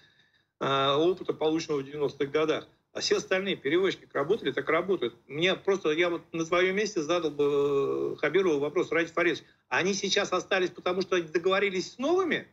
э, 0.61 0.93
опыта, 0.93 1.33
полученного 1.33 1.81
в 1.83 1.87
90-х 1.87 2.27
годах. 2.27 2.68
А 2.95 3.01
все 3.01 3.16
остальные 3.16 3.57
перевозчики 3.57 4.07
работали, 4.12 4.53
так 4.53 4.68
работают. 4.68 5.16
Мне 5.26 5.57
просто, 5.57 5.90
я 5.90 6.09
вот 6.11 6.22
на 6.32 6.45
своем 6.45 6.76
месте 6.76 7.03
задал 7.03 7.32
бы 7.32 8.14
э, 8.14 8.16
Хабирову 8.20 8.61
вопрос, 8.61 8.92
Ради 8.92 9.11
Фаридович, 9.11 9.42
они 9.68 9.95
сейчас 9.95 10.32
остались, 10.32 10.70
потому 10.70 11.03
что 11.03 11.16
они 11.16 11.26
договорились 11.26 11.95
с 11.95 11.99
новыми? 11.99 12.47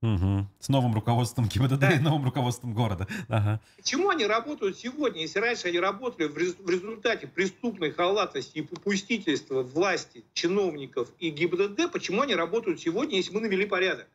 Угу. 0.00 0.46
С 0.60 0.68
новым 0.68 0.94
руководством 0.94 1.48
ГИБДД 1.48 1.80
да. 1.80 1.90
и 1.92 1.98
новым 1.98 2.24
руководством 2.24 2.72
города. 2.72 3.08
Ага. 3.28 3.60
Почему 3.76 4.10
они 4.10 4.26
работают 4.26 4.78
сегодня, 4.78 5.22
если 5.22 5.40
раньше 5.40 5.66
они 5.66 5.80
работали 5.80 6.28
в 6.28 6.38
результате 6.70 7.26
преступной 7.26 7.90
халатности 7.90 8.58
и 8.58 8.62
попустительства 8.62 9.62
власти, 9.62 10.22
чиновников 10.34 11.08
и 11.18 11.30
ГИБДД, 11.30 11.90
почему 11.90 12.22
они 12.22 12.36
работают 12.36 12.80
сегодня, 12.80 13.16
если 13.16 13.34
мы 13.34 13.40
навели 13.40 13.66
порядок? 13.66 14.06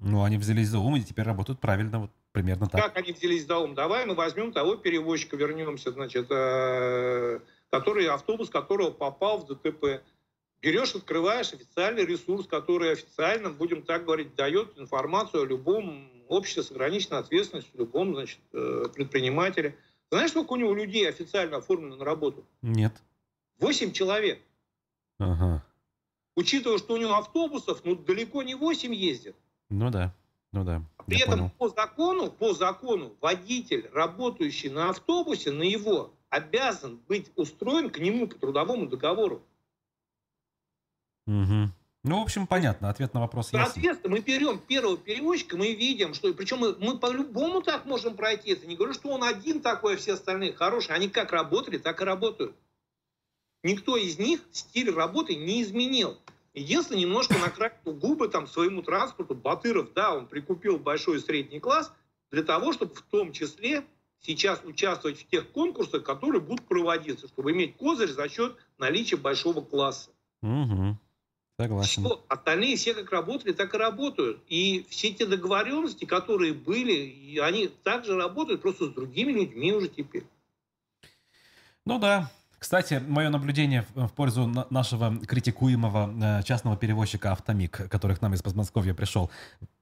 Ну, 0.00 0.24
они 0.24 0.36
взялись 0.36 0.66
за 0.66 0.80
ум 0.80 0.96
и 0.96 1.02
теперь 1.02 1.26
работают 1.26 1.60
правильно, 1.60 2.00
вот 2.00 2.10
примерно 2.32 2.68
так. 2.68 2.82
Как 2.82 2.96
они 2.96 3.12
взялись 3.12 3.46
за 3.46 3.58
ум? 3.58 3.74
Давай 3.74 4.04
мы 4.06 4.14
возьмем 4.14 4.52
того 4.52 4.76
перевозчика, 4.76 5.36
вернемся, 5.36 5.92
значит, 5.92 6.26
э, 6.30 7.40
который, 7.70 8.08
автобус 8.08 8.50
которого 8.50 8.90
попал 8.90 9.38
в 9.38 9.46
ДТП. 9.46 10.02
Берешь, 10.60 10.94
открываешь 10.94 11.52
официальный 11.52 12.04
ресурс, 12.04 12.46
который 12.46 12.92
официально, 12.92 13.50
будем 13.50 13.82
так 13.82 14.04
говорить, 14.04 14.34
дает 14.34 14.78
информацию 14.78 15.42
о 15.42 15.46
любом 15.46 16.08
обществе 16.28 16.62
с 16.62 16.70
ограниченной 16.70 17.18
ответственностью, 17.18 17.78
любом, 17.78 18.14
значит, 18.14 18.40
э, 18.52 18.84
предпринимателе. 18.94 19.76
Знаешь, 20.10 20.30
сколько 20.30 20.52
у 20.52 20.56
него 20.56 20.74
людей 20.74 21.08
официально 21.08 21.56
оформлено 21.56 21.96
на 21.96 22.04
работу? 22.04 22.46
Нет. 22.62 22.92
Восемь 23.58 23.92
человек. 23.92 24.40
Ага. 25.18 25.64
Учитывая, 26.36 26.78
что 26.78 26.94
у 26.94 26.96
него 26.96 27.14
автобусов, 27.14 27.82
ну, 27.84 27.96
далеко 27.96 28.42
не 28.42 28.54
восемь 28.54 28.94
ездят. 28.94 29.36
Ну 29.68 29.90
да, 29.90 30.14
ну 30.52 30.64
да. 30.64 30.82
При 31.06 31.20
этом 31.20 31.38
понял. 31.38 31.50
по 31.58 31.68
закону, 31.68 32.30
по 32.30 32.54
закону 32.54 33.16
водитель, 33.20 33.88
работающий 33.92 34.70
на 34.70 34.90
автобусе, 34.90 35.50
на 35.50 35.62
его, 35.62 36.14
обязан 36.28 37.00
быть 37.08 37.30
устроен 37.36 37.90
к 37.90 37.98
нему 37.98 38.28
по 38.28 38.36
трудовому 38.36 38.86
договору. 38.86 39.42
Угу. 41.26 41.72
Ну, 42.04 42.18
в 42.18 42.22
общем, 42.22 42.48
понятно, 42.48 42.88
ответ 42.90 43.14
на 43.14 43.20
вопрос 43.20 43.52
ясен. 43.52 43.66
Соответственно, 43.66 44.16
мы 44.16 44.20
берем 44.20 44.58
первого 44.58 44.96
перевозчика, 44.96 45.56
мы 45.56 45.72
видим, 45.72 46.14
что, 46.14 46.34
причем 46.34 46.58
мы, 46.58 46.74
мы 46.76 46.98
по-любому 46.98 47.62
так 47.62 47.84
можем 47.84 48.16
пройти 48.16 48.50
это. 48.50 48.66
Не 48.66 48.74
говорю, 48.74 48.92
что 48.92 49.10
он 49.10 49.22
один 49.22 49.60
такой, 49.60 49.94
а 49.94 49.96
все 49.96 50.14
остальные 50.14 50.52
хорошие. 50.52 50.96
Они 50.96 51.08
как 51.08 51.30
работали, 51.30 51.78
так 51.78 52.00
и 52.00 52.04
работают. 52.04 52.56
Никто 53.62 53.96
из 53.96 54.18
них 54.18 54.40
стиль 54.50 54.90
работы 54.90 55.36
не 55.36 55.62
изменил. 55.62 56.18
Единственное, 56.54 57.00
немножко 57.00 57.38
накрасил 57.38 57.94
губы 57.94 58.28
там 58.28 58.46
своему 58.46 58.82
транспорту. 58.82 59.34
Батыров, 59.34 59.92
да, 59.94 60.14
он 60.14 60.26
прикупил 60.26 60.78
большой 60.78 61.16
и 61.16 61.20
средний 61.20 61.60
класс 61.60 61.92
для 62.30 62.42
того, 62.42 62.72
чтобы 62.72 62.94
в 62.94 63.02
том 63.02 63.32
числе 63.32 63.84
сейчас 64.20 64.62
участвовать 64.64 65.18
в 65.18 65.26
тех 65.26 65.50
конкурсах, 65.50 66.04
которые 66.04 66.40
будут 66.40 66.66
проводиться, 66.66 67.26
чтобы 67.28 67.52
иметь 67.52 67.76
козырь 67.76 68.10
за 68.10 68.28
счет 68.28 68.56
наличия 68.78 69.16
большого 69.16 69.62
класса. 69.62 70.10
Угу. 70.42 70.98
Согласен. 71.58 72.04
Все, 72.04 72.24
остальные 72.28 72.76
все 72.76 72.94
как 72.94 73.10
работали, 73.12 73.52
так 73.52 73.74
и 73.74 73.78
работают. 73.78 74.42
И 74.48 74.84
все 74.88 75.12
те 75.12 75.26
договоренности, 75.26 76.04
которые 76.04 76.52
были, 76.52 77.38
они 77.38 77.68
также 77.68 78.16
работают, 78.16 78.62
просто 78.62 78.86
с 78.86 78.88
другими 78.90 79.32
людьми 79.32 79.72
уже 79.72 79.88
теперь. 79.88 80.24
Ну 81.84 81.98
да, 81.98 82.30
кстати, 82.62 83.02
мое 83.08 83.28
наблюдение 83.28 83.84
в 83.96 84.10
пользу 84.10 84.46
нашего 84.70 85.18
критикуемого 85.26 86.38
э, 86.38 86.42
частного 86.44 86.76
перевозчика 86.76 87.32
«Автомик», 87.32 87.88
который 87.90 88.14
к 88.14 88.22
нам 88.22 88.34
из 88.34 88.42
Подмосковья 88.42 88.94
пришел. 88.94 89.32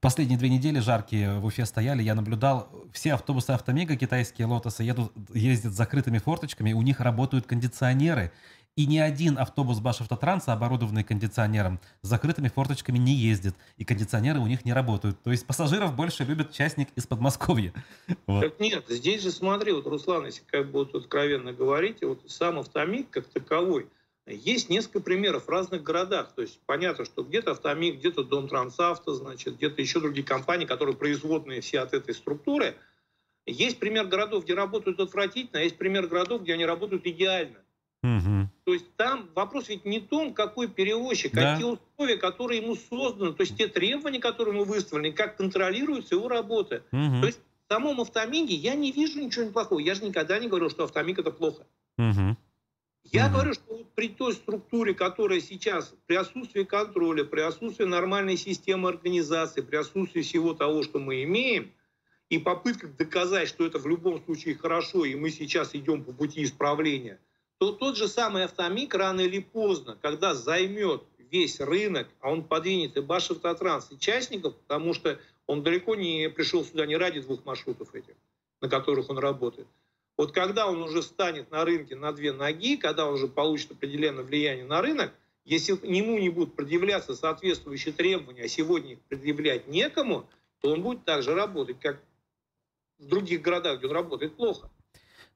Последние 0.00 0.38
две 0.38 0.48
недели 0.48 0.78
жаркие 0.78 1.40
в 1.40 1.44
Уфе 1.44 1.66
стояли, 1.66 2.02
я 2.02 2.14
наблюдал, 2.14 2.70
все 2.90 3.12
автобусы 3.12 3.50
«Автомига», 3.50 3.96
китайские 3.96 4.46
«Лотосы» 4.46 4.82
едут, 4.82 5.12
ездят 5.34 5.74
с 5.74 5.76
закрытыми 5.76 6.16
форточками, 6.16 6.72
у 6.72 6.80
них 6.80 7.00
работают 7.00 7.46
кондиционеры, 7.46 8.32
и 8.76 8.86
ни 8.86 8.98
один 8.98 9.38
автобус 9.38 9.80
Башавтотранса, 9.80 10.52
оборудованный 10.52 11.04
кондиционером, 11.04 11.80
с 12.02 12.08
закрытыми 12.08 12.48
форточками 12.48 12.98
не 12.98 13.14
ездит. 13.14 13.54
И 13.76 13.84
кондиционеры 13.84 14.40
у 14.40 14.46
них 14.46 14.64
не 14.64 14.72
работают. 14.72 15.20
То 15.22 15.30
есть 15.30 15.46
пассажиров 15.46 15.94
больше 15.94 16.24
любят 16.24 16.52
частник 16.52 16.88
из 16.96 17.06
Подмосковья. 17.06 17.72
Вот. 18.26 18.42
Так 18.42 18.60
нет, 18.60 18.84
здесь 18.88 19.22
же 19.22 19.32
смотри, 19.32 19.72
вот, 19.72 19.86
Руслан, 19.86 20.26
если 20.26 20.42
как 20.46 20.66
бы 20.70 20.80
вот 20.80 20.94
откровенно 20.94 21.52
говорить, 21.52 22.02
вот 22.02 22.22
сам 22.30 22.58
автомик 22.58 23.10
как 23.10 23.26
таковой, 23.26 23.88
есть 24.26 24.68
несколько 24.68 25.00
примеров 25.00 25.46
в 25.46 25.48
разных 25.48 25.82
городах. 25.82 26.32
То 26.34 26.42
есть 26.42 26.60
понятно, 26.66 27.04
что 27.04 27.22
где-то 27.22 27.52
автомик, 27.52 27.96
где-то 27.96 28.22
Дом 28.22 28.48
Трансавто, 28.48 29.14
значит, 29.14 29.56
где-то 29.56 29.80
еще 29.80 30.00
другие 30.00 30.24
компании, 30.24 30.66
которые 30.66 30.96
производные 30.96 31.60
все 31.60 31.80
от 31.80 31.92
этой 31.92 32.14
структуры. 32.14 32.76
Есть 33.46 33.78
пример 33.78 34.06
городов, 34.06 34.44
где 34.44 34.54
работают 34.54 35.00
отвратительно, 35.00 35.60
а 35.60 35.62
есть 35.62 35.76
пример 35.76 36.06
городов, 36.06 36.42
где 36.42 36.54
они 36.54 36.64
работают 36.64 37.06
идеально. 37.06 37.58
Угу. 38.02 38.48
То 38.64 38.72
есть 38.72 38.96
там 38.96 39.28
вопрос 39.34 39.68
ведь 39.68 39.84
не 39.84 40.00
в 40.00 40.08
том, 40.08 40.32
какой 40.32 40.68
перевозчик, 40.68 41.34
да. 41.34 41.54
а 41.54 41.58
те 41.58 41.66
условия, 41.66 42.16
которые 42.16 42.62
ему 42.62 42.74
созданы, 42.74 43.34
то 43.34 43.42
есть 43.42 43.56
те 43.56 43.68
требования, 43.68 44.20
которые 44.20 44.54
ему 44.54 44.64
выставлены, 44.64 45.12
как 45.12 45.36
контролируется 45.36 46.14
его 46.14 46.28
работа. 46.28 46.82
Угу. 46.92 47.20
То 47.20 47.26
есть 47.26 47.40
в 47.66 47.72
самом 47.72 48.00
автомиге 48.00 48.54
я 48.54 48.74
не 48.74 48.90
вижу 48.90 49.20
ничего 49.20 49.50
плохого. 49.50 49.80
Я 49.80 49.94
же 49.94 50.04
никогда 50.04 50.38
не 50.38 50.48
говорил, 50.48 50.70
что 50.70 50.84
автомиг 50.84 51.18
это 51.18 51.30
плохо. 51.30 51.66
Угу. 51.98 52.36
Я 53.04 53.26
угу. 53.26 53.34
говорю, 53.34 53.54
что 53.54 53.84
при 53.94 54.08
той 54.08 54.32
структуре, 54.32 54.94
которая 54.94 55.40
сейчас, 55.40 55.94
при 56.06 56.16
отсутствии 56.16 56.64
контроля, 56.64 57.24
при 57.24 57.40
отсутствии 57.40 57.84
нормальной 57.84 58.38
системы 58.38 58.88
организации, 58.88 59.60
при 59.60 59.76
отсутствии 59.76 60.22
всего 60.22 60.54
того, 60.54 60.82
что 60.82 60.98
мы 60.98 61.22
имеем, 61.24 61.72
и 62.30 62.38
попытках 62.38 62.96
доказать, 62.96 63.48
что 63.48 63.66
это 63.66 63.78
в 63.78 63.86
любом 63.86 64.22
случае 64.24 64.54
хорошо, 64.54 65.04
и 65.04 65.16
мы 65.16 65.30
сейчас 65.30 65.74
идем 65.74 66.04
по 66.04 66.12
пути 66.12 66.44
исправления, 66.44 67.18
то 67.60 67.72
тот 67.72 67.94
же 67.94 68.08
самый 68.08 68.44
автомик 68.44 68.94
рано 68.94 69.20
или 69.20 69.38
поздно, 69.38 69.98
когда 70.00 70.34
займет 70.34 71.02
весь 71.18 71.60
рынок, 71.60 72.08
а 72.20 72.32
он 72.32 72.42
подвинет 72.42 72.96
и 72.96 73.02
Башавтотранс, 73.02 73.92
и 73.92 73.98
частников, 73.98 74.56
потому 74.56 74.94
что 74.94 75.20
он 75.46 75.62
далеко 75.62 75.94
не 75.94 76.30
пришел 76.30 76.64
сюда 76.64 76.86
не 76.86 76.96
ради 76.96 77.20
двух 77.20 77.44
маршрутов 77.44 77.94
этих, 77.94 78.14
на 78.62 78.70
которых 78.70 79.10
он 79.10 79.18
работает. 79.18 79.68
Вот 80.16 80.32
когда 80.32 80.68
он 80.68 80.82
уже 80.82 81.02
станет 81.02 81.50
на 81.50 81.66
рынке 81.66 81.96
на 81.96 82.12
две 82.12 82.32
ноги, 82.32 82.78
когда 82.78 83.06
он 83.06 83.14
уже 83.14 83.28
получит 83.28 83.72
определенное 83.72 84.24
влияние 84.24 84.64
на 84.64 84.80
рынок, 84.80 85.12
если 85.44 85.76
к 85.76 85.84
нему 85.84 86.18
не 86.18 86.30
будут 86.30 86.56
предъявляться 86.56 87.14
соответствующие 87.14 87.92
требования, 87.92 88.44
а 88.44 88.48
сегодня 88.48 88.94
их 88.94 89.00
предъявлять 89.02 89.68
некому, 89.68 90.26
то 90.62 90.72
он 90.72 90.80
будет 90.80 91.04
так 91.04 91.22
же 91.22 91.34
работать, 91.34 91.78
как 91.78 92.00
в 92.98 93.06
других 93.06 93.42
городах, 93.42 93.78
где 93.78 93.86
он 93.86 93.92
работает 93.92 94.34
плохо. 94.34 94.70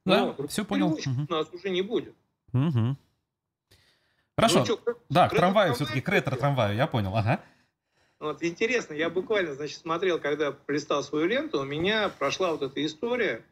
Да, 0.05 0.35
Но 0.37 0.47
все 0.47 0.63
понял. 0.63 0.93
Угу. 0.93 1.25
У 1.27 1.33
нас 1.33 1.47
уже 1.51 1.69
не 1.69 1.81
будет. 1.81 2.15
Угу. 2.53 2.97
Хорошо. 4.37 4.59
Ну, 4.59 4.65
что, 4.65 4.79
да, 5.09 5.29
к 5.29 5.35
трамваю 5.35 5.73
все-таки, 5.73 6.01
к 6.01 6.09
ретро-трамваю, 6.09 6.75
я 6.75 6.87
понял, 6.87 7.15
ага. 7.15 7.41
Вот 8.19 8.43
интересно, 8.43 8.93
я 8.93 9.09
буквально, 9.09 9.55
значит, 9.55 9.79
смотрел, 9.79 10.19
когда 10.19 10.55
листал 10.67 11.03
свою 11.03 11.25
ленту, 11.25 11.59
у 11.59 11.65
меня 11.65 12.09
прошла 12.09 12.51
вот 12.51 12.61
эта 12.61 12.85
история, 12.85 13.43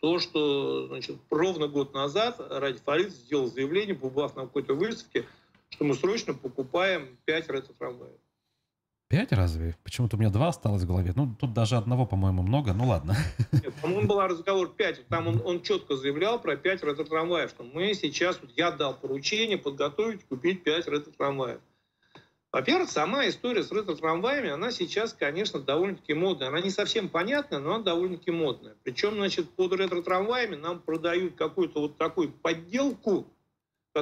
то, 0.00 0.18
что, 0.18 0.86
значит, 0.88 1.18
ровно 1.28 1.68
год 1.68 1.92
назад 1.92 2.36
Ради 2.38 2.78
Фарид 2.78 3.10
сделал 3.10 3.48
заявление, 3.48 3.94
побывав 3.94 4.36
на 4.36 4.42
какой-то 4.42 4.74
выставке, 4.74 5.26
что 5.68 5.84
мы 5.84 5.94
срочно 5.94 6.34
покупаем 6.34 7.18
5 7.26 7.48
ретро-трамваев. 7.48 8.18
Пять 9.10 9.32
разве? 9.32 9.74
Почему-то 9.82 10.16
у 10.16 10.20
меня 10.20 10.30
два 10.30 10.48
осталось 10.48 10.84
в 10.84 10.86
голове. 10.86 11.12
Ну, 11.16 11.34
тут 11.34 11.52
даже 11.52 11.74
одного, 11.74 12.06
по-моему, 12.06 12.42
много. 12.42 12.72
Ну, 12.72 12.86
ладно. 12.86 13.16
По-моему, 13.82 14.06
был 14.06 14.20
разговор 14.20 14.72
пять. 14.72 15.04
Там 15.08 15.26
он, 15.26 15.42
он 15.44 15.62
четко 15.62 15.96
заявлял 15.96 16.40
про 16.40 16.56
пять 16.56 16.84
ретро-трамваев, 16.84 17.50
что 17.50 17.64
мы 17.64 17.92
сейчас, 17.94 18.38
вот 18.40 18.52
я 18.56 18.70
дал 18.70 18.94
поручение 18.94 19.58
подготовить, 19.58 20.24
купить 20.28 20.62
пять 20.62 20.86
ретро-трамваев. 20.86 21.58
Во-первых, 22.52 22.88
сама 22.88 23.28
история 23.28 23.64
с 23.64 23.72
ретро-трамваями, 23.72 24.50
она 24.50 24.70
сейчас, 24.70 25.12
конечно, 25.12 25.58
довольно-таки 25.58 26.14
модная. 26.14 26.46
Она 26.46 26.60
не 26.60 26.70
совсем 26.70 27.08
понятная, 27.08 27.58
но 27.58 27.74
она 27.74 27.82
довольно-таки 27.82 28.30
модная. 28.30 28.76
Причем, 28.84 29.14
значит, 29.14 29.50
под 29.50 29.72
ретро-трамваями 29.72 30.54
нам 30.54 30.78
продают 30.78 31.34
какую-то 31.34 31.80
вот 31.80 31.98
такую 31.98 32.30
подделку, 32.30 33.26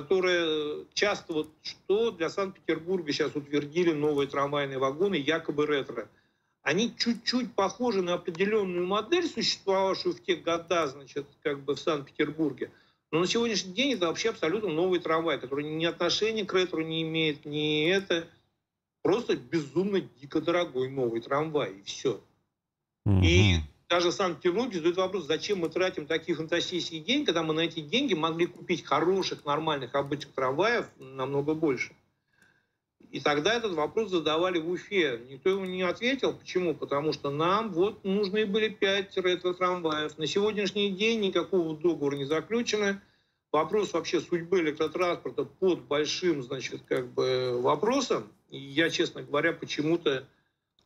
которая 0.01 0.85
часто 0.95 1.33
вот 1.33 1.51
что 1.63 2.13
для 2.13 2.31
Санкт-Петербурга 2.31 3.13
сейчас 3.13 3.35
утвердили 3.35 3.93
новые 3.93 4.29
трамвайные 4.29 4.79
вагоны, 4.79 5.17
якобы 5.17 5.67
ретро. 5.67 6.09
Они 6.63 6.95
чуть-чуть 6.97 7.53
похожи 7.55 8.01
на 8.01 8.15
определенную 8.15 8.87
модель, 8.87 9.27
существовавшую 9.27 10.15
в 10.15 10.23
те 10.23 10.37
года, 10.37 10.87
значит, 10.87 11.27
как 11.43 11.61
бы 11.61 11.75
в 11.75 11.81
Санкт-Петербурге. 11.81 12.71
Но 13.11 13.19
на 13.21 13.27
сегодняшний 13.27 13.73
день 13.73 13.95
это 13.95 14.07
вообще 14.07 14.31
абсолютно 14.31 14.69
новый 14.69 15.01
трамвай, 15.01 15.41
который 15.41 15.65
ни 15.65 15.85
отношения 15.85 16.45
к 16.45 16.55
ретро 16.55 16.83
не 16.83 17.03
имеет, 17.03 17.45
ни 17.45 17.89
это. 17.89 18.29
Просто 19.03 19.37
безумно 19.37 20.01
дико 20.01 20.41
дорогой 20.41 20.91
новый 20.91 21.23
трамвай, 21.23 21.73
и 21.73 21.83
все. 21.83 22.21
Mm-hmm. 23.07 23.25
И 23.25 23.55
даже 23.89 24.13
Санкт-Петербург 24.13 24.73
задает 24.73 24.97
вопрос, 24.97 25.27
зачем 25.27 25.61
мы 25.61 25.71
тратим 25.71 26.07
такие 26.07 26.37
фантастические 26.37 27.01
деньги, 27.01 27.27
когда 27.27 27.43
мы 27.43 27.55
на 27.55 27.61
эти 27.61 27.81
деньги 27.81 28.15
могли 28.15 28.47
купить 28.47 28.85
хороших, 28.85 29.45
нормальных, 29.45 29.95
обычных 29.95 30.35
трамваев 30.35 30.87
намного 30.99 31.55
больше. 31.55 31.95
И 33.11 33.21
тогда 33.21 33.55
этот 33.55 33.73
вопрос 33.73 34.11
задавали 34.11 34.59
в 34.59 34.69
Уфе. 34.69 35.21
Никто 35.31 35.49
ему 35.49 35.65
не 35.65 35.83
ответил. 35.83 36.35
Почему? 36.35 36.75
Потому 36.75 37.15
что 37.15 37.31
нам 37.31 37.73
вот 37.73 38.05
нужны 38.05 38.45
были 38.45 38.69
пять 38.69 39.17
ретро-трамваев. 39.17 40.19
На 40.19 40.27
сегодняшний 40.27 40.91
день 40.91 41.21
никакого 41.21 41.75
договора 41.75 42.17
не 42.17 42.27
заключено. 42.27 43.01
Вопрос 43.51 43.95
вообще 43.95 44.21
судьбы 44.21 44.61
электротранспорта 44.61 45.45
под 45.45 45.81
большим, 45.85 46.43
значит, 46.43 46.83
как 46.87 47.09
бы 47.11 47.59
вопросом. 47.63 48.31
И 48.51 48.59
я, 48.59 48.91
честно 48.91 49.23
говоря, 49.23 49.55
почему-то 49.55 50.27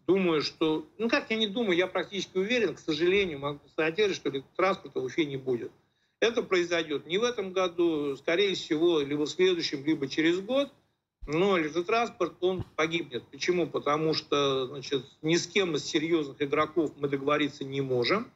думаю, 0.06 0.42
что, 0.42 0.86
ну 0.98 1.08
как 1.08 1.30
я 1.30 1.36
не 1.36 1.46
думаю, 1.46 1.76
я 1.76 1.86
практически 1.86 2.38
уверен, 2.38 2.74
к 2.74 2.80
сожалению, 2.80 3.38
могу 3.38 3.58
констатировать, 3.60 4.16
что 4.16 4.30
транспорта 4.56 5.00
в 5.00 5.04
Уфе 5.04 5.24
не 5.24 5.36
будет. 5.36 5.72
Это 6.20 6.42
произойдет 6.42 7.06
не 7.06 7.18
в 7.18 7.24
этом 7.24 7.52
году, 7.52 8.16
скорее 8.16 8.54
всего, 8.54 9.00
либо 9.00 9.26
в 9.26 9.30
следующем, 9.30 9.84
либо 9.84 10.08
через 10.08 10.40
год, 10.40 10.72
но 11.26 11.58
электротранспорт, 11.58 12.34
он 12.40 12.64
погибнет. 12.76 13.24
Почему? 13.30 13.66
Потому 13.66 14.12
что 14.14 14.66
значит, 14.66 15.04
ни 15.22 15.36
с 15.36 15.46
кем 15.46 15.76
из 15.76 15.84
серьезных 15.84 16.40
игроков 16.42 16.92
мы 16.98 17.08
договориться 17.08 17.64
не 17.64 17.80
можем. 17.80 18.30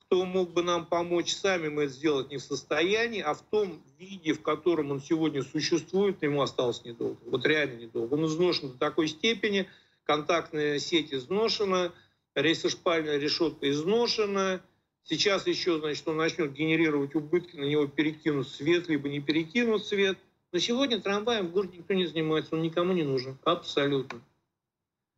Кто 0.00 0.24
мог 0.24 0.52
бы 0.52 0.62
нам 0.62 0.86
помочь, 0.86 1.34
сами 1.34 1.68
мы 1.68 1.84
это 1.84 1.92
сделать 1.92 2.30
не 2.30 2.38
в 2.38 2.42
состоянии, 2.42 3.20
а 3.20 3.34
в 3.34 3.42
том 3.42 3.82
виде, 3.98 4.32
в 4.32 4.40
котором 4.40 4.90
он 4.90 5.02
сегодня 5.02 5.42
существует, 5.42 6.22
ему 6.22 6.40
осталось 6.40 6.82
недолго. 6.84 7.18
Вот 7.26 7.46
реально 7.46 7.80
недолго. 7.80 8.14
Он 8.14 8.26
изношен 8.26 8.70
до 8.70 8.78
такой 8.78 9.08
степени, 9.08 9.68
контактная 10.08 10.78
сеть 10.78 11.12
изношена, 11.12 11.92
рейсошпальная 12.34 13.18
решетка 13.18 13.70
изношена. 13.70 14.60
Сейчас 15.04 15.46
еще, 15.46 15.78
значит, 15.78 16.08
он 16.08 16.16
начнет 16.16 16.52
генерировать 16.52 17.14
убытки, 17.14 17.56
на 17.56 17.64
него 17.64 17.86
перекинут 17.86 18.48
свет, 18.48 18.88
либо 18.88 19.08
не 19.08 19.20
перекинут 19.20 19.84
свет. 19.84 20.18
Но 20.52 20.58
сегодня 20.58 20.98
трамваем 21.00 21.48
в 21.48 21.52
городе 21.52 21.78
никто 21.78 21.92
не 21.92 22.06
занимается, 22.06 22.54
он 22.54 22.62
никому 22.62 22.94
не 22.94 23.02
нужен. 23.02 23.38
Абсолютно. 23.44 24.20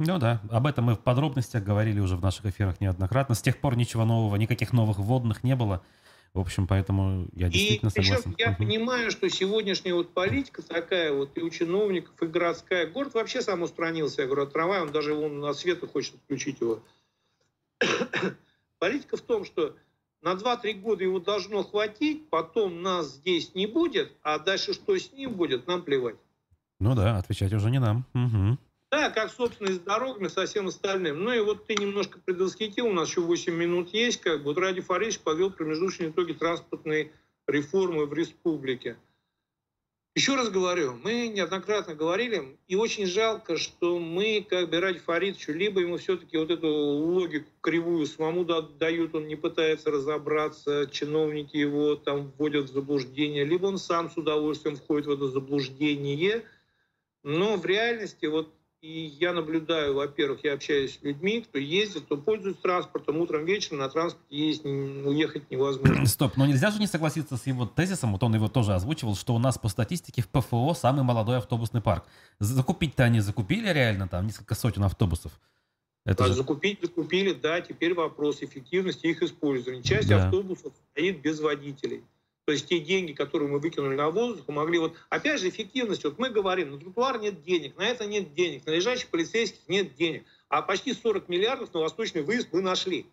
Ну 0.01 0.19
да, 0.19 0.41
об 0.51 0.67
этом 0.67 0.87
мы 0.87 0.95
в 0.95 1.01
подробностях 1.01 1.63
говорили 1.63 2.01
уже 2.01 2.17
в 2.17 2.23
наших 2.23 2.47
эфирах 2.47 2.81
неоднократно. 2.81 3.35
С 3.35 3.43
тех 3.43 3.59
пор 3.59 3.77
ничего 3.77 4.05
нового, 4.05 4.35
никаких 4.37 4.73
новых 4.73 4.99
вводных 4.99 5.45
не 5.45 5.55
было. 5.55 5.83
В 6.33 6.39
общем, 6.39 6.67
поэтому 6.69 7.27
я 7.35 7.49
действительно 7.49 7.89
и 7.89 8.03
согласен. 8.03 8.35
Я 8.39 8.53
понимаю, 8.53 9.11
что 9.11 9.29
сегодняшняя 9.29 9.95
вот 9.95 10.15
политика 10.15 10.63
такая 10.63 11.13
вот 11.13 11.37
и 11.37 11.43
у 11.43 11.51
чиновников, 11.51 12.15
и 12.23 12.27
городская. 12.27 12.87
Город 12.87 13.15
вообще 13.15 13.43
сам 13.43 13.63
устранился. 13.63 14.23
Я 14.23 14.27
говорю, 14.29 14.45
от 14.45 14.53
трамвая, 14.53 14.83
он 14.83 14.93
даже 14.93 15.13
он 15.13 15.41
на 15.41 15.53
свет 15.55 15.81
хочет 15.91 16.15
включить 16.25 16.61
его. 16.61 16.83
политика 18.79 19.17
в 19.17 19.21
том, 19.21 19.45
что 19.45 19.77
на 20.23 20.33
2-3 20.35 20.75
года 20.81 21.05
его 21.05 21.19
должно 21.21 21.63
хватить, 21.63 22.29
потом 22.29 22.83
нас 22.83 23.15
здесь 23.15 23.55
не 23.55 23.67
будет, 23.67 24.13
а 24.23 24.39
дальше 24.39 24.73
что 24.73 24.97
с 24.99 25.13
ним 25.13 25.35
будет, 25.35 25.67
нам 25.67 25.83
плевать. 25.83 26.17
Ну 26.79 26.95
да, 26.95 27.19
отвечать 27.19 27.53
уже 27.53 27.71
не 27.71 27.79
нам. 27.79 28.05
Угу. 28.15 28.59
Да, 28.91 29.09
как, 29.11 29.31
собственно, 29.31 29.69
и 29.69 29.75
с 29.75 29.79
дорогами, 29.79 30.27
со 30.27 30.47
всем 30.47 30.67
остальным. 30.67 31.23
Ну 31.23 31.33
и 31.33 31.39
вот 31.39 31.67
ты 31.67 31.77
немножко 31.77 32.19
предвосхитил, 32.19 32.87
у 32.87 32.93
нас 32.93 33.09
еще 33.09 33.21
8 33.21 33.55
минут 33.55 33.95
есть, 33.95 34.21
как 34.21 34.39
бы. 34.39 34.47
Вот 34.47 34.59
Ради 34.59 34.81
Фаридович 34.81 35.21
подвел 35.21 35.53
промежуточные 35.53 36.11
итоги 36.11 36.33
транспортной 36.33 37.13
реформы 37.47 38.07
в 38.07 38.15
республике. 38.15 38.97
Еще 40.17 40.35
раз 40.35 40.51
говорю, 40.51 40.99
мы 41.05 41.29
неоднократно 41.29 41.95
говорили, 41.95 42.59
и 42.67 42.75
очень 42.75 43.07
жалко, 43.07 43.57
что 43.57 44.01
мы, 44.01 44.45
как 44.47 44.69
бы 44.69 44.81
Ради 44.81 44.99
Фаридовичу, 44.99 45.53
либо 45.53 45.81
ему 45.81 45.99
все-таки 45.99 46.37
вот 46.37 46.51
эту 46.51 46.67
логику 46.67 47.49
кривую 47.61 48.07
самому 48.07 48.45
дают, 48.45 49.15
он 49.15 49.29
не 49.29 49.37
пытается 49.37 49.93
разобраться, 49.93 50.89
чиновники 50.91 51.57
его 51.57 51.95
там 51.95 52.33
вводят 52.37 52.69
в 52.69 52.73
заблуждение, 52.73 53.45
либо 53.45 53.67
он 53.67 53.79
сам 53.79 54.11
с 54.11 54.17
удовольствием 54.17 54.75
входит 54.75 55.07
в 55.07 55.13
это 55.13 55.29
заблуждение. 55.29 56.45
Но 57.23 57.57
в 57.57 57.65
реальности 57.65 58.27
вот 58.27 58.53
и 58.83 59.15
я 59.21 59.35
наблюдаю, 59.35 59.95
во-первых, 59.95 60.41
я 60.43 60.55
общаюсь 60.55 60.99
с 60.99 61.03
людьми, 61.03 61.43
кто 61.43 61.59
ездит, 61.59 62.05
кто 62.05 62.17
пользуется 62.17 62.63
транспортом, 62.63 63.19
утром, 63.19 63.45
вечером 63.45 63.79
на 63.79 63.91
транспорте 63.91 64.27
есть, 64.31 64.65
уехать 64.65 65.51
невозможно. 65.51 66.07
Стоп, 66.07 66.37
но 66.37 66.47
нельзя 66.47 66.71
же 66.71 66.79
не 66.79 66.87
согласиться 66.87 67.37
с 67.37 67.47
его 67.47 67.67
тезисом, 67.67 68.13
вот 68.13 68.23
он 68.23 68.35
его 68.35 68.49
тоже 68.49 68.73
озвучивал, 68.73 69.17
что 69.17 69.35
у 69.35 69.39
нас 69.39 69.59
по 69.59 69.69
статистике 69.69 70.23
в 70.23 70.29
ПФО 70.29 70.73
самый 70.75 71.03
молодой 71.03 71.39
автобусный 71.39 71.83
парк. 71.83 72.05
Закупить-то 72.39 73.05
они 73.05 73.21
закупили 73.21 73.69
реально 73.71 74.09
там 74.09 74.27
несколько 74.27 74.55
сотен 74.55 74.83
автобусов. 74.85 75.39
Это 76.07 76.27
же... 76.27 76.33
Закупить 76.33 76.81
закупили, 76.81 77.35
да, 77.35 77.61
теперь 77.61 77.93
вопрос 77.93 78.43
эффективности 78.43 79.07
их 79.07 79.23
использования. 79.23 79.83
Часть 79.83 80.09
да. 80.09 80.25
автобусов 80.25 80.73
стоит 80.93 81.21
без 81.21 81.41
водителей. 81.41 82.03
То 82.51 82.55
есть 82.55 82.67
те 82.67 82.81
деньги, 82.81 83.13
которые 83.13 83.49
мы 83.49 83.61
выкинули 83.61 83.95
на 83.95 84.11
воздух, 84.11 84.49
могли 84.49 84.81
вот... 84.81 84.97
Опять 85.09 85.41
же, 85.41 85.49
эффективность. 85.49 86.03
Вот 86.03 86.19
мы 86.19 86.31
говорим, 86.31 86.73
на 86.73 86.81
тротуар 86.81 87.21
нет 87.21 87.45
денег, 87.45 87.79
на 87.79 87.83
это 87.83 88.07
нет 88.07 88.35
денег, 88.35 88.67
на 88.67 88.71
лежащих 88.71 89.07
полицейских 89.07 89.61
нет 89.69 89.95
денег. 89.95 90.25
А 90.49 90.61
почти 90.61 90.93
40 90.93 91.29
миллиардов 91.29 91.73
на 91.73 91.79
восточный 91.79 92.23
выезд 92.23 92.49
мы 92.51 92.61
нашли. 92.61 93.07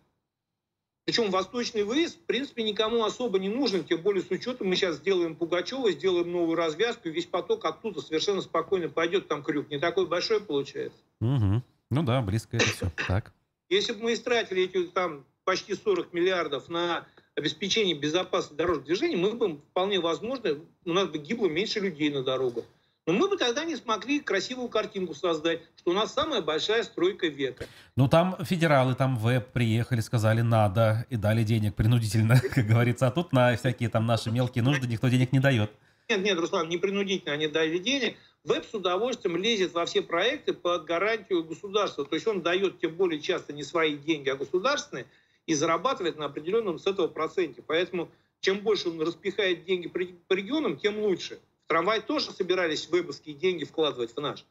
Причем 1.04 1.30
восточный 1.30 1.84
выезд, 1.84 2.16
в 2.16 2.22
принципе, 2.22 2.64
никому 2.64 3.04
особо 3.04 3.38
не 3.38 3.48
нужен, 3.48 3.84
тем 3.84 4.02
более 4.02 4.24
с 4.24 4.30
учетом 4.32 4.66
мы 4.66 4.74
сейчас 4.74 4.96
сделаем 4.96 5.36
Пугачева, 5.36 5.92
сделаем 5.92 6.32
новую 6.32 6.56
развязку, 6.56 7.08
и 7.08 7.12
весь 7.12 7.26
поток 7.26 7.64
оттуда 7.64 8.00
совершенно 8.00 8.40
спокойно 8.40 8.88
пойдет, 8.88 9.28
там 9.28 9.44
крюк 9.44 9.70
не 9.70 9.78
такой 9.78 10.08
большой 10.08 10.40
получается. 10.40 10.98
Угу. 11.20 11.62
Ну 11.90 12.02
да, 12.02 12.22
близко 12.22 12.56
это 12.56 12.66
все. 12.66 12.90
Так. 13.06 13.32
Если 13.68 13.92
бы 13.92 14.02
мы 14.02 14.14
истратили 14.14 14.64
эти 14.64 14.82
там 14.88 15.24
почти 15.44 15.76
40 15.76 16.12
миллиардов 16.12 16.68
на 16.68 17.06
обеспечения 17.38 17.94
безопасности 17.94 18.56
дорожного 18.56 18.86
движения, 18.86 19.16
мы 19.16 19.32
бы 19.32 19.58
вполне 19.70 20.00
возможно, 20.00 20.58
у 20.84 20.92
нас 20.92 21.08
бы 21.08 21.18
гибло 21.18 21.46
меньше 21.48 21.80
людей 21.80 22.10
на 22.10 22.22
дорогах. 22.22 22.64
Но 23.06 23.14
мы 23.14 23.28
бы 23.28 23.38
тогда 23.38 23.64
не 23.64 23.74
смогли 23.76 24.20
красивую 24.20 24.68
картинку 24.68 25.14
создать, 25.14 25.60
что 25.78 25.92
у 25.92 25.94
нас 25.94 26.12
самая 26.12 26.42
большая 26.42 26.82
стройка 26.82 27.28
века. 27.28 27.64
Ну, 27.96 28.06
там 28.06 28.36
федералы, 28.44 28.94
там 28.94 29.16
веб 29.16 29.50
приехали, 29.52 30.00
сказали 30.00 30.42
надо, 30.42 31.06
и 31.08 31.16
дали 31.16 31.42
денег 31.42 31.74
принудительно, 31.74 32.38
как 32.54 32.66
говорится. 32.66 33.06
А 33.06 33.10
тут 33.10 33.32
на 33.32 33.56
всякие 33.56 33.88
там 33.88 34.04
наши 34.04 34.30
мелкие 34.30 34.62
нужды 34.62 34.86
никто 34.86 35.08
денег 35.08 35.32
не 35.32 35.38
дает. 35.38 35.70
Нет, 36.10 36.20
нет, 36.22 36.38
Руслан, 36.38 36.68
не 36.68 36.76
принудительно 36.76 37.32
они 37.32 37.46
дали 37.46 37.78
денег. 37.78 38.16
Веб 38.44 38.64
с 38.70 38.74
удовольствием 38.74 39.36
лезет 39.36 39.72
во 39.72 39.86
все 39.86 40.02
проекты 40.02 40.52
под 40.52 40.84
гарантию 40.84 41.44
государства. 41.44 42.04
То 42.04 42.14
есть 42.14 42.26
он 42.26 42.42
дает 42.42 42.78
тем 42.80 42.94
более 42.94 43.20
часто 43.20 43.52
не 43.54 43.62
свои 43.62 43.96
деньги, 43.96 44.28
а 44.28 44.36
государственные, 44.36 45.06
и 45.48 45.54
зарабатывает 45.54 46.18
на 46.18 46.26
определенном 46.26 46.78
с 46.78 46.86
этого 46.86 47.08
проценте. 47.08 47.62
Поэтому 47.66 48.10
чем 48.40 48.60
больше 48.60 48.90
он 48.90 49.00
распихает 49.00 49.64
деньги 49.64 49.88
по 49.88 50.34
регионам, 50.34 50.76
тем 50.76 50.98
лучше 51.00 51.40
трамвай 51.66 52.02
тоже 52.02 52.30
собирались 52.32 52.88
выборские 52.88 53.34
деньги 53.34 53.64
вкладывать 53.64 54.14
в 54.14 54.20
наш. 54.20 54.44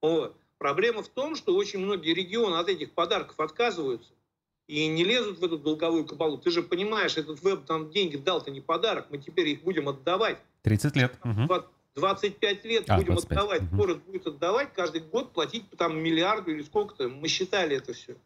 Вот. 0.00 0.34
Проблема 0.56 1.02
в 1.02 1.08
том, 1.08 1.36
что 1.36 1.54
очень 1.54 1.80
многие 1.80 2.14
регионы 2.14 2.56
от 2.56 2.68
этих 2.68 2.92
подарков 2.92 3.38
отказываются 3.38 4.10
и 4.66 4.86
не 4.86 5.04
лезут 5.04 5.38
в 5.38 5.44
эту 5.44 5.58
долговую 5.58 6.06
кабалу. 6.06 6.38
Ты 6.38 6.50
же 6.50 6.62
понимаешь, 6.62 7.18
этот 7.18 7.42
веб 7.42 7.66
там 7.66 7.90
деньги 7.90 8.16
дал-то 8.16 8.50
не 8.50 8.62
подарок, 8.62 9.08
мы 9.10 9.18
теперь 9.18 9.48
их 9.48 9.62
будем 9.62 9.88
отдавать. 9.88 10.38
30 10.62 10.96
лет. 10.96 11.14
25 11.94 12.64
лет 12.64 12.84
а, 12.88 12.96
будем 12.96 13.14
25. 13.14 13.38
отдавать, 13.38 13.62
угу. 13.64 13.76
город 13.76 14.02
будет 14.06 14.26
отдавать, 14.26 14.72
каждый 14.72 15.02
год 15.02 15.32
платить 15.32 15.68
там 15.76 15.98
миллиарду 15.98 16.52
или 16.52 16.62
сколько-то. 16.62 17.08
Мы 17.08 17.28
считали 17.28 17.76
это 17.76 17.92
все. 17.92 18.16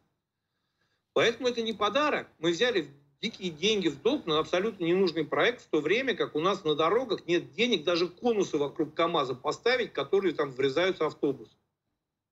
Поэтому 1.14 1.48
это 1.48 1.62
не 1.62 1.72
подарок. 1.72 2.28
Мы 2.38 2.50
взяли 2.50 2.88
дикие 3.20 3.50
деньги 3.50 3.88
в 3.88 4.00
долг 4.02 4.26
на 4.26 4.38
абсолютно 4.38 4.84
ненужный 4.84 5.24
проект, 5.24 5.62
в 5.62 5.68
то 5.68 5.80
время 5.80 6.14
как 6.14 6.34
у 6.34 6.40
нас 6.40 6.64
на 6.64 6.74
дорогах 6.74 7.26
нет 7.26 7.52
денег 7.52 7.84
даже 7.84 8.08
конусы 8.08 8.58
вокруг 8.58 8.94
КАМАЗа 8.94 9.34
поставить, 9.34 9.92
которые 9.92 10.34
там 10.34 10.50
врезаются 10.50 11.06
автобус. 11.06 11.56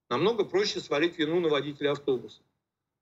Намного 0.09 0.45
проще 0.45 0.81
свалить 0.81 1.19
вину 1.19 1.41
на 1.41 1.49
водителя 1.49 1.93
автобуса. 1.93 2.41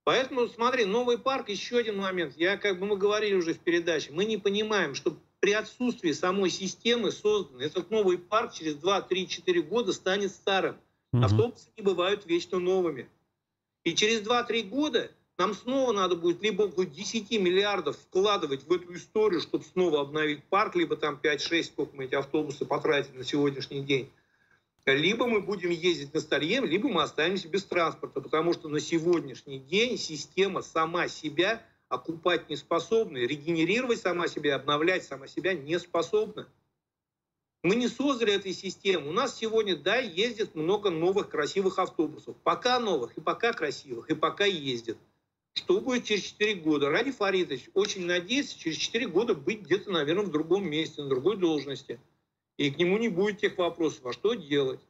Поэтому, 0.04 0.46
смотри, 0.48 0.84
новый 0.84 1.18
парк, 1.18 1.48
еще 1.48 1.78
один 1.78 1.98
момент. 1.98 2.34
Я, 2.36 2.56
как 2.56 2.78
бы 2.78 2.86
мы 2.86 2.96
говорили 2.96 3.34
уже 3.34 3.54
в 3.54 3.58
передаче, 3.58 4.10
мы 4.12 4.24
не 4.24 4.36
понимаем, 4.36 4.94
что 4.94 5.16
при 5.40 5.52
отсутствии 5.52 6.12
самой 6.12 6.50
системы 6.50 7.12
создан 7.12 7.60
этот 7.60 7.90
новый 7.90 8.18
парк 8.18 8.52
через 8.52 8.74
2, 8.76 9.02
3, 9.02 9.28
4 9.28 9.62
года 9.62 9.92
станет 9.92 10.32
старым. 10.32 10.76
Угу. 11.12 11.24
Автобусы 11.24 11.68
не 11.76 11.82
бывают 11.82 12.26
вечно 12.26 12.58
новыми. 12.58 13.08
И 13.84 13.94
через 13.94 14.20
2-3 14.22 14.62
года 14.64 15.10
нам 15.38 15.54
снова 15.54 15.92
надо 15.92 16.16
будет 16.16 16.42
либо 16.42 16.62
около 16.62 16.84
10 16.84 17.30
миллиардов 17.38 17.96
вкладывать 17.96 18.64
в 18.64 18.72
эту 18.72 18.92
историю, 18.94 19.40
чтобы 19.40 19.64
снова 19.64 20.00
обновить 20.00 20.42
парк, 20.44 20.74
либо 20.74 20.96
там 20.96 21.18
5-6, 21.22 21.62
сколько 21.62 21.96
мы 21.96 22.06
эти 22.06 22.16
автобусы 22.16 22.66
потратили 22.66 23.18
на 23.18 23.24
сегодняшний 23.24 23.82
день. 23.82 24.10
Либо 24.84 25.26
мы 25.26 25.40
будем 25.40 25.70
ездить 25.70 26.12
на 26.14 26.20
старье, 26.20 26.60
либо 26.60 26.88
мы 26.88 27.02
останемся 27.02 27.48
без 27.48 27.64
транспорта, 27.64 28.20
потому 28.20 28.52
что 28.52 28.68
на 28.68 28.80
сегодняшний 28.80 29.58
день 29.58 29.96
система 29.96 30.62
сама 30.62 31.08
себя 31.08 31.62
окупать 31.88 32.48
не 32.48 32.56
способна, 32.56 33.18
регенерировать 33.18 34.00
сама 34.00 34.28
себя, 34.28 34.56
обновлять 34.56 35.04
сама 35.04 35.28
себя 35.28 35.54
не 35.54 35.78
способна. 35.78 36.48
Мы 37.62 37.76
не 37.76 37.88
создали 37.88 38.32
этой 38.32 38.52
системы. 38.52 39.08
У 39.08 39.12
нас 39.12 39.36
сегодня, 39.36 39.76
да, 39.76 39.96
ездит 39.96 40.54
много 40.54 40.90
новых 40.90 41.28
красивых 41.28 41.78
автобусов. 41.78 42.36
Пока 42.42 42.78
новых, 42.78 43.16
и 43.16 43.20
пока 43.20 43.52
красивых, 43.52 44.10
и 44.10 44.14
пока 44.14 44.44
ездят. 44.44 44.96
Что 45.54 45.80
будет 45.80 46.04
через 46.04 46.22
4 46.24 46.54
года? 46.56 46.90
Ради 46.90 47.10
Фаридович 47.10 47.70
очень 47.74 48.06
надеется 48.06 48.58
через 48.58 48.76
4 48.76 49.08
года 49.08 49.34
быть 49.34 49.62
где-то, 49.62 49.90
наверное, 49.90 50.24
в 50.24 50.30
другом 50.30 50.68
месте, 50.68 51.02
на 51.02 51.08
другой 51.08 51.36
должности. 51.36 52.00
И 52.56 52.70
к 52.70 52.78
нему 52.78 52.98
не 52.98 53.08
будет 53.08 53.38
тех 53.38 53.56
вопросов, 53.58 54.06
а 54.06 54.12
что 54.12 54.34
делать? 54.34 54.80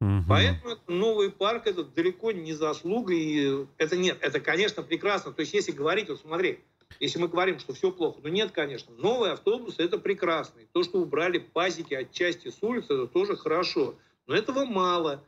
Угу. 0.00 0.24
Поэтому 0.28 0.76
новый 0.86 1.30
парк 1.30 1.66
это 1.66 1.82
далеко 1.82 2.32
не 2.32 2.52
заслуга. 2.52 3.14
И 3.14 3.66
это 3.78 3.96
нет, 3.96 4.18
это, 4.20 4.40
конечно, 4.40 4.82
прекрасно. 4.82 5.32
То 5.32 5.40
есть, 5.40 5.54
если 5.54 5.72
говорить, 5.72 6.08
вот 6.08 6.20
смотри, 6.20 6.60
если 7.00 7.18
мы 7.18 7.28
говорим, 7.28 7.58
что 7.58 7.74
все 7.74 7.90
плохо, 7.90 8.20
ну 8.22 8.28
нет, 8.28 8.52
конечно. 8.52 8.94
Новые 8.94 9.32
автобусы 9.32 9.82
это 9.82 9.98
прекрасно. 9.98 10.60
И 10.60 10.66
то, 10.72 10.82
что 10.82 11.00
убрали 11.00 11.38
пазики 11.38 11.94
отчасти 11.94 12.48
с 12.50 12.62
улицы, 12.62 12.94
это 12.94 13.06
тоже 13.06 13.36
хорошо. 13.36 13.96
Но 14.26 14.34
этого 14.34 14.64
мало. 14.64 15.24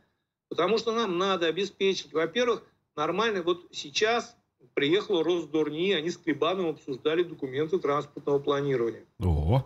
Потому 0.49 0.77
что 0.77 0.91
нам 0.91 1.17
надо 1.17 1.47
обеспечить, 1.47 2.11
во-первых, 2.11 2.63
нормально. 2.95 3.41
Вот 3.43 3.67
сейчас 3.71 4.35
приехал 4.73 5.23
Росдорни, 5.23 5.91
они 5.93 6.09
с 6.09 6.17
Клебаном 6.17 6.67
обсуждали 6.67 7.23
документы 7.23 7.79
транспортного 7.79 8.39
планирования. 8.39 9.05
О, 9.19 9.65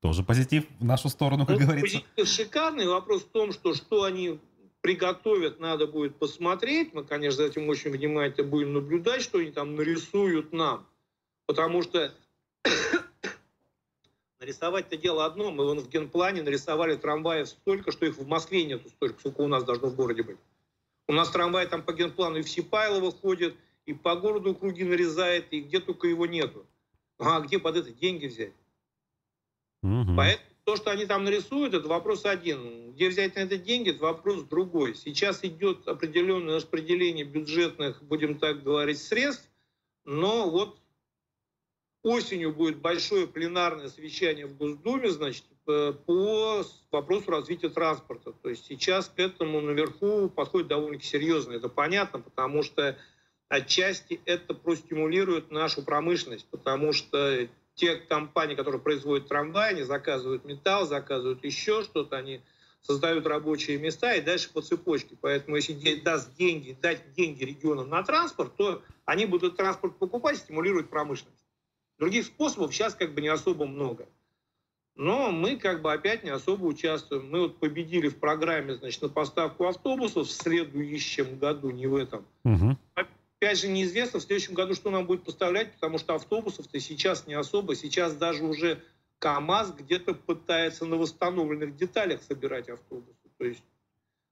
тоже 0.00 0.22
позитив 0.22 0.64
в 0.80 0.84
нашу 0.84 1.08
сторону, 1.08 1.46
как 1.46 1.58
ну, 1.58 1.66
говорится. 1.66 2.00
Позитив 2.16 2.28
шикарный. 2.28 2.86
Вопрос 2.86 3.22
в 3.22 3.28
том, 3.28 3.52
что 3.52 3.74
что 3.74 4.02
они 4.02 4.40
приготовят, 4.80 5.60
надо 5.60 5.86
будет 5.86 6.16
посмотреть. 6.16 6.92
Мы, 6.92 7.04
конечно, 7.04 7.44
за 7.44 7.48
этим 7.48 7.68
очень 7.68 7.90
внимательно 7.90 8.46
будем 8.46 8.72
наблюдать, 8.72 9.22
что 9.22 9.38
они 9.38 9.52
там 9.52 9.76
нарисуют 9.76 10.52
нам. 10.52 10.86
Потому 11.46 11.82
что 11.82 12.12
нарисовать-то 14.40 14.96
дело 14.96 15.24
одно. 15.24 15.52
Мы 15.52 15.64
вон 15.64 15.80
в 15.80 15.88
генплане 15.88 16.42
нарисовали 16.42 16.96
трамваев 16.96 17.48
столько, 17.48 17.92
что 17.92 18.06
их 18.06 18.16
в 18.18 18.26
Москве 18.26 18.64
нету 18.64 18.88
столько, 18.88 19.18
сколько 19.20 19.40
у 19.40 19.48
нас 19.48 19.64
должно 19.64 19.88
в 19.88 19.94
городе 19.94 20.24
быть. 20.24 20.38
У 21.08 21.12
нас 21.12 21.30
трамвай 21.30 21.66
там 21.66 21.82
по 21.82 21.92
генплану 21.92 22.38
и 22.38 22.42
в 22.42 22.48
Сипайлово 22.48 23.12
ходит, 23.12 23.56
и 23.86 23.92
по 23.92 24.14
городу 24.16 24.54
круги 24.54 24.84
нарезает, 24.84 25.52
и 25.52 25.60
где 25.60 25.80
только 25.80 26.06
его 26.06 26.26
нету. 26.26 26.66
А 27.18 27.40
где 27.40 27.58
под 27.58 27.76
это 27.76 27.90
деньги 27.90 28.26
взять? 28.26 28.54
Угу. 29.82 30.14
Поэтому 30.16 30.52
то, 30.64 30.76
что 30.76 30.90
они 30.90 31.06
там 31.06 31.24
нарисуют, 31.24 31.74
это 31.74 31.88
вопрос 31.88 32.24
один. 32.24 32.92
Где 32.92 33.08
взять 33.08 33.34
на 33.34 33.40
это 33.40 33.56
деньги, 33.56 33.90
это 33.90 34.02
вопрос 34.02 34.44
другой. 34.44 34.94
Сейчас 34.94 35.42
идет 35.42 35.88
определенное 35.88 36.56
распределение 36.56 37.24
бюджетных, 37.24 38.02
будем 38.02 38.38
так 38.38 38.62
говорить, 38.62 38.98
средств, 38.98 39.48
но 40.04 40.48
вот 40.48 40.78
осенью 42.02 42.52
будет 42.52 42.78
большое 42.78 43.26
пленарное 43.26 43.88
совещание 43.88 44.46
в 44.46 44.56
Госдуме, 44.56 45.10
значит, 45.10 45.44
по 45.64 46.64
вопросу 46.90 47.30
развития 47.30 47.68
транспорта. 47.68 48.32
То 48.32 48.48
есть 48.48 48.66
сейчас 48.66 49.08
к 49.08 49.18
этому 49.18 49.60
наверху 49.60 50.28
подходит 50.28 50.68
довольно-таки 50.68 51.06
серьезно. 51.06 51.52
Это 51.52 51.68
понятно, 51.68 52.20
потому 52.20 52.62
что 52.62 52.96
отчасти 53.48 54.20
это 54.24 54.54
простимулирует 54.54 55.50
нашу 55.50 55.82
промышленность, 55.82 56.46
потому 56.50 56.92
что 56.92 57.48
те 57.74 57.96
компании, 57.96 58.54
которые 58.54 58.80
производят 58.80 59.28
трамваи, 59.28 59.70
они 59.70 59.82
заказывают 59.82 60.44
металл, 60.44 60.86
заказывают 60.86 61.44
еще 61.44 61.82
что-то, 61.82 62.16
они 62.16 62.40
создают 62.82 63.26
рабочие 63.26 63.78
места 63.78 64.14
и 64.14 64.20
дальше 64.20 64.52
по 64.52 64.60
цепочке. 64.60 65.16
Поэтому 65.20 65.56
если 65.56 65.94
даст 65.96 66.34
деньги, 66.36 66.76
дать 66.80 67.12
деньги 67.14 67.44
регионам 67.44 67.88
на 67.88 68.02
транспорт, 68.02 68.56
то 68.56 68.82
они 69.04 69.26
будут 69.26 69.56
транспорт 69.56 69.96
покупать, 69.98 70.38
стимулировать 70.38 70.90
промышленность. 70.90 71.44
Других 71.98 72.26
способов 72.26 72.74
сейчас 72.74 72.94
как 72.94 73.14
бы 73.14 73.20
не 73.20 73.28
особо 73.28 73.66
много. 73.66 74.08
Но 74.94 75.30
мы 75.30 75.56
как 75.56 75.80
бы 75.80 75.92
опять 75.92 76.22
не 76.22 76.30
особо 76.30 76.66
участвуем. 76.66 77.30
Мы 77.30 77.40
вот 77.40 77.58
победили 77.58 78.08
в 78.08 78.18
программе, 78.18 78.74
значит, 78.74 79.00
на 79.02 79.08
поставку 79.08 79.66
автобусов 79.66 80.28
в 80.28 80.30
следующем 80.30 81.38
году, 81.38 81.70
не 81.70 81.86
в 81.86 81.96
этом. 81.96 82.26
Угу. 82.44 82.76
Опять 82.94 83.58
же, 83.58 83.68
неизвестно 83.68 84.20
в 84.20 84.22
следующем 84.22 84.54
году, 84.54 84.74
что 84.74 84.90
нам 84.90 85.06
будет 85.06 85.24
поставлять, 85.24 85.72
потому 85.72 85.98
что 85.98 86.14
автобусов-то 86.14 86.78
сейчас 86.78 87.26
не 87.26 87.34
особо. 87.34 87.74
Сейчас 87.74 88.14
даже 88.14 88.44
уже 88.44 88.82
КАМАЗ 89.18 89.74
где-то 89.78 90.14
пытается 90.14 90.84
на 90.84 90.96
восстановленных 90.96 91.76
деталях 91.76 92.20
собирать 92.22 92.68
автобусы. 92.68 93.16
То 93.38 93.44
есть 93.46 93.64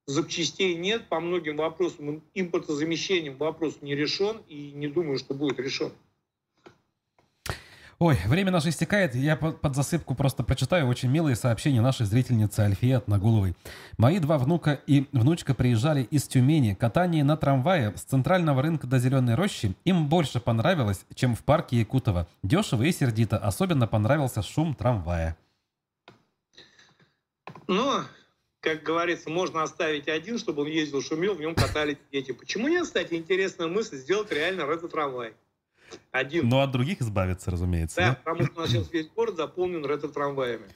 запчастей 0.06 0.74
нет, 0.74 1.08
по 1.08 1.20
многим 1.20 1.56
вопросам 1.56 2.22
импортозамещением 2.34 3.36
вопрос 3.36 3.78
не 3.80 3.94
решен 3.94 4.42
и 4.48 4.72
не 4.72 4.88
думаю, 4.88 5.18
что 5.18 5.32
будет 5.32 5.58
решен. 5.58 5.92
Ой, 8.02 8.16
время 8.24 8.50
наше 8.50 8.70
истекает. 8.70 9.14
Я 9.14 9.36
под 9.36 9.76
засыпку 9.76 10.14
просто 10.14 10.42
прочитаю 10.42 10.86
очень 10.86 11.10
милые 11.10 11.36
сообщения 11.36 11.82
нашей 11.82 12.06
зрительницы 12.06 12.60
Альфии 12.60 13.02
Нагуловой. 13.06 13.54
Мои 13.98 14.18
два 14.18 14.38
внука 14.38 14.80
и 14.86 15.06
внучка 15.12 15.52
приезжали 15.52 16.04
из 16.04 16.26
Тюмени. 16.26 16.72
Катание 16.72 17.24
на 17.24 17.36
трамвае 17.36 17.94
с 17.94 18.00
центрального 18.00 18.62
рынка 18.62 18.86
до 18.86 18.98
Зеленой 18.98 19.34
рощи 19.34 19.74
им 19.84 20.08
больше 20.08 20.40
понравилось, 20.40 21.04
чем 21.14 21.36
в 21.36 21.44
парке 21.44 21.76
Якутова. 21.76 22.26
Дешево 22.42 22.84
и 22.84 22.92
сердито. 22.92 23.36
Особенно 23.36 23.86
понравился 23.86 24.40
шум 24.40 24.74
трамвая. 24.74 25.36
Ну, 27.66 28.00
как 28.60 28.82
говорится, 28.82 29.28
можно 29.28 29.62
оставить 29.62 30.08
один, 30.08 30.38
чтобы 30.38 30.62
он 30.62 30.68
ездил, 30.68 31.02
шумел, 31.02 31.34
в 31.34 31.40
нем 31.40 31.54
катались 31.54 31.98
дети. 32.10 32.32
Почему 32.32 32.66
нет, 32.68 32.84
кстати, 32.84 33.12
интересная 33.12 33.68
мысль 33.68 33.98
сделать 33.98 34.32
реально 34.32 34.62
ретро-трамвай? 34.62 35.34
Один. 36.10 36.48
Но 36.48 36.60
от 36.60 36.70
других 36.70 37.00
избавиться, 37.00 37.50
разумеется. 37.50 37.96
Да, 37.96 38.08
да? 38.08 38.14
потому 38.14 38.46
что 38.46 38.56
у 38.56 38.60
нас 38.60 38.70
сейчас 38.70 38.92
весь 38.92 39.08
город 39.08 39.36
заполнен 39.36 39.84
ретро-трамваями. 39.84 40.66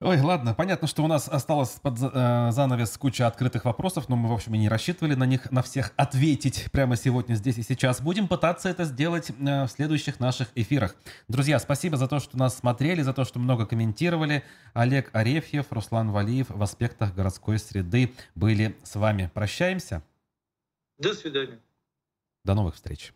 Ой, 0.00 0.20
ладно, 0.20 0.54
понятно, 0.54 0.86
что 0.86 1.02
у 1.02 1.08
нас 1.08 1.28
осталось 1.28 1.70
под 1.82 1.98
э, 2.00 2.50
занавес 2.52 2.96
куча 2.96 3.26
открытых 3.26 3.64
вопросов, 3.64 4.08
но 4.08 4.14
мы, 4.14 4.28
в 4.28 4.32
общем, 4.32 4.54
и 4.54 4.58
не 4.58 4.68
рассчитывали 4.68 5.16
на 5.16 5.24
них, 5.24 5.50
на 5.50 5.60
всех 5.60 5.92
ответить 5.96 6.70
прямо 6.70 6.94
сегодня, 6.94 7.34
здесь 7.34 7.58
и 7.58 7.64
сейчас. 7.64 8.00
Будем 8.00 8.28
пытаться 8.28 8.68
это 8.68 8.84
сделать 8.84 9.30
э, 9.30 9.64
в 9.64 9.68
следующих 9.68 10.20
наших 10.20 10.50
эфирах. 10.54 10.94
Друзья, 11.26 11.58
спасибо 11.58 11.96
за 11.96 12.06
то, 12.06 12.20
что 12.20 12.38
нас 12.38 12.56
смотрели, 12.56 13.02
за 13.02 13.12
то, 13.12 13.24
что 13.24 13.40
много 13.40 13.66
комментировали. 13.66 14.44
Олег 14.72 15.10
Арефьев, 15.12 15.66
Руслан 15.70 16.12
Валиев 16.12 16.48
в 16.48 16.62
аспектах 16.62 17.12
городской 17.12 17.58
среды 17.58 18.14
были 18.36 18.76
с 18.84 18.94
вами. 18.94 19.32
Прощаемся. 19.34 20.04
До 20.98 21.12
свидания. 21.12 21.58
До 22.44 22.54
новых 22.54 22.76
встреч. 22.76 23.12